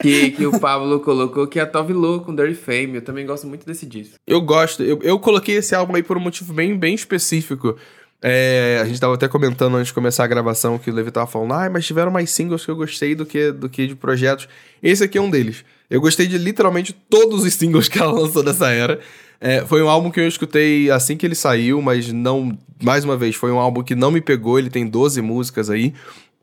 Que, 0.00 0.30
que 0.30 0.46
o 0.46 0.58
Pablo 0.58 1.00
colocou, 1.00 1.46
que 1.46 1.58
é 1.58 1.62
a 1.62 1.66
Tove 1.66 1.92
Lo 1.92 2.20
com 2.20 2.34
Dirty 2.34 2.54
Fame. 2.54 2.94
Eu 2.96 3.02
também 3.02 3.26
gosto 3.26 3.46
muito 3.46 3.66
desse 3.66 3.84
disco. 3.84 4.14
Eu 4.26 4.40
gosto. 4.40 4.82
Eu, 4.82 4.98
eu 5.02 5.18
coloquei 5.18 5.56
esse 5.56 5.74
álbum 5.74 5.94
aí 5.94 6.02
por 6.02 6.16
um 6.16 6.20
motivo 6.20 6.54
bem, 6.54 6.76
bem 6.76 6.94
específico. 6.94 7.76
É, 8.22 8.78
a 8.82 8.84
gente 8.86 9.00
tava 9.00 9.14
até 9.14 9.28
comentando 9.28 9.76
antes 9.76 9.88
de 9.88 9.94
começar 9.94 10.24
a 10.24 10.26
gravação 10.26 10.78
que 10.78 10.90
o 10.90 10.94
Levi 10.94 11.10
tava 11.10 11.26
falando, 11.26 11.54
ah, 11.54 11.70
mas 11.70 11.86
tiveram 11.86 12.10
mais 12.10 12.30
singles 12.30 12.64
que 12.64 12.70
eu 12.70 12.76
gostei 12.76 13.14
do 13.14 13.24
que, 13.24 13.50
do 13.50 13.68
que 13.68 13.86
de 13.86 13.94
projetos. 13.94 14.46
Esse 14.82 15.04
aqui 15.04 15.16
é 15.16 15.20
um 15.20 15.30
deles. 15.30 15.64
Eu 15.88 16.00
gostei 16.00 16.26
de 16.26 16.38
literalmente 16.38 16.92
todos 16.92 17.44
os 17.44 17.52
singles 17.54 17.88
que 17.88 17.98
ela 17.98 18.12
lançou 18.18 18.42
nessa 18.42 18.70
era. 18.70 19.00
É, 19.40 19.64
foi 19.64 19.82
um 19.82 19.88
álbum 19.88 20.10
que 20.10 20.20
eu 20.20 20.28
escutei 20.28 20.90
assim 20.90 21.16
que 21.16 21.24
ele 21.24 21.34
saiu, 21.34 21.80
mas 21.80 22.12
não. 22.12 22.56
Mais 22.82 23.04
uma 23.04 23.16
vez, 23.16 23.34
foi 23.34 23.50
um 23.50 23.58
álbum 23.58 23.82
que 23.82 23.94
não 23.94 24.10
me 24.10 24.20
pegou. 24.20 24.58
Ele 24.58 24.70
tem 24.70 24.86
12 24.86 25.22
músicas 25.22 25.70
aí. 25.70 25.94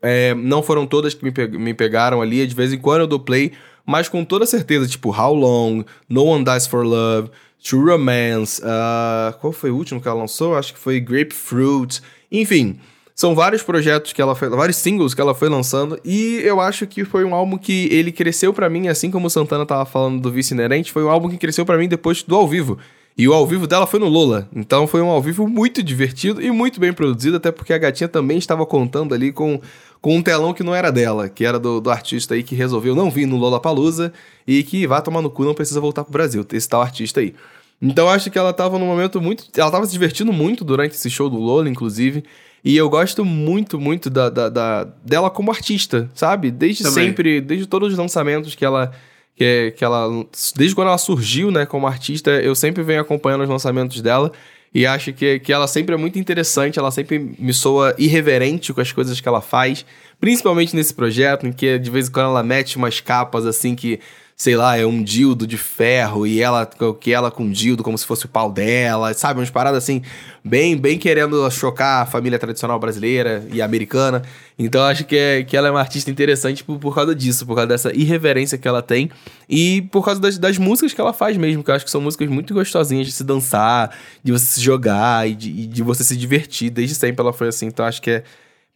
É, 0.02 0.34
não 0.34 0.62
foram 0.62 0.86
todas 0.86 1.14
que 1.14 1.24
me, 1.24 1.30
pe 1.30 1.46
me 1.46 1.74
pegaram 1.74 2.20
ali. 2.20 2.44
De 2.46 2.54
vez 2.54 2.72
em 2.72 2.78
quando 2.78 3.02
eu 3.02 3.06
dou 3.06 3.20
play, 3.20 3.52
mas 3.86 4.08
com 4.08 4.24
toda 4.24 4.46
certeza, 4.46 4.86
tipo 4.88 5.10
How 5.10 5.34
Long, 5.34 5.84
No 6.08 6.24
One 6.24 6.44
Dies 6.44 6.66
for 6.66 6.84
Love. 6.84 7.30
True 7.62 7.90
Romance, 7.90 8.62
uh, 8.62 9.36
qual 9.40 9.52
foi 9.52 9.70
o 9.70 9.76
último 9.76 10.00
que 10.00 10.06
ela 10.06 10.20
lançou? 10.20 10.56
Acho 10.56 10.72
que 10.72 10.78
foi 10.78 11.00
Grapefruit. 11.00 12.00
Enfim, 12.30 12.78
são 13.18 13.34
vários 13.34 13.64
projetos 13.64 14.12
que 14.12 14.22
ela 14.22 14.36
foi, 14.36 14.48
vários 14.48 14.76
singles 14.76 15.12
que 15.12 15.20
ela 15.20 15.34
foi 15.34 15.48
lançando 15.48 15.98
e 16.04 16.40
eu 16.44 16.60
acho 16.60 16.86
que 16.86 17.04
foi 17.04 17.24
um 17.24 17.34
álbum 17.34 17.58
que 17.58 17.88
ele 17.90 18.12
cresceu 18.12 18.54
para 18.54 18.70
mim, 18.70 18.86
assim 18.86 19.10
como 19.10 19.26
o 19.26 19.30
Santana 19.30 19.66
tava 19.66 19.84
falando 19.84 20.20
do 20.20 20.30
Vice 20.30 20.54
Inerente, 20.54 20.92
foi 20.92 21.02
um 21.02 21.08
álbum 21.08 21.28
que 21.28 21.36
cresceu 21.36 21.66
para 21.66 21.76
mim 21.76 21.88
depois 21.88 22.22
do 22.22 22.36
ao 22.36 22.46
vivo. 22.46 22.78
E 23.16 23.26
o 23.26 23.34
ao 23.34 23.44
vivo 23.44 23.66
dela 23.66 23.88
foi 23.88 23.98
no 23.98 24.06
Lola. 24.06 24.48
Então 24.54 24.86
foi 24.86 25.02
um 25.02 25.08
ao 25.08 25.20
vivo 25.20 25.48
muito 25.48 25.82
divertido 25.82 26.40
e 26.40 26.48
muito 26.52 26.78
bem 26.78 26.92
produzido, 26.92 27.38
até 27.38 27.50
porque 27.50 27.72
a 27.72 27.78
gatinha 27.78 28.06
também 28.06 28.38
estava 28.38 28.64
contando 28.64 29.12
ali 29.12 29.32
com, 29.32 29.60
com 30.00 30.16
um 30.18 30.22
telão 30.22 30.54
que 30.54 30.62
não 30.62 30.72
era 30.72 30.92
dela, 30.92 31.28
que 31.28 31.44
era 31.44 31.58
do, 31.58 31.80
do 31.80 31.90
artista 31.90 32.34
aí 32.34 32.44
que 32.44 32.54
resolveu 32.54 32.94
não 32.94 33.10
vir 33.10 33.26
no 33.26 33.36
Lola 33.36 33.58
Palusa 33.58 34.12
e 34.46 34.62
que 34.62 34.86
vai 34.86 35.02
tomar 35.02 35.22
no 35.22 35.28
cu, 35.28 35.42
não 35.42 35.54
precisa 35.54 35.80
voltar 35.80 36.04
pro 36.04 36.12
Brasil, 36.12 36.46
esse 36.52 36.68
tal 36.68 36.82
artista 36.82 37.18
aí. 37.18 37.34
Então 37.82 38.08
acho 38.08 38.30
que 38.30 38.38
ela 38.38 38.52
tava 38.52 38.78
num 38.78 38.86
momento 38.86 39.20
muito. 39.20 39.44
Ela 39.56 39.72
tava 39.72 39.86
se 39.86 39.92
divertindo 39.92 40.32
muito 40.32 40.64
durante 40.64 40.94
esse 40.94 41.10
show 41.10 41.28
do 41.28 41.36
Lola, 41.36 41.68
inclusive. 41.68 42.22
E 42.64 42.76
eu 42.76 42.88
gosto 42.90 43.24
muito, 43.24 43.78
muito 43.78 44.10
da, 44.10 44.28
da, 44.28 44.48
da 44.48 44.84
dela 45.04 45.30
como 45.30 45.50
artista, 45.50 46.10
sabe? 46.14 46.50
Desde 46.50 46.82
Também. 46.82 47.06
sempre, 47.06 47.40
desde 47.40 47.66
todos 47.66 47.92
os 47.92 47.98
lançamentos 47.98 48.54
que 48.54 48.64
ela. 48.64 48.92
Que, 49.36 49.72
que 49.76 49.84
ela. 49.84 50.08
Desde 50.56 50.74
quando 50.74 50.88
ela 50.88 50.98
surgiu, 50.98 51.50
né, 51.50 51.64
como 51.64 51.86
artista, 51.86 52.30
eu 52.30 52.54
sempre 52.54 52.82
venho 52.82 53.00
acompanhando 53.00 53.42
os 53.42 53.48
lançamentos 53.48 54.00
dela. 54.00 54.32
E 54.74 54.84
acho 54.84 55.12
que, 55.12 55.38
que 55.38 55.52
ela 55.52 55.66
sempre 55.66 55.94
é 55.94 55.98
muito 55.98 56.18
interessante, 56.18 56.78
ela 56.78 56.90
sempre 56.90 57.34
me 57.38 57.54
soa 57.54 57.94
irreverente 57.96 58.72
com 58.72 58.80
as 58.80 58.92
coisas 58.92 59.18
que 59.20 59.26
ela 59.26 59.40
faz. 59.40 59.84
Principalmente 60.20 60.76
nesse 60.76 60.92
projeto, 60.92 61.46
em 61.46 61.52
que 61.52 61.78
de 61.78 61.90
vez 61.90 62.08
em 62.08 62.12
quando 62.12 62.26
ela 62.26 62.42
mete 62.42 62.76
umas 62.76 63.00
capas 63.00 63.46
assim 63.46 63.74
que 63.74 63.98
sei 64.40 64.54
lá, 64.56 64.76
é 64.78 64.86
um 64.86 65.02
dildo 65.02 65.48
de 65.48 65.58
ferro 65.58 66.24
e 66.24 66.40
ela 66.40 66.64
que 67.00 67.12
ela 67.12 67.28
com 67.28 67.50
dildo 67.50 67.82
como 67.82 67.98
se 67.98 68.06
fosse 68.06 68.24
o 68.24 68.28
pau 68.28 68.52
dela, 68.52 69.12
sabe? 69.12 69.40
Umas 69.40 69.50
paradas 69.50 69.82
assim, 69.82 70.00
bem 70.44 70.76
bem 70.76 70.96
querendo 70.96 71.50
chocar 71.50 72.02
a 72.02 72.06
família 72.06 72.38
tradicional 72.38 72.78
brasileira 72.78 73.44
e 73.52 73.60
americana. 73.60 74.22
Então 74.56 74.80
acho 74.84 75.04
que, 75.04 75.16
é, 75.16 75.42
que 75.42 75.56
ela 75.56 75.66
é 75.66 75.70
uma 75.72 75.80
artista 75.80 76.08
interessante 76.08 76.62
por, 76.62 76.78
por 76.78 76.94
causa 76.94 77.16
disso, 77.16 77.44
por 77.44 77.56
causa 77.56 77.66
dessa 77.66 77.92
irreverência 77.92 78.56
que 78.56 78.68
ela 78.68 78.80
tem 78.80 79.10
e 79.48 79.82
por 79.90 80.04
causa 80.04 80.20
das, 80.20 80.38
das 80.38 80.56
músicas 80.56 80.92
que 80.92 81.00
ela 81.00 81.12
faz 81.12 81.36
mesmo, 81.36 81.64
que 81.64 81.70
eu 81.72 81.74
acho 81.74 81.84
que 81.84 81.90
são 81.90 82.00
músicas 82.00 82.28
muito 82.28 82.54
gostosinhas 82.54 83.08
de 83.08 83.12
se 83.12 83.24
dançar, 83.24 83.90
de 84.22 84.30
você 84.30 84.46
se 84.46 84.60
jogar 84.60 85.28
e 85.28 85.34
de, 85.34 85.50
e 85.50 85.66
de 85.66 85.82
você 85.82 86.04
se 86.04 86.16
divertir. 86.16 86.70
Desde 86.70 86.94
sempre 86.94 87.22
ela 87.22 87.32
foi 87.32 87.48
assim, 87.48 87.66
então 87.66 87.84
acho 87.84 88.00
que 88.00 88.10
é. 88.12 88.22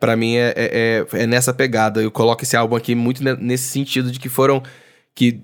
Pra 0.01 0.17
mim 0.17 0.35
é, 0.35 0.53
é, 0.57 1.07
é, 1.15 1.23
é 1.23 1.27
nessa 1.29 1.55
pegada. 1.55 2.03
Eu 2.03 2.11
coloco 2.11 2.43
esse 2.43 2.57
álbum 2.57 2.75
aqui 2.75 2.93
muito 2.93 3.23
nesse 3.23 3.69
sentido 3.69 4.11
de 4.11 4.19
que 4.19 4.29
foram. 4.29 4.61
que 5.15 5.41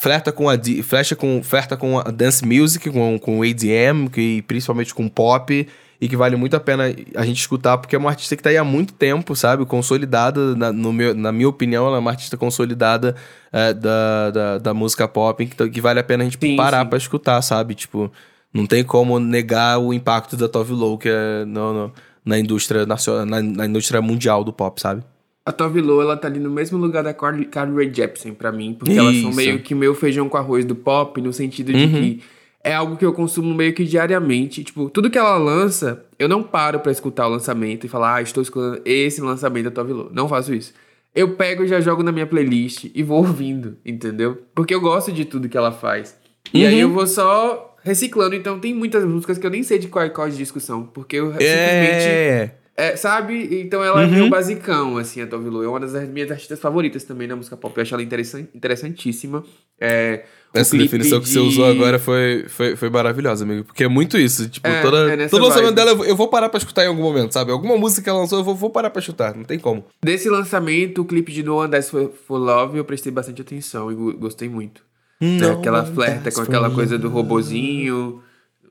flerta 0.00 0.32
com 0.32 0.48
a 0.48 0.54
flecha 0.82 1.14
com 1.16 1.42
flerta 1.42 1.76
com 1.76 1.98
a 1.98 2.04
dance 2.04 2.44
music, 2.44 2.90
com 2.90 3.18
com 3.18 3.42
ADM, 3.42 4.08
que 4.10 4.42
principalmente 4.42 4.94
com 4.94 5.08
pop 5.08 5.66
e 6.00 6.08
que 6.08 6.16
vale 6.16 6.34
muito 6.34 6.56
a 6.56 6.60
pena 6.60 6.84
a 7.14 7.24
gente 7.24 7.38
escutar 7.40 7.78
porque 7.78 7.94
é 7.94 7.98
uma 7.98 8.10
artista 8.10 8.36
que 8.36 8.42
tá 8.42 8.50
aí 8.50 8.56
há 8.56 8.64
muito 8.64 8.92
tempo, 8.92 9.36
sabe, 9.36 9.64
consolidada 9.64 10.56
na, 10.56 10.72
no 10.72 10.92
meu, 10.92 11.14
na 11.14 11.30
minha 11.30 11.48
opinião, 11.48 11.86
ela 11.86 11.96
é 11.96 12.00
uma 12.00 12.10
artista 12.10 12.36
consolidada 12.36 13.14
é, 13.52 13.72
da, 13.72 14.30
da, 14.30 14.58
da, 14.58 14.74
música 14.74 15.06
pop 15.06 15.46
que, 15.46 15.70
que 15.70 15.80
vale 15.80 16.00
a 16.00 16.02
pena 16.02 16.22
a 16.22 16.24
gente 16.24 16.38
sim, 16.40 16.56
parar 16.56 16.84
para 16.86 16.98
escutar, 16.98 17.40
sabe, 17.40 17.76
tipo 17.76 18.10
não 18.52 18.66
tem 18.66 18.82
como 18.82 19.18
negar 19.20 19.78
o 19.78 19.94
impacto 19.94 20.36
da 20.36 20.48
Tove 20.48 20.72
Lo 20.72 20.98
que 20.98 21.08
é 21.08 21.44
no, 21.44 21.72
no, 21.72 21.92
na 22.24 22.38
indústria 22.38 22.84
nacional, 22.84 23.24
na, 23.24 23.40
na 23.40 23.66
indústria 23.66 24.02
mundial 24.02 24.42
do 24.42 24.52
pop, 24.52 24.80
sabe? 24.80 25.04
A 25.44 25.50
Tove 25.50 25.80
Lo, 25.80 26.00
ela 26.00 26.16
tá 26.16 26.28
ali 26.28 26.38
no 26.38 26.50
mesmo 26.50 26.78
lugar 26.78 27.02
da 27.02 27.12
Carly, 27.12 27.46
Carly 27.46 27.74
Rae 27.74 27.92
Jepsen 27.92 28.32
pra 28.32 28.52
mim, 28.52 28.74
porque 28.74 28.92
Isso. 28.92 29.00
elas 29.00 29.16
são 29.16 29.32
meio 29.32 29.58
que 29.58 29.74
meu 29.74 29.94
feijão 29.94 30.28
com 30.28 30.36
arroz 30.36 30.64
do 30.64 30.74
pop, 30.74 31.20
no 31.20 31.32
sentido 31.32 31.72
de 31.72 31.84
uhum. 31.84 31.90
que 31.90 32.22
é 32.62 32.72
algo 32.72 32.96
que 32.96 33.04
eu 33.04 33.12
consumo 33.12 33.52
meio 33.52 33.74
que 33.74 33.84
diariamente. 33.84 34.62
Tipo, 34.62 34.88
tudo 34.88 35.10
que 35.10 35.18
ela 35.18 35.36
lança, 35.36 36.04
eu 36.16 36.28
não 36.28 36.44
paro 36.44 36.78
para 36.78 36.92
escutar 36.92 37.26
o 37.26 37.30
lançamento 37.30 37.84
e 37.84 37.88
falar, 37.88 38.16
ah, 38.16 38.22
estou 38.22 38.42
escutando 38.42 38.80
esse 38.84 39.20
lançamento 39.20 39.64
da 39.64 39.70
Tove 39.72 39.92
Lo. 39.92 40.10
Não 40.12 40.28
faço 40.28 40.54
isso. 40.54 40.72
Eu 41.12 41.34
pego 41.34 41.64
e 41.64 41.68
já 41.68 41.80
jogo 41.80 42.04
na 42.04 42.12
minha 42.12 42.26
playlist 42.26 42.86
e 42.94 43.02
vou 43.02 43.18
ouvindo, 43.18 43.76
entendeu? 43.84 44.42
Porque 44.54 44.74
eu 44.74 44.80
gosto 44.80 45.10
de 45.10 45.24
tudo 45.24 45.48
que 45.48 45.58
ela 45.58 45.72
faz. 45.72 46.16
E 46.54 46.62
uhum. 46.62 46.68
aí 46.68 46.80
eu 46.80 46.90
vou 46.90 47.06
só 47.06 47.76
reciclando. 47.82 48.36
Então 48.36 48.60
tem 48.60 48.72
muitas 48.72 49.04
músicas 49.04 49.38
que 49.38 49.46
eu 49.46 49.50
nem 49.50 49.64
sei 49.64 49.80
de 49.80 49.88
qual, 49.88 50.08
qual 50.10 50.30
discussão, 50.30 50.84
porque 50.84 51.16
eu 51.16 51.34
é... 51.38 52.46
simplesmente 52.46 52.61
é, 52.82 52.96
sabe? 52.96 53.60
Então 53.60 53.84
ela 53.84 54.00
uhum. 54.00 54.02
é 54.02 54.06
meio 54.08 54.28
basicão, 54.28 54.98
assim, 54.98 55.20
a 55.20 55.26
Tove 55.28 55.48
Lo. 55.48 55.62
É 55.62 55.68
uma 55.68 55.78
das 55.78 55.92
minhas 56.08 56.28
artistas 56.32 56.58
favoritas 56.58 57.04
também 57.04 57.28
na 57.28 57.36
música 57.36 57.56
pop. 57.56 57.72
Eu 57.76 57.82
acho 57.82 57.94
ela 57.94 58.02
interessant, 58.02 58.48
interessantíssima. 58.52 59.44
É, 59.80 60.24
Essa 60.52 60.76
definição 60.76 61.20
de... 61.20 61.24
que 61.24 61.30
você 61.30 61.38
usou 61.38 61.64
agora 61.64 62.00
foi, 62.00 62.46
foi, 62.48 62.74
foi 62.74 62.90
maravilhosa, 62.90 63.44
amigo. 63.44 63.62
Porque 63.62 63.84
é 63.84 63.88
muito 63.88 64.18
isso. 64.18 64.48
Tipo, 64.48 64.66
é, 64.66 64.82
toda, 64.82 65.14
é 65.14 65.28
todo 65.28 65.44
lançamento 65.44 65.74
dela 65.76 65.92
eu 65.92 66.16
vou 66.16 66.26
parar 66.26 66.48
pra 66.48 66.58
escutar 66.58 66.82
em 66.82 66.88
algum 66.88 67.02
momento, 67.02 67.32
sabe? 67.32 67.52
Alguma 67.52 67.76
música 67.76 68.02
que 68.02 68.10
ela 68.10 68.18
lançou, 68.18 68.40
eu 68.40 68.44
vou, 68.44 68.56
vou 68.56 68.70
parar 68.70 68.90
pra 68.90 68.98
escutar. 68.98 69.36
Não 69.36 69.44
tem 69.44 69.60
como. 69.60 69.84
Desse 70.04 70.28
lançamento, 70.28 71.02
o 71.02 71.04
clipe 71.04 71.30
de 71.30 71.44
No 71.44 71.58
One 71.58 71.70
Dies 71.70 71.88
for, 71.88 72.10
for 72.26 72.38
Love, 72.38 72.78
eu 72.78 72.84
prestei 72.84 73.12
bastante 73.12 73.42
atenção 73.42 73.92
e 73.92 73.94
gostei 73.94 74.48
muito. 74.48 74.82
Né? 75.20 75.52
Aquela 75.52 75.84
flerta 75.84 76.32
com 76.32 76.40
aquela 76.40 76.68
coisa 76.68 76.98
do 76.98 77.08
robozinho 77.08 78.20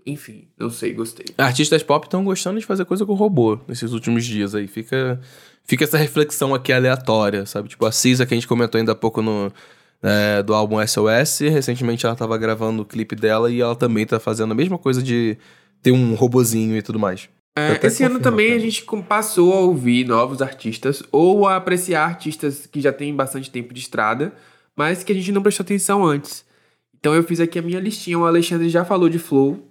enfim, 0.06 0.48
não 0.58 0.70
sei, 0.70 0.94
gostei. 0.94 1.26
Artistas 1.38 1.84
pop 1.84 2.06
estão 2.06 2.24
gostando 2.24 2.60
de 2.60 2.66
fazer 2.66 2.86
coisa 2.86 3.06
com 3.06 3.14
robô 3.14 3.60
nesses 3.68 3.94
últimos 3.94 4.26
dias 4.26 4.56
aí. 4.56 4.68
Fica, 4.68 5.20
fica 5.64 5.84
essa 5.84 5.98
reflexão 5.98 6.54
aqui 6.54 6.72
aleatória, 6.74 7.46
sabe? 7.46 7.70
Tipo, 7.70 7.86
a 7.86 7.92
Cisa 7.92 8.26
que 8.26 8.34
a 8.34 8.38
gente 8.38 8.48
comentou 8.48 8.80
ainda 8.80 8.92
há 8.92 8.96
pouco 8.96 9.22
no, 9.22 9.52
é, 10.02 10.42
do 10.44 10.54
álbum 10.54 10.78
SOS. 10.86 11.40
Recentemente 11.40 12.06
ela 12.06 12.16
tava 12.16 12.38
gravando 12.38 12.82
o 12.82 12.86
clipe 12.86 13.16
dela 13.16 13.52
e 13.52 13.62
ela 13.62 13.76
também 13.76 14.06
tá 14.06 14.20
fazendo 14.20 14.52
a 14.52 14.56
mesma 14.56 14.78
coisa 14.78 15.02
de 15.02 15.38
ter 15.82 15.92
um 15.92 16.14
robozinho 16.16 16.78
e 16.78 16.82
tudo 16.82 17.00
mais. 17.00 17.30
É, 17.58 17.86
esse 17.86 18.04
ano 18.04 18.20
também 18.20 18.54
a 18.54 18.60
gente 18.60 18.86
passou 19.08 19.54
a 19.54 19.60
ouvir 19.60 20.06
novos 20.08 20.42
artistas 20.42 21.04
ou 21.12 21.46
a 21.46 21.58
apreciar 21.58 22.06
artistas 22.06 22.66
que 22.66 22.80
já 22.80 22.94
têm 22.94 23.14
bastante 23.14 23.52
tempo 23.52 23.74
de 23.74 23.82
estrada, 23.82 24.34
mas 24.76 25.04
que 25.04 25.12
a 25.12 25.16
gente 25.16 25.32
não 25.34 25.42
prestou 25.42 25.64
atenção 25.64 26.06
antes. 26.06 26.46
Então 26.98 27.14
eu 27.14 27.24
fiz 27.24 27.40
aqui 27.40 27.60
a 27.60 27.62
minha 27.62 27.80
listinha. 27.80 28.18
O 28.18 28.26
Alexandre 28.26 28.70
já 28.70 28.86
falou 28.86 29.10
de 29.10 29.20
Flow, 29.20 29.68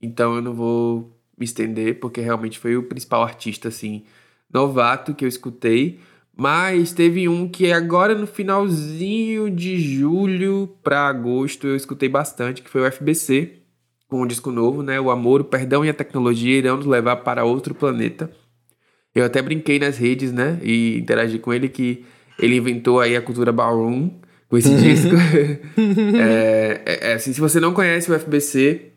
então 0.00 0.36
eu 0.36 0.42
não 0.42 0.54
vou 0.54 1.16
me 1.38 1.44
estender, 1.44 1.98
porque 2.00 2.20
realmente 2.20 2.58
foi 2.58 2.76
o 2.76 2.82
principal 2.82 3.22
artista, 3.22 3.68
assim, 3.68 4.04
novato 4.52 5.14
que 5.14 5.24
eu 5.24 5.28
escutei. 5.28 6.00
Mas 6.36 6.92
teve 6.92 7.28
um 7.28 7.48
que 7.48 7.72
agora 7.72 8.14
no 8.14 8.26
finalzinho 8.26 9.50
de 9.50 9.78
julho 9.78 10.74
para 10.82 11.08
agosto 11.08 11.66
eu 11.66 11.76
escutei 11.76 12.08
bastante, 12.08 12.62
que 12.62 12.70
foi 12.70 12.80
o 12.80 12.90
FBC, 12.90 13.60
com 14.08 14.22
um 14.22 14.26
disco 14.26 14.50
novo, 14.50 14.82
né? 14.82 15.00
O 15.00 15.10
amor, 15.10 15.40
o 15.40 15.44
perdão 15.44 15.84
e 15.84 15.88
a 15.88 15.94
tecnologia 15.94 16.56
irão 16.56 16.76
nos 16.76 16.86
levar 16.86 17.16
para 17.16 17.44
outro 17.44 17.74
planeta. 17.74 18.30
Eu 19.14 19.24
até 19.24 19.42
brinquei 19.42 19.78
nas 19.78 19.98
redes, 19.98 20.32
né? 20.32 20.58
E 20.62 20.98
interagi 20.98 21.38
com 21.38 21.52
ele 21.52 21.68
que 21.68 22.04
ele 22.38 22.56
inventou 22.56 23.00
aí 23.00 23.16
a 23.16 23.22
cultura 23.22 23.52
ballroom 23.52 24.10
com 24.48 24.56
esse 24.56 24.74
disco. 24.76 25.14
é, 26.18 26.82
é, 27.02 27.12
assim, 27.12 27.32
se 27.32 27.40
você 27.40 27.60
não 27.60 27.72
conhece 27.72 28.10
o 28.10 28.18
FBC, 28.18 28.92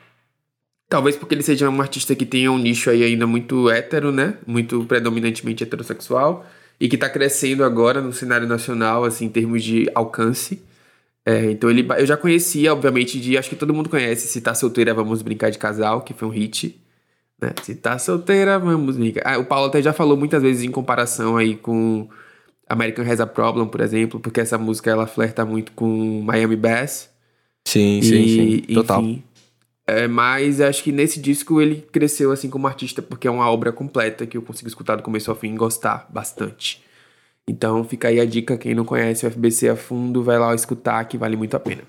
Talvez 0.93 1.15
porque 1.15 1.33
ele 1.33 1.41
seja 1.41 1.67
um 1.67 1.81
artista 1.81 2.13
que 2.15 2.23
tenha 2.23 2.51
um 2.51 2.57
nicho 2.59 2.87
aí 2.87 3.03
ainda 3.03 3.25
muito 3.25 3.67
hétero, 3.67 4.11
né? 4.11 4.37
Muito 4.45 4.85
predominantemente 4.85 5.63
heterossexual. 5.63 6.45
e 6.79 6.87
que 6.87 6.97
tá 6.97 7.09
crescendo 7.09 7.63
agora 7.63 7.99
no 7.99 8.13
cenário 8.13 8.47
nacional, 8.47 9.03
assim, 9.03 9.25
em 9.25 9.29
termos 9.29 9.63
de 9.63 9.89
alcance. 9.95 10.61
É, 11.25 11.49
então 11.51 11.67
ele, 11.69 11.87
eu 11.97 12.05
já 12.05 12.15
conhecia, 12.15 12.71
obviamente, 12.73 13.19
de. 13.19 13.35
Acho 13.37 13.49
que 13.49 13.55
todo 13.55 13.73
mundo 13.73 13.89
conhece 13.89 14.27
Se 14.27 14.39
Tá 14.41 14.53
Solteira, 14.53 14.93
Vamos 14.93 15.23
Brincar 15.23 15.49
de 15.49 15.57
Casal, 15.57 16.01
que 16.01 16.13
foi 16.13 16.27
um 16.27 16.31
hit. 16.31 16.79
Né? 17.41 17.49
Se 17.63 17.73
tá 17.75 17.97
solteira, 17.97 18.59
vamos 18.59 18.95
brincar. 18.97 19.23
Ah, 19.25 19.39
o 19.39 19.45
Paulo 19.45 19.67
até 19.67 19.81
já 19.81 19.93
falou 19.93 20.15
muitas 20.15 20.43
vezes 20.43 20.63
em 20.63 20.71
comparação 20.71 21.37
aí 21.37 21.55
com 21.55 22.07
American 22.69 23.03
Has 23.09 23.19
a 23.19 23.25
Problem, 23.27 23.67
por 23.67 23.81
exemplo, 23.81 24.19
porque 24.19 24.41
essa 24.41 24.57
música 24.59 24.91
ela 24.91 25.07
flerta 25.07 25.43
muito 25.45 25.71
com 25.73 26.21
Miami 26.21 26.55
Bass. 26.55 27.09
Sim, 27.67 28.01
sim, 28.03 28.15
E, 28.23 28.65
sim. 28.67 28.73
Total. 28.75 29.01
enfim, 29.01 29.23
é, 29.85 30.07
mas 30.07 30.61
acho 30.61 30.83
que 30.83 30.91
nesse 30.91 31.19
disco 31.19 31.61
ele 31.61 31.85
cresceu 31.91 32.31
assim 32.31 32.49
como 32.49 32.67
artista 32.67 33.01
porque 33.01 33.27
é 33.27 33.31
uma 33.31 33.49
obra 33.49 33.71
completa 33.71 34.25
que 34.25 34.37
eu 34.37 34.41
consigo 34.41 34.67
escutar 34.67 34.95
do 34.95 35.03
começo 35.03 35.29
ao 35.29 35.35
fim 35.35 35.53
e 35.53 35.57
gostar 35.57 36.07
bastante. 36.09 36.81
Então 37.47 37.83
fica 37.83 38.07
aí 38.07 38.19
a 38.19 38.25
dica, 38.25 38.57
quem 38.57 38.73
não 38.73 38.85
conhece 38.85 39.27
o 39.27 39.31
FBC 39.31 39.69
a 39.69 39.75
fundo, 39.75 40.23
vai 40.23 40.39
lá 40.39 40.55
escutar 40.55 41.03
que 41.05 41.17
vale 41.17 41.35
muito 41.35 41.55
a 41.55 41.59
pena. 41.59 41.81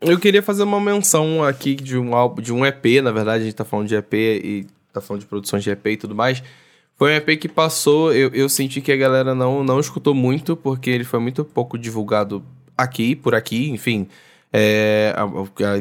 Eu 0.00 0.18
queria 0.18 0.42
fazer 0.42 0.62
uma 0.62 0.80
menção 0.80 1.42
aqui 1.42 1.74
de 1.74 1.96
um 1.96 2.14
álbum, 2.14 2.40
de 2.40 2.52
um 2.52 2.64
EP, 2.64 3.02
na 3.02 3.10
verdade, 3.10 3.42
a 3.42 3.46
gente 3.46 3.56
tá 3.56 3.64
falando 3.64 3.88
de 3.88 3.96
EP 3.96 4.14
e 4.14 4.66
tá 4.92 5.00
falando 5.00 5.20
de 5.20 5.26
produções 5.26 5.62
de 5.62 5.70
EP 5.70 5.86
e 5.86 5.96
tudo 5.96 6.14
mais. 6.14 6.42
Foi 6.96 7.12
um 7.12 7.16
EP 7.16 7.38
que 7.38 7.48
passou, 7.48 8.12
eu, 8.12 8.30
eu 8.32 8.48
senti 8.48 8.80
que 8.80 8.90
a 8.90 8.96
galera 8.96 9.34
não, 9.34 9.62
não 9.62 9.78
escutou 9.78 10.14
muito, 10.14 10.56
porque 10.56 10.90
ele 10.90 11.04
foi 11.04 11.20
muito 11.20 11.44
pouco 11.44 11.78
divulgado 11.78 12.44
aqui, 12.76 13.14
por 13.14 13.34
aqui, 13.34 13.70
enfim. 13.70 14.08
É, 14.52 15.14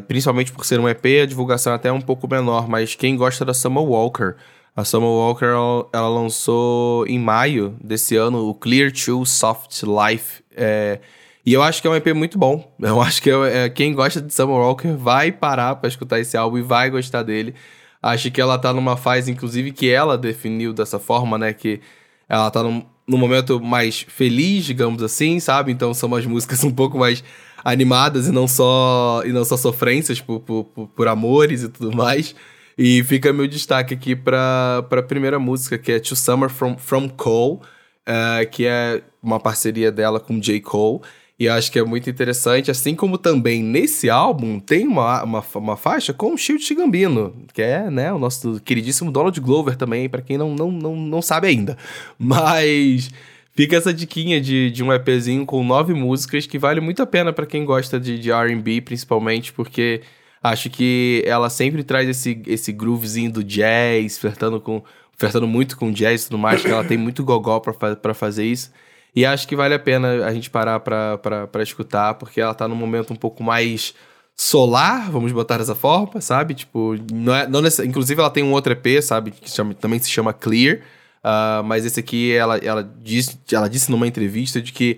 principalmente 0.08 0.52
por 0.52 0.66
ser 0.66 0.80
um 0.80 0.90
EP, 0.90 1.06
a 1.24 1.26
divulgação 1.26 1.74
até 1.74 1.90
é 1.90 1.92
um 1.92 2.02
pouco 2.02 2.28
menor, 2.28 2.68
mas 2.68 2.96
quem 2.96 3.16
gosta 3.16 3.46
da 3.46 3.54
Summer 3.54 3.84
Walker, 3.84 4.36
a 4.76 4.84
Summer 4.84 5.10
Walker 5.10 5.46
ela, 5.46 5.88
ela 5.94 6.10
lançou 6.10 7.08
em 7.08 7.18
maio 7.18 7.76
desse 7.82 8.16
ano 8.16 8.48
o 8.48 8.54
Clear 8.54 8.92
to 8.92 9.26
Soft 9.26 9.84
Life. 9.84 10.44
é, 10.56 11.00
e 11.46 11.54
eu 11.54 11.64
acho 11.64 11.82
que 11.82 11.88
é 11.88 11.92
um 11.92 11.96
EP 11.96 12.08
muito 12.14 12.38
bom. 12.38 12.76
Eu 12.78 13.02
acho 13.02 13.22
que 13.22 13.30
é, 13.32 13.66
é- 13.66 13.70
quem 13.70 13.94
gosta 13.94 14.20
de 14.22 14.34
Summer 14.34 14.58
Walker 14.58 14.92
vai 14.98 15.32
parar 15.32 15.78
pra 15.78 15.88
escutar 15.88 16.20
esse 16.20 16.36
álbum 16.36 16.58
e 16.58 16.62
vai 16.62 16.90
gostar 16.90 17.24
dele. 17.24 17.56
Acho 18.04 18.30
que 18.30 18.42
ela 18.42 18.58
tá 18.60 18.74
numa 18.74 18.98
fase, 18.98 19.32
inclusive, 19.32 19.72
que 19.72 19.90
ela 19.90 20.18
definiu 20.18 20.74
dessa 20.74 21.00
forma, 21.00 21.38
né? 21.38 21.54
Que 21.54 21.80
ela 22.28 22.52
tá 22.52 22.62
num, 22.62 22.86
num 23.08 23.18
momento 23.18 23.62
mais 23.62 24.02
feliz, 24.10 24.66
digamos 24.66 25.02
assim, 25.02 25.40
sabe? 25.40 25.72
Então 25.72 25.94
são 25.94 26.08
umas 26.08 26.26
músicas 26.28 26.66
um 26.66 26.72
pouco 26.72 26.98
mais 27.00 27.24
animadas 27.68 28.30
e 28.30 28.32
não 28.32 28.48
só, 28.48 29.22
e 29.26 29.34
não 29.34 29.44
só 29.44 29.58
sofrências 29.58 30.22
por, 30.22 30.40
por, 30.40 30.64
por, 30.64 31.08
amores 31.08 31.64
e 31.64 31.68
tudo 31.68 31.94
mais. 31.94 32.34
E 32.78 33.04
fica 33.04 33.34
meu 33.34 33.46
destaque 33.46 33.94
aqui 33.94 34.16
pra, 34.16 34.86
pra 34.90 35.04
primeira 35.04 35.38
música, 35.38 35.78
que 35.78 35.92
é 35.92 36.00
To 36.00 36.16
Summer 36.16 36.50
From, 36.50 36.78
From 36.78 37.10
Cole, 37.10 37.60
eh, 38.06 38.46
que 38.46 38.66
é 38.66 39.02
uma 39.22 39.38
parceria 39.38 39.92
dela 39.92 40.18
com 40.18 40.40
J. 40.40 40.62
Cole. 40.62 41.02
E 41.38 41.46
eu 41.46 41.54
acho 41.54 41.70
que 41.70 41.78
é 41.78 41.84
muito 41.84 42.10
interessante, 42.10 42.72
assim 42.72 42.96
como 42.96 43.18
também 43.18 43.62
nesse 43.62 44.10
álbum 44.10 44.60
tem 44.60 44.88
uma, 44.88 45.22
uma, 45.24 45.44
uma 45.56 45.78
faixa 45.78 46.14
com 46.14 46.34
o 46.34 46.38
Shield 46.38 46.74
Gambino, 46.74 47.36
que 47.54 47.62
é 47.62 47.92
né, 47.92 48.14
o 48.14 48.18
nosso 48.18 48.62
queridíssimo 48.62 49.12
Donald 49.12 49.40
Glover 49.42 49.76
também, 49.76 50.08
pra 50.08 50.22
quem 50.22 50.38
não, 50.38 50.56
não, 50.56 50.72
não, 50.72 50.96
não 50.96 51.22
sabe 51.22 51.48
ainda. 51.48 51.78
Mas 52.18 53.12
fica 53.58 53.76
essa 53.76 53.94
diquinha 53.94 54.40
de, 54.40 54.72
de 54.72 54.82
um 54.84 54.94
EPzinho 54.94 55.46
com 55.46 55.62
nove 55.66 55.94
músicas 55.94 56.46
que 56.48 56.58
vale 56.58 56.80
muito 56.80 57.02
a 57.04 57.06
pena 57.06 57.34
pra 57.34 57.46
quem 57.46 57.66
gosta 57.66 58.00
de, 58.00 58.18
de 58.18 58.32
R&B, 58.32 58.80
principalmente 58.82 59.52
porque 59.52 60.02
acho 60.42 60.70
que 60.70 61.22
ela 61.26 61.50
sempre 61.50 61.84
traz 61.84 62.08
esse, 62.08 62.42
esse 62.48 62.72
groovezinho 62.72 63.32
do 63.32 63.44
jazz, 63.44 64.18
flertando 64.18 64.62
com 64.62 64.82
flertando 65.18 65.48
muito 65.48 65.76
com 65.78 65.92
jazz 65.92 66.22
e 66.22 66.26
tudo 66.30 66.38
mais, 66.38 66.62
que 66.62 66.68
ela 66.70 66.84
tem 66.84 66.96
muito 66.98 67.24
gogó 67.24 67.60
pra 67.60 68.14
fazer 68.14 68.46
isso. 68.46 68.72
E 69.16 69.26
acho 69.26 69.48
que 69.48 69.56
vale 69.56 69.74
a 69.74 69.80
pena 69.80 70.24
a 70.28 70.32
gente 70.32 70.48
parar 70.48 70.80
pra 70.80 71.64
escutar, 71.64 72.14
porque 72.14 72.40
ela 72.40 72.54
tá 72.54 72.68
num 72.68 72.76
momento 72.76 73.12
um 73.12 73.16
pouco 73.16 73.44
mais 73.44 73.96
solar, 74.36 75.10
vamos 75.10 75.32
botar 75.32 75.58
dessa 75.58 75.74
forma, 75.74 76.22
sabe? 76.22 76.54
Tipo, 76.54 76.96
não 77.12 77.34
é, 77.36 77.48
não 77.48 77.62
necess- 77.62 77.88
inclusive 77.88 78.22
ela 78.22 78.30
tem 78.30 78.44
um 78.44 78.52
outro 78.52 78.72
EP, 78.74 79.02
sabe? 79.02 79.32
Que 79.32 79.50
chama- 79.50 79.74
também 79.74 79.98
se 79.98 80.10
chama 80.12 80.32
Clear. 80.34 80.82
Ah, 81.30 81.62
mas 81.62 81.86
esse 81.86 82.00
aqui, 82.00 82.32
ela, 82.32 82.58
ela, 82.60 82.90
disse, 83.04 83.38
ela 83.52 83.68
disse 83.68 83.92
numa 83.92 84.08
entrevista 84.08 84.62
de 84.62 84.72
que, 84.72 84.98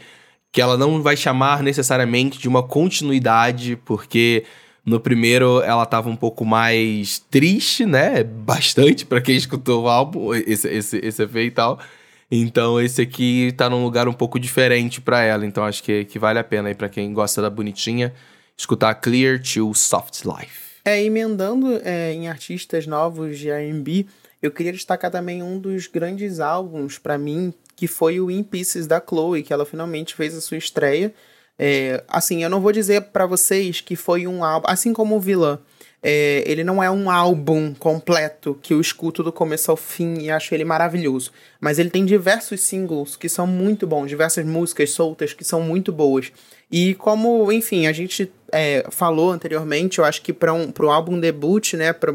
que 0.52 0.62
ela 0.62 0.78
não 0.78 1.02
vai 1.02 1.18
chamar 1.18 1.64
necessariamente 1.64 2.38
de 2.38 2.48
uma 2.48 2.62
continuidade, 2.62 3.76
porque 3.84 4.44
no 4.86 5.00
primeiro 5.00 5.60
ela 5.64 5.88
tava 5.88 6.08
um 6.08 6.16
pouco 6.16 6.46
mais 6.46 7.18
triste, 7.32 7.84
né? 7.84 8.24
Bastante 8.24 9.08
pra 9.08 9.20
quem 9.20 9.36
escutou 9.36 9.86
o 9.86 9.90
álbum, 9.90 10.32
esse, 10.36 10.68
esse, 10.68 10.98
esse 11.04 11.24
EP 11.24 11.36
e 11.36 11.52
tal. 11.52 11.80
Então 12.30 12.80
esse 12.80 13.02
aqui 13.02 13.52
tá 13.58 13.68
num 13.68 13.84
lugar 13.84 14.08
um 14.08 14.14
pouco 14.14 14.40
diferente 14.40 15.02
pra 15.02 15.24
ela. 15.24 15.44
Então 15.48 15.64
acho 15.64 15.82
que, 15.82 16.06
que 16.06 16.20
vale 16.20 16.38
a 16.38 16.44
pena 16.44 16.68
aí 16.68 16.76
pra 16.76 16.90
quem 16.90 17.12
gosta 17.12 17.42
da 17.42 17.50
bonitinha 17.50 18.14
escutar 18.56 18.94
Clear 18.94 19.42
to 19.42 19.74
Soft 19.74 20.26
Life. 20.26 20.70
É, 20.86 21.04
emendando 21.04 21.82
é, 21.84 22.14
em 22.14 22.28
artistas 22.28 22.86
novos 22.86 23.40
de 23.40 23.50
R&B, 23.50 24.06
eu 24.42 24.52
queria 24.52 24.72
destacar 24.72 25.12
também 25.12 25.44
um 25.44 25.60
dos 25.60 25.88
grandes 25.88 26.40
álbuns 26.40 26.98
pra 26.98 27.18
mim, 27.18 27.54
que 27.76 27.88
foi 27.88 28.20
o 28.20 28.30
In 28.30 28.44
Pieces 28.44 28.88
da 28.88 29.02
Chloe, 29.02 29.44
que 29.44 29.54
ela 29.54 29.66
finalmente 29.66 30.16
fez 30.16 30.36
a 30.36 30.42
sua 30.42 30.58
estreia. 30.58 31.14
É, 31.58 32.04
assim, 32.08 32.44
eu 32.44 32.50
não 32.50 32.62
vou 32.62 32.72
dizer 32.72 33.02
pra 33.12 33.26
vocês 33.26 33.82
que 33.82 33.96
foi 33.96 34.26
um 34.26 34.44
álbum, 34.44 34.68
assim 34.70 34.94
como 34.94 35.18
o 35.18 35.20
Vilã, 35.20 35.60
é, 36.02 36.44
ele 36.46 36.64
não 36.64 36.82
é 36.82 36.90
um 36.90 37.12
álbum 37.12 37.74
completo 37.74 38.58
que 38.62 38.74
eu 38.74 38.80
escuto 38.80 39.22
do 39.22 39.34
começo 39.34 39.70
ao 39.70 39.76
fim 39.76 40.20
e 40.20 40.32
acho 40.32 40.54
ele 40.54 40.64
maravilhoso. 40.64 41.32
Mas 41.60 41.78
ele 41.78 41.90
tem 41.90 42.06
diversos 42.06 42.62
singles 42.62 43.18
que 43.18 43.28
são 43.28 43.46
muito 43.46 43.86
bons, 43.86 44.08
diversas 44.08 44.46
músicas 44.46 44.92
soltas 44.92 45.34
que 45.34 45.44
são 45.44 45.62
muito 45.62 45.92
boas. 45.92 46.32
E 46.72 46.96
como, 46.96 47.52
enfim, 47.52 47.88
a 47.88 47.92
gente 47.92 48.32
é, 48.52 48.86
falou 48.90 49.32
anteriormente, 49.32 50.00
eu 50.00 50.06
acho 50.06 50.22
que 50.22 50.34
para 50.34 50.54
um, 50.54 50.72
um 50.80 50.90
álbum 50.90 51.20
debut, 51.20 51.74
né, 51.74 51.94
para 51.94 52.14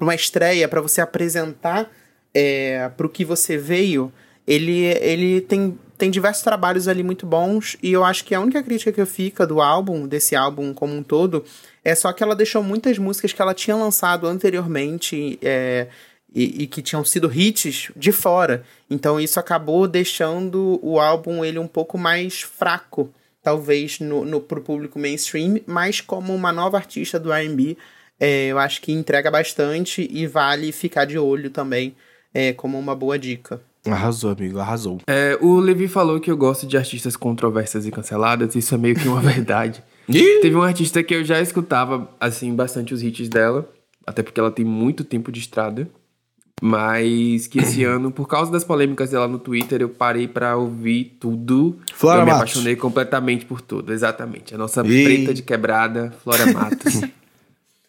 uma 0.00 0.14
estreia, 0.14 0.68
para 0.68 0.80
você 0.80 1.00
apresentar 1.00 1.90
é, 2.34 2.88
para 2.96 3.06
o 3.06 3.10
que 3.10 3.24
você 3.24 3.56
veio, 3.56 4.12
ele, 4.46 4.84
ele 5.00 5.40
tem, 5.40 5.78
tem 5.96 6.10
diversos 6.10 6.42
trabalhos 6.42 6.88
ali 6.88 7.02
muito 7.02 7.26
bons. 7.26 7.76
E 7.82 7.92
eu 7.92 8.04
acho 8.04 8.24
que 8.24 8.34
a 8.34 8.40
única 8.40 8.62
crítica 8.62 8.92
que 8.92 9.00
eu 9.00 9.06
fica 9.06 9.46
do 9.46 9.60
álbum, 9.60 10.06
desse 10.06 10.34
álbum 10.34 10.74
como 10.74 10.94
um 10.94 11.02
todo, 11.02 11.44
é 11.84 11.94
só 11.94 12.12
que 12.12 12.22
ela 12.22 12.34
deixou 12.34 12.62
muitas 12.62 12.98
músicas 12.98 13.32
que 13.32 13.40
ela 13.40 13.54
tinha 13.54 13.76
lançado 13.76 14.26
anteriormente. 14.26 15.38
É, 15.42 15.86
e, 16.34 16.62
e 16.62 16.66
que 16.66 16.82
tinham 16.82 17.04
sido 17.04 17.32
hits 17.32 17.90
de 17.94 18.10
fora. 18.10 18.64
Então 18.88 19.20
isso 19.20 19.38
acabou 19.38 19.86
deixando 19.86 20.78
o 20.82 20.98
álbum 20.98 21.44
ele 21.44 21.58
um 21.58 21.68
pouco 21.68 21.98
mais 21.98 22.40
fraco, 22.40 23.12
talvez 23.42 23.98
no, 24.00 24.24
no 24.24 24.40
pro 24.40 24.60
público 24.60 24.98
mainstream, 24.98 25.60
mas 25.66 26.00
como 26.00 26.34
uma 26.34 26.52
nova 26.52 26.76
artista 26.76 27.18
do 27.18 27.32
R&B, 27.32 27.76
é, 28.20 28.46
eu 28.46 28.58
acho 28.58 28.80
que 28.80 28.92
entrega 28.92 29.30
bastante 29.30 30.08
e 30.10 30.26
vale 30.26 30.70
ficar 30.70 31.04
de 31.04 31.18
olho 31.18 31.50
também 31.50 31.94
é, 32.32 32.52
como 32.52 32.78
uma 32.78 32.94
boa 32.94 33.18
dica. 33.18 33.60
Arrasou, 33.84 34.30
amigo, 34.30 34.60
arrasou. 34.60 35.00
É, 35.08 35.36
o 35.40 35.58
Levi 35.58 35.88
falou 35.88 36.20
que 36.20 36.30
eu 36.30 36.36
gosto 36.36 36.66
de 36.66 36.76
artistas 36.76 37.16
controversas 37.16 37.84
e 37.84 37.90
canceladas, 37.90 38.54
isso 38.54 38.74
é 38.74 38.78
meio 38.78 38.94
que 38.94 39.08
uma 39.08 39.20
verdade. 39.20 39.82
Teve 40.06 40.54
uma 40.54 40.66
artista 40.66 41.02
que 41.02 41.14
eu 41.14 41.24
já 41.24 41.40
escutava, 41.40 42.08
assim, 42.20 42.54
bastante 42.54 42.94
os 42.94 43.02
hits 43.02 43.28
dela, 43.28 43.68
até 44.06 44.22
porque 44.22 44.38
ela 44.38 44.52
tem 44.52 44.64
muito 44.64 45.02
tempo 45.02 45.32
de 45.32 45.40
estrada, 45.40 45.88
mas 46.64 47.48
que 47.48 47.58
esse 47.58 47.82
ano, 47.84 48.12
por 48.12 48.28
causa 48.28 48.52
das 48.52 48.62
polêmicas 48.62 49.10
dela 49.10 49.26
no 49.26 49.36
Twitter, 49.40 49.82
eu 49.82 49.88
parei 49.88 50.28
pra 50.28 50.56
ouvir 50.56 51.16
tudo. 51.18 51.76
Flora 51.92 52.20
eu 52.20 52.24
me 52.24 52.30
Matos. 52.30 52.42
apaixonei 52.52 52.76
completamente 52.76 53.44
por 53.44 53.60
tudo, 53.60 53.92
exatamente. 53.92 54.54
A 54.54 54.58
nossa 54.58 54.80
Ih. 54.86 55.02
preta 55.02 55.34
de 55.34 55.42
quebrada, 55.42 56.14
Flora 56.22 56.46
Matos. 56.52 57.00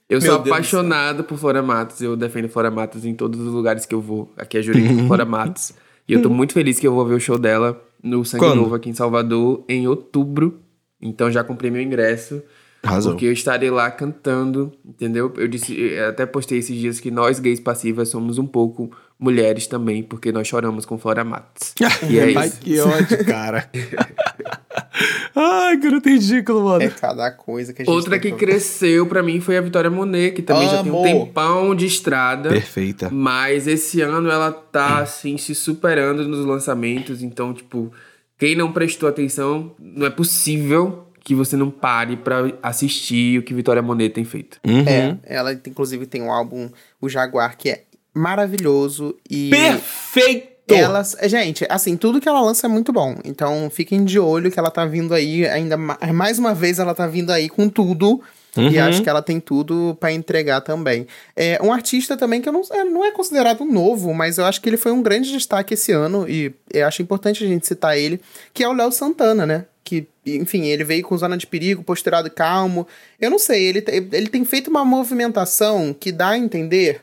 Eu 0.09 0.21
sou 0.21 0.31
Deus 0.31 0.43
do 0.43 0.49
apaixonado 0.51 1.23
por 1.23 1.39
Flora 1.39 1.63
Matos, 1.63 1.99
eu 2.01 2.15
defendo 2.15 2.47
Flora 2.47 2.69
Matos 2.69 3.03
em 3.03 3.15
todos 3.15 3.39
os 3.39 3.51
lugares 3.51 3.83
que 3.83 3.95
eu 3.95 4.01
vou. 4.01 4.31
Aqui 4.37 4.59
é 4.59 4.61
por 4.61 5.07
Flora 5.07 5.25
Matos. 5.25 5.73
E 6.07 6.13
eu 6.13 6.21
tô 6.21 6.29
muito 6.29 6.53
feliz 6.53 6.77
que 6.77 6.85
eu 6.85 6.93
vou 6.93 7.03
ver 7.05 7.15
o 7.15 7.19
show 7.19 7.39
dela 7.39 7.81
no 8.03 8.23
Sangue 8.23 8.43
Quando? 8.43 8.57
Novo 8.57 8.75
aqui 8.75 8.89
em 8.89 8.93
Salvador 8.93 9.63
em 9.67 9.87
outubro. 9.87 10.59
Então 11.01 11.31
já 11.31 11.43
comprei 11.43 11.71
meu 11.71 11.81
ingresso. 11.81 12.43
Arrasou. 12.83 13.13
Porque 13.13 13.25
eu 13.25 13.31
estarei 13.31 13.71
lá 13.71 13.89
cantando, 13.89 14.73
entendeu? 14.85 15.31
Eu 15.37 15.47
disse, 15.47 15.73
eu 15.79 16.09
até 16.09 16.25
postei 16.25 16.59
esses 16.59 16.77
dias 16.77 16.99
que 16.99 17.09
nós 17.09 17.39
gays 17.39 17.61
passivas 17.61 18.09
somos 18.09 18.37
um 18.37 18.45
pouco 18.45 18.91
mulheres 19.17 19.67
também, 19.67 20.03
porque 20.03 20.33
nós 20.33 20.45
choramos 20.45 20.85
com 20.85 20.97
Flora 20.97 21.23
Matos. 21.23 21.73
E 22.09 22.19
é 22.19 22.37
Ai, 22.37 22.47
isso. 22.47 22.59
que 22.59 22.79
ódio, 22.81 23.25
cara. 23.25 23.69
Ai, 25.33 25.77
garoto 25.77 26.09
ridículo, 26.09 26.65
mano. 26.65 26.83
É 26.83 26.89
cada 26.89 27.31
coisa 27.31 27.73
que 27.73 27.81
a 27.81 27.85
gente 27.85 27.93
Outra 27.93 28.19
que 28.19 28.33
cresceu 28.33 29.07
pra 29.07 29.23
mim 29.23 29.39
foi 29.39 29.57
a 29.57 29.61
Vitória 29.61 29.89
Monet, 29.89 30.33
que 30.33 30.41
também 30.41 30.69
já 30.69 30.83
tem 30.83 30.91
um 30.91 31.03
tempão 31.03 31.73
de 31.73 31.85
estrada. 31.85 32.49
Perfeita. 32.49 33.09
Mas 33.09 33.65
esse 33.65 34.01
ano 34.01 34.29
ela 34.29 34.51
tá, 34.51 34.99
assim, 34.99 35.37
se 35.37 35.55
superando 35.55 36.27
nos 36.27 36.45
lançamentos. 36.45 37.23
Então, 37.23 37.53
tipo, 37.53 37.91
quem 38.37 38.55
não 38.55 38.71
prestou 38.73 39.07
atenção, 39.07 39.71
não 39.79 40.05
é 40.05 40.09
possível 40.09 41.07
que 41.23 41.33
você 41.33 41.55
não 41.55 41.71
pare 41.71 42.17
pra 42.17 42.51
assistir 42.61 43.39
o 43.39 43.43
que 43.43 43.53
Vitória 43.53 43.81
Monet 43.81 44.09
tem 44.13 44.25
feito. 44.25 44.59
Uhum. 44.65 44.83
É, 44.85 45.15
ela 45.23 45.53
inclusive 45.53 46.05
tem 46.05 46.21
um 46.21 46.31
álbum, 46.31 46.69
o 46.99 47.07
Jaguar, 47.07 47.57
que 47.57 47.69
é 47.69 47.83
maravilhoso 48.13 49.15
e 49.29 49.49
Perfeito! 49.49 50.53
Tô. 50.65 50.75
Ela, 50.75 51.03
gente, 51.23 51.65
assim, 51.69 51.97
tudo 51.97 52.21
que 52.21 52.29
ela 52.29 52.39
lança 52.39 52.67
é 52.67 52.69
muito 52.69 52.93
bom. 52.93 53.17
Então 53.25 53.69
fiquem 53.69 54.05
de 54.05 54.17
olho 54.17 54.49
que 54.49 54.57
ela 54.57 54.71
tá 54.71 54.85
vindo 54.85 55.13
aí, 55.13 55.45
ainda 55.45 55.75
ma- 55.75 55.97
mais 56.13 56.39
uma 56.39 56.53
vez 56.53 56.79
ela 56.79 56.95
tá 56.95 57.05
vindo 57.05 57.31
aí 57.31 57.49
com 57.49 57.67
tudo. 57.67 58.21
E 58.55 58.77
Uhum. 58.77 58.83
acho 58.85 59.01
que 59.03 59.09
ela 59.09 59.21
tem 59.21 59.39
tudo 59.41 59.97
pra 59.99 60.11
entregar 60.13 60.61
também. 60.61 61.05
É 61.35 61.59
um 61.61 61.73
artista 61.73 62.15
também 62.15 62.39
que 62.39 62.47
eu 62.47 62.53
não, 62.53 62.61
é, 62.71 62.83
não 62.85 63.03
é 63.03 63.11
considerado 63.11 63.65
novo, 63.65 64.13
mas 64.13 64.37
eu 64.37 64.45
acho 64.45 64.61
que 64.61 64.69
ele 64.69 64.77
foi 64.77 64.91
um 64.93 65.01
grande 65.01 65.31
destaque 65.31 65.73
esse 65.73 65.91
ano 65.91 66.29
e 66.29 66.53
eu 66.71 66.87
acho 66.87 67.01
importante 67.01 67.43
a 67.43 67.47
gente 67.47 67.67
citar 67.67 67.97
ele, 67.97 68.21
que 68.53 68.63
é 68.63 68.67
o 68.69 68.73
Léo 68.73 68.91
Santana, 68.91 69.45
né? 69.45 69.65
Que, 69.83 70.07
enfim, 70.25 70.65
ele 70.65 70.83
veio 70.83 71.03
com 71.03 71.17
Zona 71.17 71.37
de 71.37 71.45
Perigo, 71.45 71.83
posturado 71.83 72.27
e 72.27 72.31
calmo. 72.31 72.87
Eu 73.19 73.29
não 73.29 73.37
sei, 73.37 73.65
ele, 73.65 73.83
ele 74.11 74.29
tem 74.29 74.45
feito 74.45 74.69
uma 74.69 74.85
movimentação 74.85 75.93
que 75.93 76.11
dá 76.11 76.29
a 76.29 76.37
entender 76.37 77.01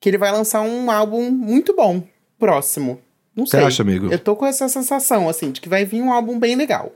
que 0.00 0.08
ele 0.08 0.18
vai 0.18 0.32
lançar 0.32 0.62
um 0.62 0.90
álbum 0.90 1.30
muito 1.30 1.74
bom 1.74 2.02
próximo. 2.38 3.00
Não 3.34 3.46
Você 3.46 3.58
sei. 3.58 3.66
acha, 3.66 3.82
amigo? 3.82 4.10
Eu 4.10 4.18
tô 4.18 4.34
com 4.34 4.46
essa 4.46 4.68
sensação, 4.68 5.28
assim, 5.28 5.50
de 5.50 5.60
que 5.60 5.68
vai 5.68 5.84
vir 5.84 6.02
um 6.02 6.12
álbum 6.12 6.38
bem 6.38 6.56
legal. 6.56 6.92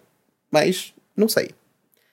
Mas, 0.51 0.93
não 1.17 1.29
sei. 1.29 1.51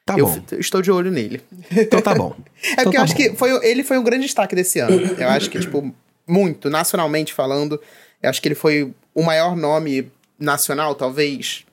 Tá 0.06 0.18
eu 0.18 0.26
bom. 0.26 0.42
estou 0.58 0.82
de 0.82 0.92
olho 0.92 1.12
nele. 1.12 1.42
Então 1.72 2.02
tá 2.02 2.16
bom. 2.16 2.36
É 2.78 2.84
porque 2.84 2.98
tá 2.98 3.02
eu 3.02 3.04
acho 3.04 3.14
bom. 3.14 3.18
que 3.20 3.36
foi, 3.36 3.68
ele 3.70 3.84
foi 3.84 3.98
um 3.98 4.04
grande 4.04 4.26
destaque 4.26 4.56
desse 4.56 4.80
ano. 4.80 4.96
Eu 5.18 5.30
acho 5.30 5.50
que, 5.50 5.60
tipo, 5.60 5.94
muito, 6.28 6.70
nacionalmente 6.70 7.34
falando, 7.34 7.80
eu 8.22 8.30
acho 8.30 8.42
que 8.42 8.48
ele 8.48 8.56
foi 8.56 8.92
o 9.14 9.22
maior 9.22 9.56
nome 9.56 10.12
nacional, 10.40 10.96
talvez. 10.96 11.67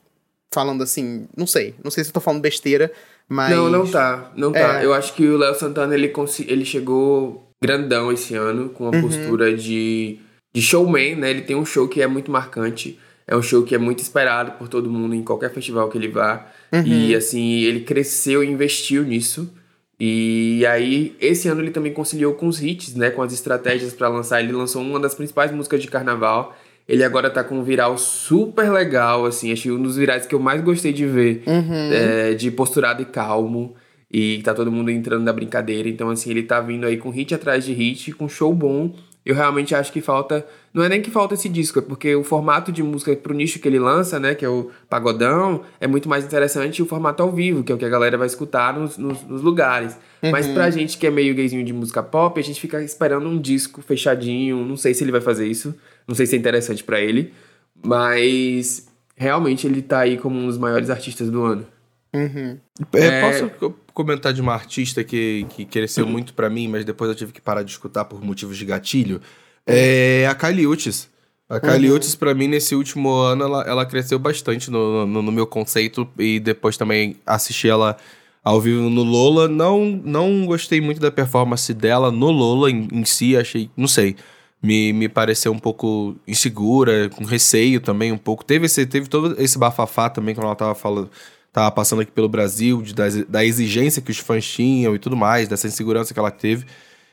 Falando 0.54 0.82
assim, 0.82 1.26
não 1.36 1.46
sei. 1.46 1.74
Não 1.82 1.90
sei 1.90 2.04
se 2.04 2.10
eu 2.10 2.14
tô 2.14 2.20
falando 2.20 2.40
besteira, 2.40 2.92
mas. 3.28 3.50
Não, 3.50 3.68
não 3.68 3.86
tá. 3.86 4.30
Não 4.36 4.52
tá. 4.52 4.80
É. 4.80 4.84
Eu 4.84 4.94
acho 4.94 5.12
que 5.14 5.26
o 5.26 5.36
Léo 5.36 5.54
Santana 5.56 5.94
ele, 5.94 6.12
ele 6.46 6.64
chegou 6.64 7.50
grandão 7.62 8.12
esse 8.12 8.36
ano, 8.36 8.68
com 8.68 8.84
Uhum. 8.84 8.90
uma 8.90 9.02
postura 9.02 9.56
de, 9.56 10.18
de 10.54 10.62
showman, 10.62 11.16
né? 11.16 11.30
Ele 11.30 11.42
tem 11.42 11.56
um 11.56 11.64
show 11.66 11.88
que 11.88 12.00
é 12.00 12.06
muito 12.06 12.30
marcante. 12.30 12.98
É 13.26 13.34
um 13.34 13.42
show 13.42 13.62
que 13.64 13.74
é 13.74 13.78
muito 13.78 14.00
esperado 14.00 14.52
por 14.52 14.68
todo 14.68 14.88
mundo 14.88 15.14
em 15.14 15.22
qualquer 15.22 15.50
festival 15.52 15.88
que 15.88 15.98
ele 15.98 16.08
vá. 16.08 16.46
Uhum. 16.72 16.82
E 16.86 17.14
assim, 17.16 17.60
ele 17.62 17.80
cresceu 17.80 18.44
e 18.44 18.46
investiu 18.48 19.02
nisso. 19.02 19.52
E 19.98 20.64
aí, 20.66 21.16
esse 21.20 21.48
ano 21.48 21.62
ele 21.62 21.70
também 21.70 21.92
conciliou 21.92 22.34
com 22.34 22.46
os 22.46 22.62
hits, 22.62 22.94
né? 22.94 23.10
Com 23.10 23.22
as 23.22 23.32
estratégias 23.32 23.92
pra 23.92 24.08
lançar. 24.08 24.40
Ele 24.42 24.52
lançou 24.52 24.82
uma 24.82 25.00
das 25.00 25.14
principais 25.14 25.50
músicas 25.50 25.80
de 25.80 25.88
carnaval. 25.88 26.54
Ele 26.88 27.02
agora 27.02 27.30
tá 27.30 27.42
com 27.42 27.58
um 27.58 27.62
viral 27.62 27.96
super 27.96 28.70
legal, 28.70 29.24
assim. 29.24 29.54
Que 29.54 29.70
um 29.70 29.82
dos 29.82 29.96
virais 29.96 30.26
que 30.26 30.34
eu 30.34 30.40
mais 30.40 30.60
gostei 30.60 30.92
de 30.92 31.06
ver. 31.06 31.42
é, 31.92 32.34
de 32.34 32.50
posturado 32.50 33.02
e 33.02 33.06
calmo. 33.06 33.74
E 34.12 34.40
tá 34.42 34.54
todo 34.54 34.70
mundo 34.70 34.90
entrando 34.90 35.24
na 35.24 35.32
brincadeira. 35.32 35.88
Então, 35.88 36.10
assim, 36.10 36.30
ele 36.30 36.42
tá 36.42 36.60
vindo 36.60 36.86
aí 36.86 36.96
com 36.96 37.10
hit 37.10 37.34
atrás 37.34 37.64
de 37.64 37.72
hit, 37.72 38.12
com 38.12 38.28
show 38.28 38.52
bom. 38.54 38.94
Eu 39.24 39.34
realmente 39.34 39.74
acho 39.74 39.90
que 39.90 40.02
falta. 40.02 40.46
Não 40.72 40.84
é 40.84 40.88
nem 40.88 41.00
que 41.00 41.10
falta 41.10 41.32
esse 41.32 41.48
disco, 41.48 41.78
é 41.78 41.82
porque 41.82 42.14
o 42.14 42.22
formato 42.22 42.70
de 42.70 42.82
música 42.82 43.16
pro 43.16 43.32
nicho 43.32 43.58
que 43.58 43.66
ele 43.66 43.78
lança, 43.78 44.20
né? 44.20 44.34
Que 44.34 44.44
é 44.44 44.48
o 44.48 44.70
pagodão, 44.88 45.62
é 45.80 45.86
muito 45.86 46.08
mais 46.08 46.24
interessante 46.24 46.82
o 46.82 46.86
formato 46.86 47.22
ao 47.22 47.32
vivo, 47.32 47.64
que 47.64 47.72
é 47.72 47.74
o 47.74 47.78
que 47.78 47.84
a 47.86 47.88
galera 47.88 48.18
vai 48.18 48.26
escutar 48.26 48.78
nos, 48.78 48.98
nos, 48.98 49.22
nos 49.22 49.40
lugares. 49.40 49.96
Mas 50.30 50.46
pra 50.48 50.70
gente 50.70 50.98
que 50.98 51.06
é 51.06 51.10
meio 51.10 51.34
gayzinho 51.34 51.64
de 51.64 51.72
música 51.72 52.02
pop, 52.02 52.38
a 52.38 52.42
gente 52.42 52.60
fica 52.60 52.82
esperando 52.82 53.26
um 53.26 53.40
disco 53.40 53.80
fechadinho. 53.80 54.64
Não 54.64 54.76
sei 54.76 54.92
se 54.92 55.02
ele 55.02 55.12
vai 55.12 55.20
fazer 55.22 55.46
isso. 55.46 55.74
Não 56.06 56.14
sei 56.14 56.26
se 56.26 56.34
é 56.36 56.38
interessante 56.38 56.82
pra 56.84 57.00
ele. 57.00 57.32
Mas 57.84 58.86
realmente 59.16 59.66
ele 59.66 59.82
tá 59.82 60.00
aí 60.00 60.16
como 60.16 60.38
um 60.38 60.46
dos 60.46 60.58
maiores 60.58 60.90
artistas 60.90 61.30
do 61.30 61.42
ano. 61.44 61.66
Uhum. 62.14 62.58
É, 62.94 63.06
É. 63.06 63.20
Posso 63.20 63.50
co- 63.58 63.74
comentar 63.92 64.32
de 64.32 64.40
uma 64.40 64.52
artista 64.54 65.02
que, 65.04 65.46
que 65.50 65.64
cresceu 65.64 66.06
muito 66.06 66.32
pra 66.34 66.48
mim, 66.48 66.68
mas 66.68 66.84
depois 66.84 67.08
eu 67.10 67.14
tive 67.16 67.32
que 67.32 67.40
parar 67.40 67.62
de 67.62 67.70
escutar 67.70 68.04
por 68.04 68.22
motivos 68.24 68.56
de 68.56 68.64
gatilho? 68.64 69.20
É 69.66 70.26
a 70.28 70.34
Kylie 70.34 70.66
Uchis. 70.66 71.08
A 71.48 71.60
Kylie 71.60 71.90
Uchis, 71.90 72.14
pra 72.14 72.34
mim, 72.34 72.48
nesse 72.48 72.74
último 72.74 73.12
ano, 73.14 73.44
ela, 73.44 73.62
ela 73.64 73.86
cresceu 73.86 74.18
bastante 74.18 74.70
no, 74.70 75.06
no, 75.06 75.22
no 75.22 75.32
meu 75.32 75.46
conceito 75.46 76.08
e 76.18 76.40
depois 76.40 76.76
também 76.76 77.16
assisti 77.26 77.68
ela 77.68 77.96
ao 78.42 78.60
vivo 78.60 78.88
no 78.88 79.02
Lola. 79.02 79.46
Não, 79.48 79.84
não 80.04 80.46
gostei 80.46 80.80
muito 80.80 81.00
da 81.00 81.10
performance 81.10 81.72
dela 81.74 82.10
no 82.10 82.30
Lola 82.30 82.70
em, 82.70 82.88
em 82.92 83.04
si, 83.04 83.36
achei, 83.36 83.70
não 83.76 83.86
sei, 83.88 84.16
me, 84.64 84.94
me 84.94 85.08
pareceu 85.10 85.52
um 85.52 85.58
pouco 85.58 86.16
insegura, 86.26 87.10
com 87.10 87.22
receio 87.24 87.80
também 87.80 88.10
um 88.10 88.16
pouco. 88.16 88.42
Teve, 88.42 88.64
esse, 88.64 88.86
teve 88.86 89.08
todo 89.08 89.40
esse 89.40 89.58
bafafá 89.58 90.08
também 90.08 90.34
quando 90.34 90.46
ela 90.46 90.56
tava 90.56 90.74
falando 90.74 91.10
tava 91.52 91.70
passando 91.70 92.02
aqui 92.02 92.10
pelo 92.10 92.28
Brasil, 92.28 92.82
de, 92.82 92.92
da, 92.92 93.04
da 93.28 93.44
exigência 93.44 94.02
que 94.02 94.10
os 94.10 94.18
fãs 94.18 94.44
tinham 94.44 94.92
e 94.92 94.98
tudo 94.98 95.16
mais, 95.16 95.46
dessa 95.46 95.68
insegurança 95.68 96.12
que 96.12 96.18
ela 96.18 96.30
teve. 96.30 96.66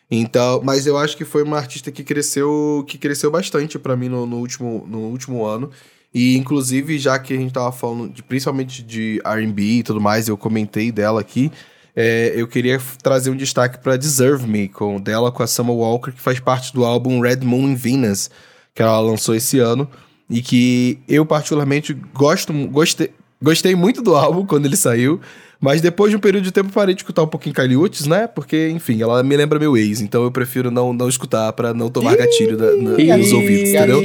Então, 0.09 0.61
mas 0.63 0.87
eu 0.87 0.97
acho 0.97 1.15
que 1.15 1.23
foi 1.23 1.43
uma 1.43 1.57
artista 1.57 1.91
que 1.91 2.03
cresceu, 2.03 2.83
que 2.87 2.97
cresceu 2.97 3.29
bastante 3.29 3.77
pra 3.77 3.95
mim 3.95 4.09
no, 4.09 4.25
no 4.25 4.37
último, 4.37 4.83
no 4.89 4.99
último 5.01 5.45
ano. 5.45 5.69
E 6.13 6.35
inclusive, 6.37 6.97
já 6.97 7.19
que 7.19 7.33
a 7.33 7.37
gente 7.37 7.53
tava 7.53 7.71
falando 7.71 8.09
de, 8.09 8.23
principalmente 8.23 8.81
de 8.81 9.21
R&B 9.23 9.61
e 9.61 9.83
tudo 9.83 10.01
mais, 10.01 10.27
eu 10.27 10.35
comentei 10.35 10.91
dela 10.91 11.21
aqui, 11.21 11.51
é, 11.95 12.33
eu 12.35 12.47
queria 12.47 12.79
trazer 13.01 13.29
um 13.29 13.35
destaque 13.35 13.79
pra 13.79 13.97
Deserve 13.97 14.47
Me, 14.47 14.67
com 14.67 14.99
dela 14.99 15.31
com 15.31 15.43
a 15.43 15.47
Summer 15.47 15.75
Walker, 15.75 16.11
que 16.11 16.21
faz 16.21 16.39
parte 16.39 16.73
do 16.73 16.85
álbum 16.85 17.19
Red 17.19 17.37
Moon 17.37 17.69
in 17.69 17.75
Venus, 17.75 18.29
que 18.73 18.81
ela 18.81 18.99
lançou 18.99 19.35
esse 19.35 19.59
ano. 19.59 19.89
E 20.29 20.41
que 20.41 20.99
eu, 21.09 21.25
particularmente, 21.25 21.93
gosto, 22.13 22.53
gostei, 22.67 23.11
gostei 23.41 23.75
muito 23.75 24.01
do 24.01 24.15
álbum 24.15 24.45
quando 24.45 24.65
ele 24.65 24.75
saiu. 24.77 25.19
Mas 25.63 25.79
depois 25.79 26.09
de 26.09 26.17
um 26.17 26.19
período 26.19 26.43
de 26.43 26.51
tempo 26.51 26.69
parei 26.73 26.95
de 26.95 27.01
escutar 27.01 27.21
um 27.21 27.27
pouquinho 27.27 27.53
Kylie 27.53 27.77
Uchis, 27.77 28.07
né? 28.07 28.25
Porque, 28.25 28.69
enfim, 28.69 28.99
ela 28.99 29.21
me 29.21 29.37
lembra 29.37 29.59
meu 29.59 29.77
ex. 29.77 30.01
Então 30.01 30.23
eu 30.23 30.31
prefiro 30.31 30.71
não, 30.71 30.91
não 30.91 31.07
escutar 31.07 31.53
pra 31.53 31.71
não 31.71 31.87
tomar 31.87 32.15
gatilho 32.17 32.57
na- 32.57 32.99
Ih, 32.99 33.15
nos 33.15 33.31
ouvidos, 33.31 33.69
entendeu? 33.69 34.01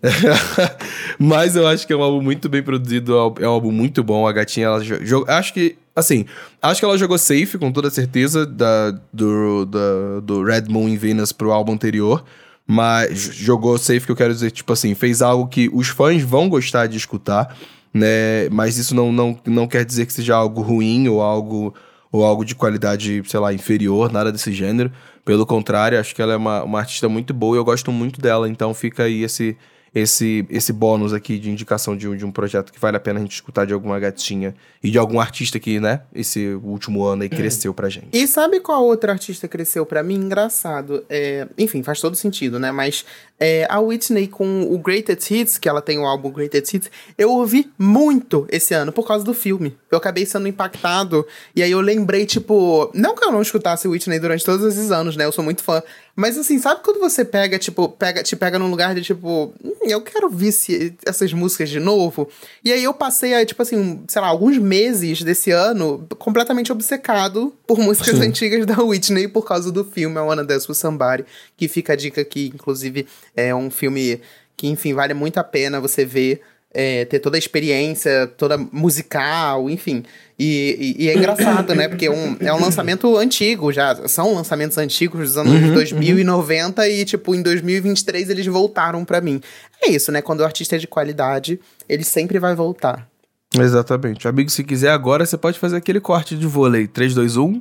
Mas 1.18 1.56
eu 1.56 1.66
acho 1.66 1.86
que 1.86 1.92
é 1.92 1.96
um 1.96 2.02
álbum 2.02 2.22
muito 2.22 2.48
bem 2.48 2.62
produzido, 2.62 3.14
é 3.40 3.46
um 3.48 3.50
álbum 3.50 3.70
muito 3.72 4.02
bom. 4.02 4.26
A 4.26 4.32
gatinha, 4.32 4.66
ela 4.66 4.80
jo- 4.80 4.98
jo- 5.02 5.24
acho 5.28 5.52
que, 5.52 5.76
assim, 5.94 6.24
acho 6.60 6.80
que 6.80 6.84
ela 6.84 6.96
jogou 6.98 7.18
safe, 7.18 7.58
com 7.58 7.70
toda 7.72 7.90
certeza, 7.90 8.46
da, 8.46 8.92
do, 9.12 9.64
da- 9.66 10.20
do 10.22 10.42
Red 10.44 10.64
Moon 10.68 10.88
in 10.88 10.96
Venus 10.96 11.32
pro 11.32 11.52
álbum 11.52 11.72
anterior. 11.72 12.24
Mas 12.66 13.18
jogou 13.34 13.76
safe, 13.76 14.00
que 14.06 14.12
eu 14.12 14.16
quero 14.16 14.32
dizer, 14.32 14.50
tipo 14.52 14.72
assim, 14.72 14.94
fez 14.94 15.20
algo 15.20 15.48
que 15.48 15.68
os 15.72 15.88
fãs 15.88 16.22
vão 16.22 16.48
gostar 16.48 16.86
de 16.86 16.96
escutar, 16.96 17.56
né? 17.92 18.48
Mas 18.50 18.78
isso 18.78 18.94
não, 18.94 19.12
não, 19.12 19.38
não 19.46 19.66
quer 19.66 19.84
dizer 19.84 20.06
que 20.06 20.12
seja 20.12 20.34
algo 20.34 20.62
ruim 20.62 21.08
ou 21.08 21.20
algo, 21.20 21.74
ou 22.10 22.24
algo 22.24 22.44
de 22.44 22.54
qualidade, 22.54 23.22
sei 23.26 23.40
lá, 23.40 23.52
inferior, 23.52 24.12
nada 24.12 24.32
desse 24.32 24.52
gênero. 24.52 24.90
Pelo 25.24 25.46
contrário, 25.46 25.98
acho 25.98 26.14
que 26.14 26.22
ela 26.22 26.32
é 26.32 26.36
uma, 26.36 26.62
uma 26.64 26.78
artista 26.80 27.08
muito 27.08 27.32
boa 27.32 27.56
e 27.56 27.58
eu 27.58 27.64
gosto 27.64 27.92
muito 27.92 28.20
dela. 28.20 28.48
Então 28.48 28.74
fica 28.74 29.04
aí 29.04 29.22
esse, 29.22 29.56
esse, 29.94 30.46
esse 30.48 30.72
bônus 30.72 31.12
aqui 31.12 31.38
de 31.38 31.50
indicação 31.50 31.96
de, 31.96 32.08
um- 32.08 32.16
de 32.16 32.24
um 32.24 32.30
projeto 32.32 32.72
que 32.72 32.80
vale 32.80 32.96
a 32.96 33.00
pena 33.00 33.18
a 33.18 33.22
gente 33.22 33.32
escutar 33.34 33.66
de 33.66 33.72
alguma 33.74 33.98
gatinha 34.00 34.54
e 34.82 34.90
de 34.90 34.98
algum 34.98 35.20
artista 35.20 35.58
que, 35.60 35.78
né, 35.78 36.00
esse 36.14 36.54
último 36.64 37.04
ano 37.04 37.22
aí 37.22 37.28
cresceu 37.28 37.74
pra 37.74 37.88
gente. 37.88 38.08
E 38.12 38.26
sabe 38.26 38.58
qual 38.60 38.84
outra 38.84 39.12
artista 39.12 39.46
cresceu 39.46 39.84
pra 39.84 40.02
mim? 40.02 40.14
Engraçado. 40.16 41.04
É, 41.10 41.46
enfim, 41.58 41.82
faz 41.82 42.00
todo 42.00 42.16
sentido, 42.16 42.58
né? 42.58 42.72
Mas 42.72 43.04
é, 43.38 43.66
a 43.68 43.80
Whitney 43.80 44.28
com 44.28 44.62
o 44.72 44.78
Greatest 44.78 45.30
Hits, 45.30 45.58
que 45.58 45.68
ela 45.68 45.82
tem 45.82 45.98
o 45.98 46.06
álbum 46.06 46.30
Greatest 46.30 46.72
Hits, 46.74 46.90
eu 47.18 47.30
ouvi 47.30 47.70
muito 47.78 48.46
esse 48.50 48.72
ano 48.74 48.92
por 48.92 49.06
causa 49.06 49.24
do 49.24 49.34
filme. 49.34 49.76
Eu 49.90 49.98
acabei 49.98 50.24
sendo 50.24 50.48
impactado. 50.48 51.26
E 51.54 51.62
aí 51.62 51.70
eu 51.70 51.80
lembrei, 51.80 52.24
tipo. 52.24 52.90
Não 52.94 53.14
que 53.14 53.24
eu 53.24 53.30
não 53.32 53.42
escutasse 53.42 53.86
Whitney 53.86 54.18
durante 54.18 54.44
todos 54.44 54.64
esses 54.66 54.90
anos, 54.90 55.16
né? 55.16 55.24
Eu 55.26 55.32
sou 55.32 55.44
muito 55.44 55.62
fã. 55.62 55.82
Mas 56.14 56.36
assim, 56.36 56.58
sabe 56.58 56.82
quando 56.84 57.00
você 57.00 57.24
pega, 57.24 57.58
tipo, 57.58 57.88
pega, 57.88 58.22
te 58.22 58.36
pega 58.36 58.58
num 58.58 58.70
lugar 58.70 58.94
de 58.94 59.00
tipo, 59.02 59.52
"Hum, 59.64 59.72
eu 59.82 60.00
quero 60.02 60.28
ver 60.28 60.52
se- 60.52 60.94
essas 61.06 61.32
músicas 61.32 61.70
de 61.70 61.80
novo? 61.80 62.28
E 62.62 62.70
aí 62.70 62.84
eu 62.84 62.92
passei, 62.92 63.32
aí, 63.32 63.46
tipo 63.46 63.62
assim, 63.62 64.04
sei 64.06 64.20
lá, 64.20 64.28
alguns 64.28 64.58
meses 64.58 65.22
desse 65.22 65.50
ano 65.50 66.06
completamente 66.18 66.70
obcecado 66.70 67.54
por 67.66 67.78
músicas 67.78 68.16
Sim. 68.18 68.24
antigas 68.28 68.66
da 68.66 68.82
Whitney 68.82 69.26
por 69.26 69.46
causa 69.46 69.72
do 69.72 69.84
filme 69.84 70.16
I 70.16 70.20
Wanna 70.20 70.44
Dance 70.44 70.66
With 70.68 70.74
Somebody, 70.76 71.24
que 71.56 71.66
fica 71.66 71.94
a 71.94 71.96
dica 71.96 72.20
aqui, 72.20 72.52
inclusive, 72.54 73.06
é 73.34 73.54
um 73.54 73.70
filme 73.70 74.20
que, 74.56 74.68
enfim, 74.68 74.92
vale 74.92 75.14
muito 75.14 75.38
a 75.38 75.44
pena 75.44 75.80
você 75.80 76.04
ver, 76.04 76.42
é, 76.74 77.04
ter 77.06 77.18
toda 77.20 77.36
a 77.36 77.38
experiência, 77.38 78.26
toda 78.36 78.56
musical, 78.56 79.68
enfim. 79.68 80.04
E, 80.38 80.94
e- 80.98 81.04
e 81.04 81.08
é 81.08 81.16
engraçado, 81.16 81.74
né? 81.74 81.88
Porque 81.88 82.06
é 82.06 82.10
um, 82.10 82.36
é 82.40 82.52
um 82.52 82.60
lançamento 82.60 83.16
antigo 83.16 83.72
já. 83.72 83.94
São 84.08 84.34
lançamentos 84.34 84.78
antigos 84.78 85.28
dos 85.28 85.36
anos 85.36 85.52
2090 85.72 86.88
e, 86.88 87.04
tipo, 87.04 87.34
em 87.34 87.42
2023 87.42 88.30
eles 88.30 88.46
voltaram 88.46 89.04
pra 89.04 89.20
mim. 89.20 89.40
É 89.82 89.90
isso, 89.90 90.10
né? 90.10 90.22
Quando 90.22 90.40
o 90.40 90.44
artista 90.44 90.76
é 90.76 90.78
de 90.78 90.86
qualidade, 90.86 91.60
ele 91.88 92.02
sempre 92.04 92.38
vai 92.38 92.54
voltar. 92.54 93.06
Exatamente. 93.54 94.26
Amigo, 94.26 94.50
se 94.50 94.64
quiser 94.64 94.90
agora, 94.90 95.26
você 95.26 95.36
pode 95.36 95.58
fazer 95.58 95.76
aquele 95.76 96.00
corte 96.00 96.36
de 96.36 96.46
vôlei. 96.46 96.86
3, 96.86 97.14
2, 97.14 97.36
1. 97.36 97.60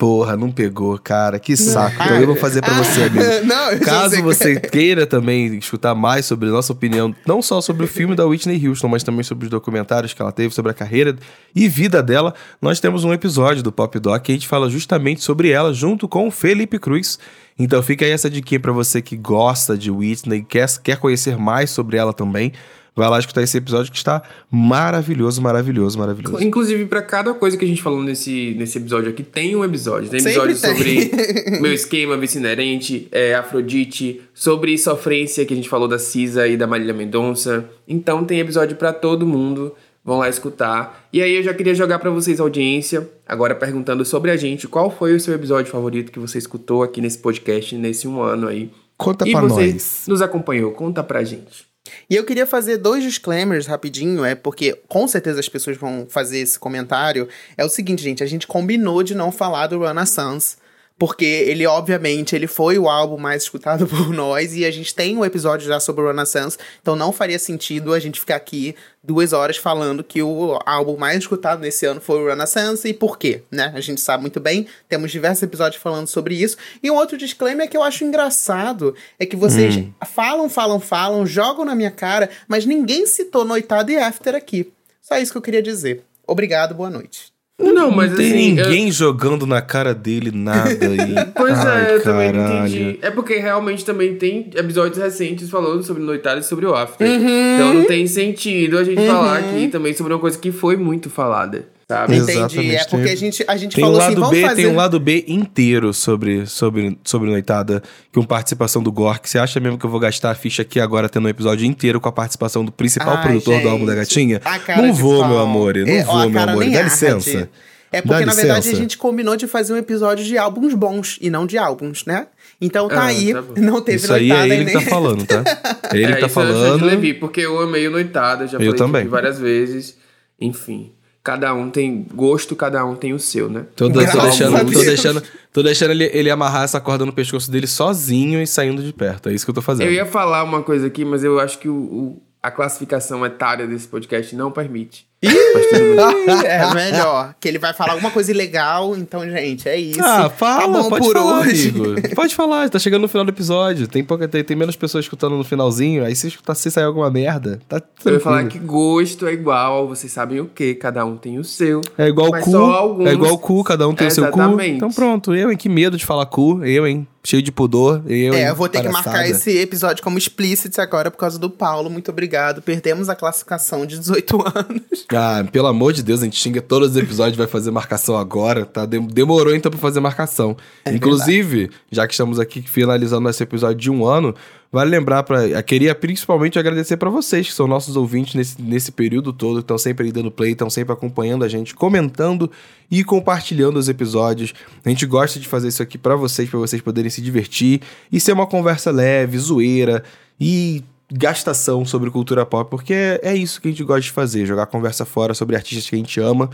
Porra, 0.00 0.34
não 0.34 0.50
pegou, 0.50 0.98
cara. 0.98 1.38
Que 1.38 1.54
saco. 1.54 2.02
Então 2.02 2.18
eu 2.18 2.26
vou 2.26 2.34
fazer 2.34 2.62
pra 2.62 2.72
você, 2.72 3.02
amigo. 3.02 3.22
Não, 3.44 3.72
eu 3.72 3.80
Caso 3.80 4.22
você 4.22 4.58
queira 4.58 5.06
também 5.06 5.58
escutar 5.58 5.94
mais 5.94 6.24
sobre 6.24 6.48
a 6.48 6.52
nossa 6.52 6.72
opinião, 6.72 7.14
não 7.26 7.42
só 7.42 7.60
sobre 7.60 7.84
o 7.84 7.88
filme 7.88 8.14
da 8.14 8.24
Whitney 8.24 8.66
Houston, 8.66 8.88
mas 8.88 9.02
também 9.02 9.22
sobre 9.22 9.44
os 9.44 9.50
documentários 9.50 10.14
que 10.14 10.22
ela 10.22 10.32
teve 10.32 10.54
sobre 10.54 10.70
a 10.70 10.74
carreira 10.74 11.14
e 11.54 11.68
vida 11.68 12.02
dela, 12.02 12.32
nós 12.62 12.80
temos 12.80 13.04
um 13.04 13.12
episódio 13.12 13.62
do 13.62 13.70
Pop 13.70 13.98
Doc 13.98 14.22
que 14.22 14.32
a 14.32 14.34
gente 14.34 14.48
fala 14.48 14.70
justamente 14.70 15.22
sobre 15.22 15.50
ela 15.50 15.74
junto 15.74 16.08
com 16.08 16.28
o 16.28 16.30
Felipe 16.30 16.78
Cruz. 16.78 17.18
Então 17.58 17.82
fica 17.82 18.06
aí 18.06 18.10
essa 18.10 18.30
dica 18.30 18.58
pra 18.58 18.72
você 18.72 19.02
que 19.02 19.18
gosta 19.18 19.76
de 19.76 19.90
Whitney, 19.90 20.42
quer, 20.48 20.66
quer 20.82 20.96
conhecer 20.96 21.36
mais 21.36 21.68
sobre 21.68 21.98
ela 21.98 22.14
também. 22.14 22.54
Vai 22.94 23.08
lá 23.08 23.18
escutar 23.18 23.42
esse 23.42 23.56
episódio 23.56 23.90
que 23.90 23.98
está 23.98 24.22
maravilhoso, 24.50 25.40
maravilhoso, 25.40 25.98
maravilhoso. 25.98 26.42
Inclusive, 26.42 26.86
pra 26.86 27.02
cada 27.02 27.32
coisa 27.32 27.56
que 27.56 27.64
a 27.64 27.68
gente 27.68 27.82
falou 27.82 28.02
nesse, 28.02 28.54
nesse 28.58 28.78
episódio 28.78 29.10
aqui, 29.10 29.22
tem 29.22 29.54
um 29.54 29.64
episódio. 29.64 30.10
Tem 30.10 30.20
Sempre 30.20 30.52
episódio 30.52 30.60
tem. 30.60 31.02
sobre 31.02 31.60
meu 31.62 31.72
esquema, 31.72 32.16
vice 32.16 32.38
inerente, 32.38 33.08
é, 33.12 33.34
Afrodite, 33.34 34.20
sobre 34.34 34.76
sofrência, 34.76 35.44
que 35.46 35.54
a 35.54 35.56
gente 35.56 35.68
falou 35.68 35.88
da 35.88 35.98
Cisa 35.98 36.46
e 36.46 36.56
da 36.56 36.66
Marília 36.66 36.94
Mendonça. 36.94 37.68
Então 37.86 38.24
tem 38.24 38.40
episódio 38.40 38.76
pra 38.76 38.92
todo 38.92 39.26
mundo. 39.26 39.74
Vão 40.02 40.18
lá 40.18 40.28
escutar. 40.28 41.08
E 41.12 41.22
aí 41.22 41.36
eu 41.36 41.42
já 41.42 41.52
queria 41.52 41.74
jogar 41.74 41.98
pra 41.98 42.10
vocês, 42.10 42.40
audiência, 42.40 43.08
agora 43.26 43.54
perguntando 43.54 44.04
sobre 44.04 44.30
a 44.30 44.36
gente, 44.36 44.66
qual 44.66 44.90
foi 44.90 45.14
o 45.14 45.20
seu 45.20 45.34
episódio 45.34 45.70
favorito 45.70 46.10
que 46.10 46.18
você 46.18 46.38
escutou 46.38 46.82
aqui 46.82 47.02
nesse 47.02 47.18
podcast, 47.18 47.76
nesse 47.76 48.08
um 48.08 48.20
ano 48.22 48.48
aí. 48.48 48.70
Conta 48.96 49.28
e 49.28 49.32
pra 49.32 49.42
você 49.42 49.72
nós. 49.72 50.04
nos 50.08 50.22
acompanhou, 50.22 50.72
conta 50.72 51.02
pra 51.02 51.22
gente. 51.22 51.69
E 52.08 52.16
eu 52.16 52.24
queria 52.24 52.46
fazer 52.46 52.76
dois 52.76 53.02
disclaimers 53.02 53.66
rapidinho, 53.66 54.24
é 54.24 54.34
porque 54.34 54.78
com 54.86 55.08
certeza 55.08 55.40
as 55.40 55.48
pessoas 55.48 55.76
vão 55.76 56.06
fazer 56.08 56.38
esse 56.38 56.58
comentário. 56.58 57.28
É 57.56 57.64
o 57.64 57.68
seguinte, 57.68 58.02
gente, 58.02 58.22
a 58.22 58.26
gente 58.26 58.46
combinou 58.46 59.02
de 59.02 59.14
não 59.14 59.32
falar 59.32 59.68
do 59.68 59.80
Renaissance, 59.80 60.56
porque 61.00 61.24
ele, 61.24 61.66
obviamente, 61.66 62.36
ele 62.36 62.46
foi 62.46 62.78
o 62.78 62.86
álbum 62.86 63.16
mais 63.16 63.44
escutado 63.44 63.86
por 63.88 64.12
nós 64.12 64.54
e 64.54 64.66
a 64.66 64.70
gente 64.70 64.94
tem 64.94 65.16
um 65.16 65.24
episódio 65.24 65.66
já 65.66 65.80
sobre 65.80 66.04
o 66.04 66.06
Renaissance, 66.06 66.58
então 66.82 66.94
não 66.94 67.10
faria 67.10 67.38
sentido 67.38 67.94
a 67.94 67.98
gente 67.98 68.20
ficar 68.20 68.36
aqui 68.36 68.76
duas 69.02 69.32
horas 69.32 69.56
falando 69.56 70.04
que 70.04 70.22
o 70.22 70.58
álbum 70.66 70.98
mais 70.98 71.16
escutado 71.16 71.60
nesse 71.60 71.86
ano 71.86 72.02
foi 72.02 72.22
o 72.22 72.28
Renaissance 72.28 72.86
e 72.86 72.92
por 72.92 73.18
quê, 73.18 73.42
né? 73.50 73.72
A 73.74 73.80
gente 73.80 73.98
sabe 73.98 74.20
muito 74.20 74.38
bem, 74.38 74.66
temos 74.90 75.10
diversos 75.10 75.42
episódios 75.42 75.80
falando 75.80 76.06
sobre 76.06 76.34
isso. 76.34 76.58
E 76.82 76.90
um 76.90 76.96
outro 76.96 77.16
disclaimer 77.16 77.66
que 77.66 77.78
eu 77.78 77.82
acho 77.82 78.04
engraçado 78.04 78.94
é 79.18 79.24
que 79.24 79.36
vocês 79.36 79.78
Hum. 79.78 79.90
falam, 80.04 80.50
falam, 80.50 80.78
falam, 80.78 81.24
jogam 81.24 81.64
na 81.64 81.74
minha 81.74 81.90
cara, 81.90 82.28
mas 82.46 82.66
ninguém 82.66 83.06
citou 83.06 83.42
Noitada 83.42 83.90
e 83.90 83.96
After 83.96 84.34
aqui. 84.34 84.70
Só 85.00 85.16
isso 85.16 85.32
que 85.32 85.38
eu 85.38 85.42
queria 85.42 85.62
dizer. 85.62 86.04
Obrigado, 86.26 86.74
boa 86.74 86.90
noite. 86.90 87.29
Não, 87.60 87.90
mas 87.90 88.10
não 88.10 88.16
tem 88.16 88.26
assim. 88.26 88.58
eu- 88.58 88.66
ninguém 88.68 88.90
jogando 88.90 89.46
na 89.46 89.60
cara 89.62 89.94
dele 89.94 90.30
nada 90.32 90.70
aí. 90.70 91.14
Pois 91.36 91.58
Ai, 91.58 91.86
é, 91.92 91.94
eu 91.96 92.02
também 92.02 92.32
não 92.32 92.42
caralho. 92.44 92.66
entendi. 92.68 92.98
É 93.02 93.10
porque 93.10 93.36
realmente 93.36 93.84
também 93.84 94.16
tem 94.16 94.50
episódios 94.54 94.98
recentes 94.98 95.48
falando 95.50 95.82
sobre 95.82 96.02
Noitada 96.02 96.40
e 96.40 96.42
sobre 96.42 96.66
o 96.66 96.74
After. 96.74 97.06
Uhum. 97.08 97.54
Então 97.54 97.74
não 97.74 97.84
tem 97.84 98.06
sentido 98.06 98.78
a 98.78 98.84
gente 98.84 99.06
falar 99.06 99.38
aqui 99.38 99.68
também 99.68 99.92
sobre 99.94 100.12
uma 100.12 100.18
coisa 100.18 100.38
que 100.38 100.50
foi 100.52 100.76
muito 100.76 101.08
falada, 101.10 101.64
sabe? 101.90 102.14
Exato. 102.14 102.30
Entendi. 102.54 102.70
É 102.70 102.74
Exatamente, 102.74 102.88
porque 102.90 103.08
a 103.10 103.16
gente, 103.16 103.44
a 103.48 103.56
gente 103.56 103.74
Tem 103.76 103.84
um 103.84 103.88
falou 103.88 104.00
assim, 104.00 104.08
lado 104.10 104.20
vamos 104.20 104.36
B, 104.36 104.42
fazer... 104.42 104.62
tem 104.62 104.66
um 104.72 104.76
lado 104.76 105.00
B 105.00 105.24
inteiro 105.26 105.92
sobre, 105.92 106.46
sobre, 106.46 106.98
sobre 107.04 107.28
Noitada, 107.30 107.82
com 108.14 108.22
participação 108.24 108.82
do 108.82 108.92
Gork. 108.92 109.28
Você 109.28 109.38
acha 109.38 109.58
mesmo 109.60 109.76
que 109.78 109.84
eu 109.84 109.90
vou 109.90 109.98
gastar 110.00 110.30
a 110.30 110.34
ficha 110.34 110.62
aqui 110.62 110.78
agora 110.78 111.08
tendo 111.08 111.26
um 111.26 111.28
episódio 111.28 111.66
inteiro 111.66 112.00
com 112.00 112.08
a 112.08 112.12
participação 112.12 112.64
do 112.64 112.70
principal 112.70 113.16
Ai, 113.16 113.22
produtor 113.22 113.54
do 113.54 113.60
gente. 113.60 113.68
álbum 113.70 113.84
da 113.86 113.94
Gatinha? 113.94 114.40
Não 114.76 114.92
de 114.92 115.00
vou, 115.00 115.20
pau. 115.20 115.28
meu 115.28 115.38
amor, 115.40 115.74
não 115.76 115.86
É, 115.88 116.04
ó, 116.06 116.12
vou, 116.12 116.20
meu 116.20 116.30
cara 116.32 116.52
amor. 116.52 116.60
nem 116.64 116.72
Dá 116.72 116.78
arde. 116.78 116.90
licença. 116.90 117.48
É 117.92 118.00
porque, 118.00 118.20
Dá 118.20 118.26
na 118.26 118.32
verdade, 118.34 118.58
licença. 118.60 118.76
a 118.76 118.80
gente 118.80 118.96
combinou 118.96 119.36
de 119.36 119.48
fazer 119.48 119.72
um 119.72 119.76
episódio 119.76 120.24
de 120.24 120.38
álbuns 120.38 120.74
bons 120.74 121.18
e 121.20 121.28
não 121.28 121.44
de 121.44 121.58
álbuns, 121.58 122.04
né? 122.06 122.28
Então 122.60 122.86
tá 122.88 123.00
Ah, 123.02 123.06
aí, 123.06 123.34
tá 123.34 123.42
não 123.56 123.80
teve 123.80 123.96
Isso 123.96 124.12
aí 124.14 124.28
noitada 124.28 124.46
é 124.54 124.56
ele 124.56 124.62
e 124.62 124.66
que 124.66 124.74
nem... 124.76 124.84
tá 124.84 124.90
falando, 124.90 125.26
tá? 125.26 125.42
É 125.92 125.96
ele 125.96 126.04
é, 126.12 126.14
que 126.14 126.20
tá 126.20 126.26
isso 126.28 126.38
eu 126.40 126.46
já 126.46 126.52
falando. 126.52 126.84
Levi, 126.86 127.14
porque 127.14 127.40
eu 127.40 127.58
amei 127.60 127.88
o 127.88 127.90
Noitada, 127.90 128.46
já 128.46 128.58
Eu 128.58 128.60
falei 128.60 128.74
também. 128.76 129.08
várias 129.08 129.40
vezes. 129.40 129.96
Enfim, 130.40 130.92
cada 131.30 131.54
um 131.54 131.70
tem 131.70 132.06
gosto, 132.14 132.56
cada 132.56 132.84
um 132.84 132.96
tem 132.96 133.12
o 133.12 133.18
seu, 133.18 133.48
né? 133.48 133.66
Tô, 133.76 133.88
tô 133.90 134.00
a 134.00 134.02
deixando, 134.02 134.72
tô 134.72 134.82
deixando, 134.84 135.22
tô 135.52 135.62
deixando 135.62 135.90
ele, 135.92 136.10
ele 136.12 136.28
amarrar 136.30 136.64
essa 136.64 136.80
corda 136.80 137.06
no 137.06 137.12
pescoço 137.12 137.50
dele 137.50 137.66
sozinho 137.66 138.42
e 138.42 138.46
saindo 138.46 138.82
de 138.82 138.92
perto. 138.92 139.28
É 139.28 139.32
isso 139.32 139.44
que 139.44 139.50
eu 139.50 139.54
tô 139.54 139.62
fazendo. 139.62 139.86
Eu 139.86 139.92
ia 139.92 140.04
falar 140.06 140.42
uma 140.42 140.62
coisa 140.62 140.86
aqui, 140.88 141.04
mas 141.04 141.22
eu 141.22 141.38
acho 141.38 141.58
que 141.58 141.68
o, 141.68 141.74
o- 141.74 142.22
a 142.42 142.50
classificação 142.50 143.24
etária 143.24 143.66
desse 143.66 143.86
podcast 143.86 144.34
não 144.34 144.50
permite. 144.50 145.06
É 145.22 146.74
melhor, 146.74 147.34
que 147.38 147.46
ele 147.46 147.58
vai 147.58 147.74
falar 147.74 147.92
alguma 147.92 148.10
coisa 148.10 148.30
ilegal, 148.30 148.96
então, 148.96 149.28
gente, 149.28 149.68
é 149.68 149.76
isso. 149.76 150.00
Ah, 150.02 150.30
fala, 150.30 150.62
tá 150.62 150.82
bom 150.82 150.88
pode 150.88 151.06
por 151.06 151.12
falar, 151.12 151.40
hoje. 151.40 151.68
amigo. 151.68 152.14
Pode 152.14 152.34
falar, 152.34 152.68
tá 152.70 152.78
chegando 152.78 153.02
no 153.02 153.08
final 153.08 153.24
do 153.24 153.30
episódio. 153.30 153.86
Tem, 153.86 154.02
pouca, 154.02 154.26
tem, 154.26 154.42
tem 154.42 154.56
menos 154.56 154.76
pessoas 154.76 155.04
escutando 155.04 155.36
no 155.36 155.44
finalzinho. 155.44 156.04
Aí 156.04 156.16
se 156.16 156.28
escutar 156.28 156.54
se 156.54 156.70
sair 156.70 156.84
alguma 156.84 157.10
merda, 157.10 157.60
tá 157.68 157.82
Eu 158.04 158.14
ia 158.14 158.20
falar 158.20 158.38
tranquilo. 158.40 158.60
que 158.62 158.66
gosto 158.66 159.26
é 159.26 159.32
igual, 159.32 159.86
vocês 159.88 160.12
sabem 160.12 160.40
o 160.40 160.46
que, 160.46 160.74
cada 160.74 161.04
um 161.04 161.16
tem 161.16 161.38
o 161.38 161.44
seu. 161.44 161.80
É 161.98 162.08
igual 162.08 162.30
cu, 162.30 162.56
alguns- 162.56 163.06
é 163.08 163.12
igual 163.12 163.38
cu, 163.38 163.62
cada 163.64 163.86
um 163.88 163.94
tem 163.94 164.06
o 164.08 164.10
seu 164.10 164.24
cu. 164.30 164.38
Exatamente. 164.40 164.76
Então 164.76 164.90
pronto, 164.90 165.34
eu, 165.34 165.50
hein, 165.50 165.56
que 165.56 165.68
medo 165.68 165.96
de 165.96 166.06
falar 166.06 166.26
cu, 166.26 166.64
eu, 166.64 166.86
hein, 166.86 167.06
cheio 167.22 167.42
de 167.42 167.52
pudor, 167.52 168.02
eu, 168.06 168.32
hein, 168.34 168.44
É, 168.44 168.48
eu 168.50 168.54
vou 168.56 168.68
ter 168.68 168.78
que 168.80 168.84
palhaçada. 168.88 169.10
marcar 169.16 169.28
esse 169.30 169.58
episódio 169.58 170.02
como 170.02 170.16
explicit 170.16 170.80
agora 170.80 171.10
por 171.10 171.18
causa 171.18 171.38
do 171.38 171.50
Paulo. 171.50 171.90
Muito 171.90 172.10
obrigado. 172.10 172.62
Perdemos 172.62 173.08
a 173.10 173.14
classificação 173.14 173.84
de 173.84 173.98
18 173.98 174.36
anos. 174.54 175.06
Ah, 175.12 175.44
pelo 175.50 175.66
amor 175.66 175.92
de 175.92 176.02
Deus, 176.02 176.20
a 176.20 176.24
gente 176.24 176.36
xinga 176.36 176.62
todos 176.62 176.90
os 176.90 176.96
episódios, 176.96 177.36
vai 177.36 177.46
fazer 177.46 177.70
marcação 177.70 178.16
agora, 178.16 178.64
tá? 178.64 178.86
Dem- 178.86 179.06
Demorou 179.06 179.54
então 179.54 179.70
pra 179.70 179.80
fazer 179.80 179.98
marcação. 180.00 180.56
É 180.84 180.94
Inclusive, 180.94 181.70
já 181.90 182.06
que 182.06 182.12
estamos 182.14 182.38
aqui 182.38 182.62
finalizando 182.62 183.28
esse 183.28 183.42
episódio 183.42 183.76
de 183.76 183.90
um 183.90 184.04
ano, 184.06 184.34
vale 184.70 184.88
lembrar 184.90 185.24
para, 185.24 185.48
eu 185.48 185.62
queria 185.64 185.94
principalmente 185.96 186.58
agradecer 186.58 186.96
pra 186.96 187.10
vocês 187.10 187.48
que 187.48 187.52
são 187.52 187.66
nossos 187.66 187.96
ouvintes 187.96 188.34
nesse, 188.34 188.62
nesse 188.62 188.92
período 188.92 189.32
todo, 189.32 189.56
que 189.56 189.62
estão 189.62 189.78
sempre 189.78 190.06
aí 190.06 190.12
dando 190.12 190.30
play, 190.30 190.52
estão 190.52 190.70
sempre 190.70 190.92
acompanhando 190.92 191.44
a 191.44 191.48
gente, 191.48 191.74
comentando 191.74 192.48
e 192.88 193.02
compartilhando 193.02 193.78
os 193.78 193.88
episódios. 193.88 194.54
A 194.84 194.88
gente 194.88 195.04
gosta 195.06 195.40
de 195.40 195.48
fazer 195.48 195.68
isso 195.68 195.82
aqui 195.82 195.98
pra 195.98 196.14
vocês, 196.14 196.48
pra 196.48 196.58
vocês 196.60 196.80
poderem 196.80 197.10
se 197.10 197.20
divertir 197.20 197.80
e 198.12 198.20
ser 198.20 198.32
uma 198.32 198.46
conversa 198.46 198.90
leve, 198.92 199.36
zoeira 199.38 200.04
e 200.40 200.84
gastação 201.12 201.84
sobre 201.84 202.10
cultura 202.10 202.46
pop, 202.46 202.70
porque 202.70 203.20
é 203.22 203.34
isso 203.34 203.60
que 203.60 203.68
a 203.68 203.70
gente 203.70 203.82
gosta 203.84 204.02
de 204.02 204.10
fazer, 204.10 204.46
jogar 204.46 204.66
conversa 204.66 205.04
fora 205.04 205.34
sobre 205.34 205.56
artistas 205.56 205.88
que 205.88 205.96
a 205.96 205.98
gente 205.98 206.20
ama, 206.20 206.48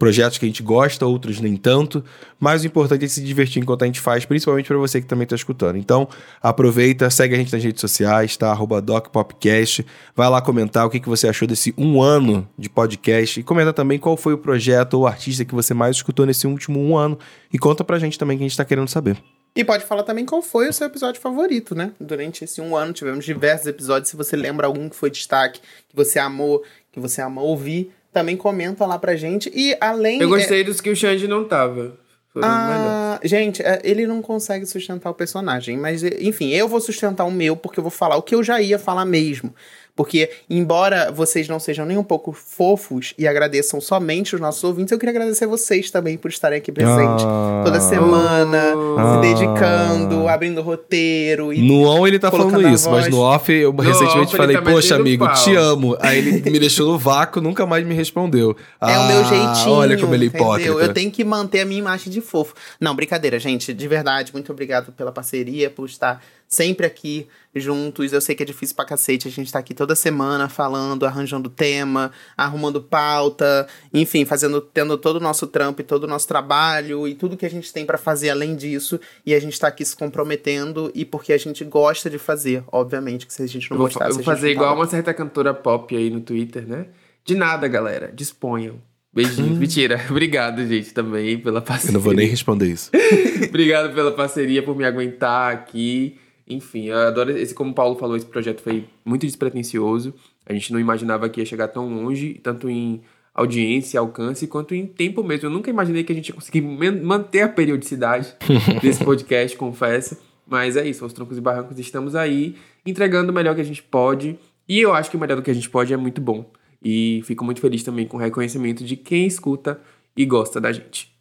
projetos 0.00 0.38
que 0.38 0.46
a 0.46 0.48
gente 0.48 0.62
gosta, 0.62 1.04
outros 1.04 1.40
nem 1.40 1.56
tanto, 1.56 2.02
mas 2.38 2.62
o 2.62 2.66
importante 2.66 3.04
é 3.04 3.08
se 3.08 3.22
divertir 3.22 3.62
enquanto 3.62 3.82
a 3.82 3.86
gente 3.86 4.00
faz, 4.00 4.24
principalmente 4.24 4.66
para 4.66 4.78
você 4.78 4.98
que 4.98 5.06
também 5.06 5.24
está 5.24 5.36
escutando. 5.36 5.76
Então, 5.76 6.08
aproveita, 6.42 7.10
segue 7.10 7.34
a 7.34 7.38
gente 7.38 7.52
nas 7.52 7.62
redes 7.62 7.82
sociais, 7.82 8.34
tá? 8.34 8.50
Arroba 8.50 8.80
DocPopcast, 8.80 9.84
vai 10.16 10.28
lá 10.30 10.40
comentar 10.40 10.86
o 10.86 10.90
que, 10.90 10.98
que 10.98 11.08
você 11.08 11.28
achou 11.28 11.46
desse 11.46 11.74
um 11.76 12.00
ano 12.00 12.48
de 12.58 12.70
podcast 12.70 13.38
e 13.38 13.42
comenta 13.42 13.74
também 13.74 13.98
qual 13.98 14.16
foi 14.16 14.32
o 14.32 14.38
projeto 14.38 14.94
ou 14.94 15.06
artista 15.06 15.44
que 15.44 15.54
você 15.54 15.74
mais 15.74 15.96
escutou 15.96 16.24
nesse 16.24 16.46
último 16.46 16.80
um 16.80 16.96
ano 16.96 17.18
e 17.52 17.58
conta 17.58 17.84
pra 17.84 17.98
gente 17.98 18.18
também 18.18 18.38
que 18.38 18.42
a 18.42 18.48
gente 18.48 18.56
tá 18.56 18.64
querendo 18.64 18.88
saber. 18.88 19.18
E 19.54 19.64
pode 19.64 19.84
falar 19.84 20.04
também 20.04 20.24
qual 20.24 20.40
foi 20.42 20.68
o 20.68 20.72
seu 20.72 20.86
episódio 20.86 21.20
favorito, 21.20 21.74
né? 21.74 21.92
Durante 22.00 22.44
esse 22.44 22.60
um 22.60 22.76
ano 22.76 22.92
tivemos 22.92 23.24
diversos 23.24 23.66
episódios. 23.66 24.08
Se 24.08 24.16
você 24.16 24.36
lembra 24.36 24.66
algum 24.66 24.88
que 24.88 24.96
foi 24.96 25.10
destaque, 25.10 25.60
que 25.88 25.96
você 25.96 26.18
amou, 26.18 26.62
que 26.92 27.00
você 27.00 27.20
ama 27.20 27.42
ouvir, 27.42 27.92
também 28.12 28.36
comenta 28.36 28.86
lá 28.86 28.98
pra 28.98 29.16
gente. 29.16 29.50
E 29.54 29.76
além. 29.80 30.20
Eu 30.20 30.28
gostei 30.28 30.62
dos 30.62 30.80
que 30.80 30.90
o 30.90 30.96
Xande 30.96 31.26
não 31.26 31.44
tava. 31.44 31.98
Ah, 32.36 33.18
gente, 33.24 33.60
é, 33.60 33.80
ele 33.82 34.06
não 34.06 34.22
consegue 34.22 34.64
sustentar 34.64 35.10
o 35.10 35.14
personagem, 35.14 35.76
mas 35.76 36.04
enfim, 36.04 36.50
eu 36.50 36.68
vou 36.68 36.80
sustentar 36.80 37.24
o 37.24 37.30
meu 37.30 37.56
porque 37.56 37.80
eu 37.80 37.82
vou 37.82 37.90
falar 37.90 38.16
o 38.16 38.22
que 38.22 38.36
eu 38.36 38.42
já 38.42 38.60
ia 38.60 38.78
falar 38.78 39.04
mesmo. 39.04 39.52
Porque, 40.00 40.30
embora 40.48 41.12
vocês 41.12 41.46
não 41.46 41.60
sejam 41.60 41.84
nem 41.84 41.98
um 41.98 42.02
pouco 42.02 42.32
fofos 42.32 43.12
e 43.18 43.28
agradeçam 43.28 43.82
somente 43.82 44.34
os 44.34 44.40
nossos 44.40 44.64
ouvintes, 44.64 44.90
eu 44.92 44.98
queria 44.98 45.10
agradecer 45.10 45.44
vocês 45.46 45.90
também 45.90 46.16
por 46.16 46.30
estarem 46.30 46.56
aqui 46.56 46.72
presentes 46.72 47.22
Ah. 47.22 47.60
toda 47.62 47.78
semana, 47.80 48.72
Ah. 48.96 49.20
se 49.22 49.28
dedicando, 49.34 50.26
abrindo 50.26 50.62
roteiro 50.62 51.52
e 51.52 51.60
No 51.60 51.82
on 51.86 52.06
ele 52.06 52.18
tá 52.18 52.30
falando 52.30 52.66
isso, 52.66 52.90
mas 52.90 53.08
no 53.08 53.18
off 53.20 53.52
eu 53.52 53.76
recentemente 53.76 54.28
off 54.28 54.36
falei, 54.38 54.56
tá 54.56 54.62
poxa 54.62 54.96
amigo, 54.96 55.26
pau." 55.26 55.34
te 55.34 55.54
amo. 55.54 55.94
Aí 56.00 56.16
ele 56.18 56.50
me 56.50 56.58
deixou 56.58 56.90
no 56.90 56.98
vácuo, 56.98 57.42
nunca 57.42 57.66
mais 57.66 57.84
me 57.86 57.94
respondeu. 57.94 58.56
É 58.80 58.98
o 58.98 59.06
meu 59.06 59.20
Ah, 59.20 59.24
jeitinho. 59.24 59.74
Olha 59.74 59.98
como 59.98 60.14
ele 60.14 60.24
é 60.24 60.28
entendeu? 60.28 60.46
hipócrita. 60.46 60.70
Eu 60.70 60.94
tenho 60.94 61.10
que 61.10 61.22
manter 61.22 61.60
a 61.60 61.66
minha 61.66 61.78
imagem 61.78 62.10
de 62.10 62.22
fofo. 62.22 62.54
Não, 62.80 62.94
brincadeira, 62.96 63.38
gente. 63.38 63.74
De 63.74 63.86
verdade, 63.86 64.32
muito 64.32 64.50
obrigado 64.50 64.92
pela 64.92 65.12
parceria, 65.12 65.68
por 65.68 65.84
estar 65.84 66.22
sempre 66.50 66.84
aqui 66.84 67.28
juntos. 67.54 68.12
Eu 68.12 68.20
sei 68.20 68.34
que 68.34 68.42
é 68.42 68.46
difícil 68.46 68.74
pra 68.74 68.84
cacete. 68.84 69.28
A 69.28 69.30
gente 69.30 69.52
tá 69.52 69.58
aqui 69.60 69.72
toda 69.72 69.94
semana 69.94 70.48
falando, 70.48 71.06
arranjando 71.06 71.48
tema, 71.48 72.10
arrumando 72.36 72.82
pauta, 72.82 73.66
enfim, 73.94 74.24
fazendo, 74.24 74.60
tendo 74.60 74.98
todo 74.98 75.16
o 75.16 75.20
nosso 75.20 75.46
trampo 75.46 75.80
e 75.80 75.84
todo 75.84 76.04
o 76.04 76.06
nosso 76.08 76.26
trabalho 76.26 77.06
e 77.06 77.14
tudo 77.14 77.36
que 77.36 77.46
a 77.46 77.50
gente 77.50 77.72
tem 77.72 77.86
pra 77.86 77.96
fazer 77.96 78.30
além 78.30 78.56
disso. 78.56 78.98
E 79.24 79.32
a 79.32 79.40
gente 79.40 79.58
tá 79.58 79.68
aqui 79.68 79.84
se 79.84 79.94
comprometendo 79.96 80.90
e 80.94 81.04
porque 81.04 81.32
a 81.32 81.38
gente 81.38 81.64
gosta 81.64 82.10
de 82.10 82.18
fazer, 82.18 82.64
obviamente, 82.70 83.26
que 83.26 83.32
se 83.32 83.42
a 83.42 83.46
gente 83.46 83.70
não 83.70 83.76
Eu 83.76 83.78
vou, 83.78 83.86
gostasse. 83.86 84.10
eu 84.10 84.14
vou 84.14 84.20
a 84.20 84.34
gente 84.34 84.40
fazer 84.40 84.50
igual 84.50 84.74
uma 84.74 84.86
certa 84.86 85.14
cantora 85.14 85.54
pop 85.54 85.96
aí 85.96 86.10
no 86.10 86.20
Twitter, 86.20 86.66
né? 86.66 86.86
De 87.24 87.34
nada, 87.34 87.68
galera. 87.68 88.10
Disponham. 88.12 88.80
Beijinhos. 89.12 89.58
Mentira. 89.58 90.00
Obrigado, 90.10 90.66
gente, 90.66 90.92
também 90.94 91.38
pela 91.38 91.60
parceria. 91.60 91.90
Eu 91.90 91.94
não 91.94 92.00
vou 92.00 92.12
nem 92.12 92.28
responder 92.28 92.66
isso. 92.66 92.90
Obrigado 93.48 93.94
pela 93.94 94.12
parceria, 94.12 94.62
por 94.62 94.76
me 94.76 94.84
aguentar 94.84 95.52
aqui. 95.52 96.16
Enfim, 96.50 96.86
eu 96.86 96.98
adoro 96.98 97.30
esse, 97.30 97.54
como 97.54 97.70
o 97.70 97.74
Paulo 97.74 97.96
falou, 97.96 98.16
esse 98.16 98.26
projeto 98.26 98.60
foi 98.60 98.84
muito 99.04 99.24
despretensioso. 99.24 100.12
A 100.44 100.52
gente 100.52 100.72
não 100.72 100.80
imaginava 100.80 101.28
que 101.28 101.40
ia 101.40 101.46
chegar 101.46 101.68
tão 101.68 101.88
longe, 101.88 102.34
tanto 102.42 102.68
em 102.68 103.00
audiência, 103.32 104.00
alcance, 104.00 104.46
quanto 104.46 104.74
em 104.74 104.84
tempo 104.86 105.22
mesmo. 105.22 105.46
Eu 105.46 105.50
nunca 105.50 105.70
imaginei 105.70 106.02
que 106.04 106.12
a 106.12 106.14
gente 106.14 106.28
ia 106.30 106.34
conseguir 106.34 106.60
man- 106.60 107.00
manter 107.02 107.42
a 107.42 107.48
periodicidade 107.48 108.34
desse 108.82 109.02
podcast, 109.04 109.56
confesso. 109.56 110.18
Mas 110.46 110.76
é 110.76 110.86
isso, 110.86 111.04
aos 111.04 111.12
troncos 111.12 111.38
e 111.38 111.40
barrancos 111.40 111.78
estamos 111.78 112.16
aí, 112.16 112.56
entregando 112.84 113.30
o 113.30 113.34
melhor 113.34 113.54
que 113.54 113.60
a 113.60 113.64
gente 113.64 113.82
pode. 113.82 114.36
E 114.68 114.80
eu 114.80 114.92
acho 114.92 115.08
que 115.08 115.16
o 115.16 115.20
melhor 115.20 115.36
do 115.36 115.42
que 115.42 115.50
a 115.50 115.54
gente 115.54 115.70
pode 115.70 115.92
é 115.92 115.96
muito 115.96 116.20
bom. 116.20 116.50
E 116.82 117.20
fico 117.24 117.44
muito 117.44 117.60
feliz 117.60 117.84
também 117.84 118.06
com 118.06 118.16
o 118.16 118.20
reconhecimento 118.20 118.82
de 118.82 118.96
quem 118.96 119.26
escuta 119.26 119.80
e 120.16 120.24
gosta 120.26 120.60
da 120.60 120.72
gente. 120.72 121.12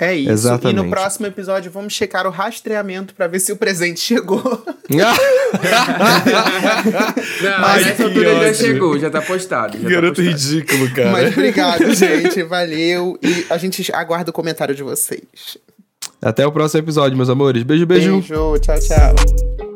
É 0.00 0.14
isso. 0.14 0.30
Exatamente. 0.30 0.78
E 0.78 0.82
no 0.84 0.90
próximo 0.90 1.26
episódio 1.26 1.70
vamos 1.70 1.92
checar 1.92 2.26
o 2.26 2.30
rastreamento 2.30 3.14
pra 3.14 3.26
ver 3.26 3.40
se 3.40 3.50
o 3.52 3.56
presente 3.56 3.98
chegou. 4.00 4.40
Não, 4.88 5.06
nessa 7.76 7.94
que 7.94 8.02
altura 8.02 8.34
já 8.46 8.54
chegou, 8.54 8.98
já 8.98 9.10
tá 9.10 9.20
postado. 9.20 9.76
Já 9.76 9.82
tá 9.84 9.90
Garoto 9.90 10.22
postado. 10.22 10.28
ridículo, 10.28 10.94
cara. 10.94 11.10
Mas 11.10 11.32
obrigado, 11.32 11.92
gente. 11.94 12.42
Valeu. 12.42 13.18
E 13.22 13.46
a 13.50 13.58
gente 13.58 13.90
aguarda 13.92 14.30
o 14.30 14.32
comentário 14.32 14.74
de 14.74 14.82
vocês. 14.82 15.58
Até 16.22 16.46
o 16.46 16.52
próximo 16.52 16.80
episódio, 16.80 17.16
meus 17.16 17.28
amores. 17.28 17.62
Beijo, 17.62 17.86
beijo. 17.86 18.12
Beijo. 18.12 18.58
Tchau, 18.60 18.78
tchau. 18.78 19.67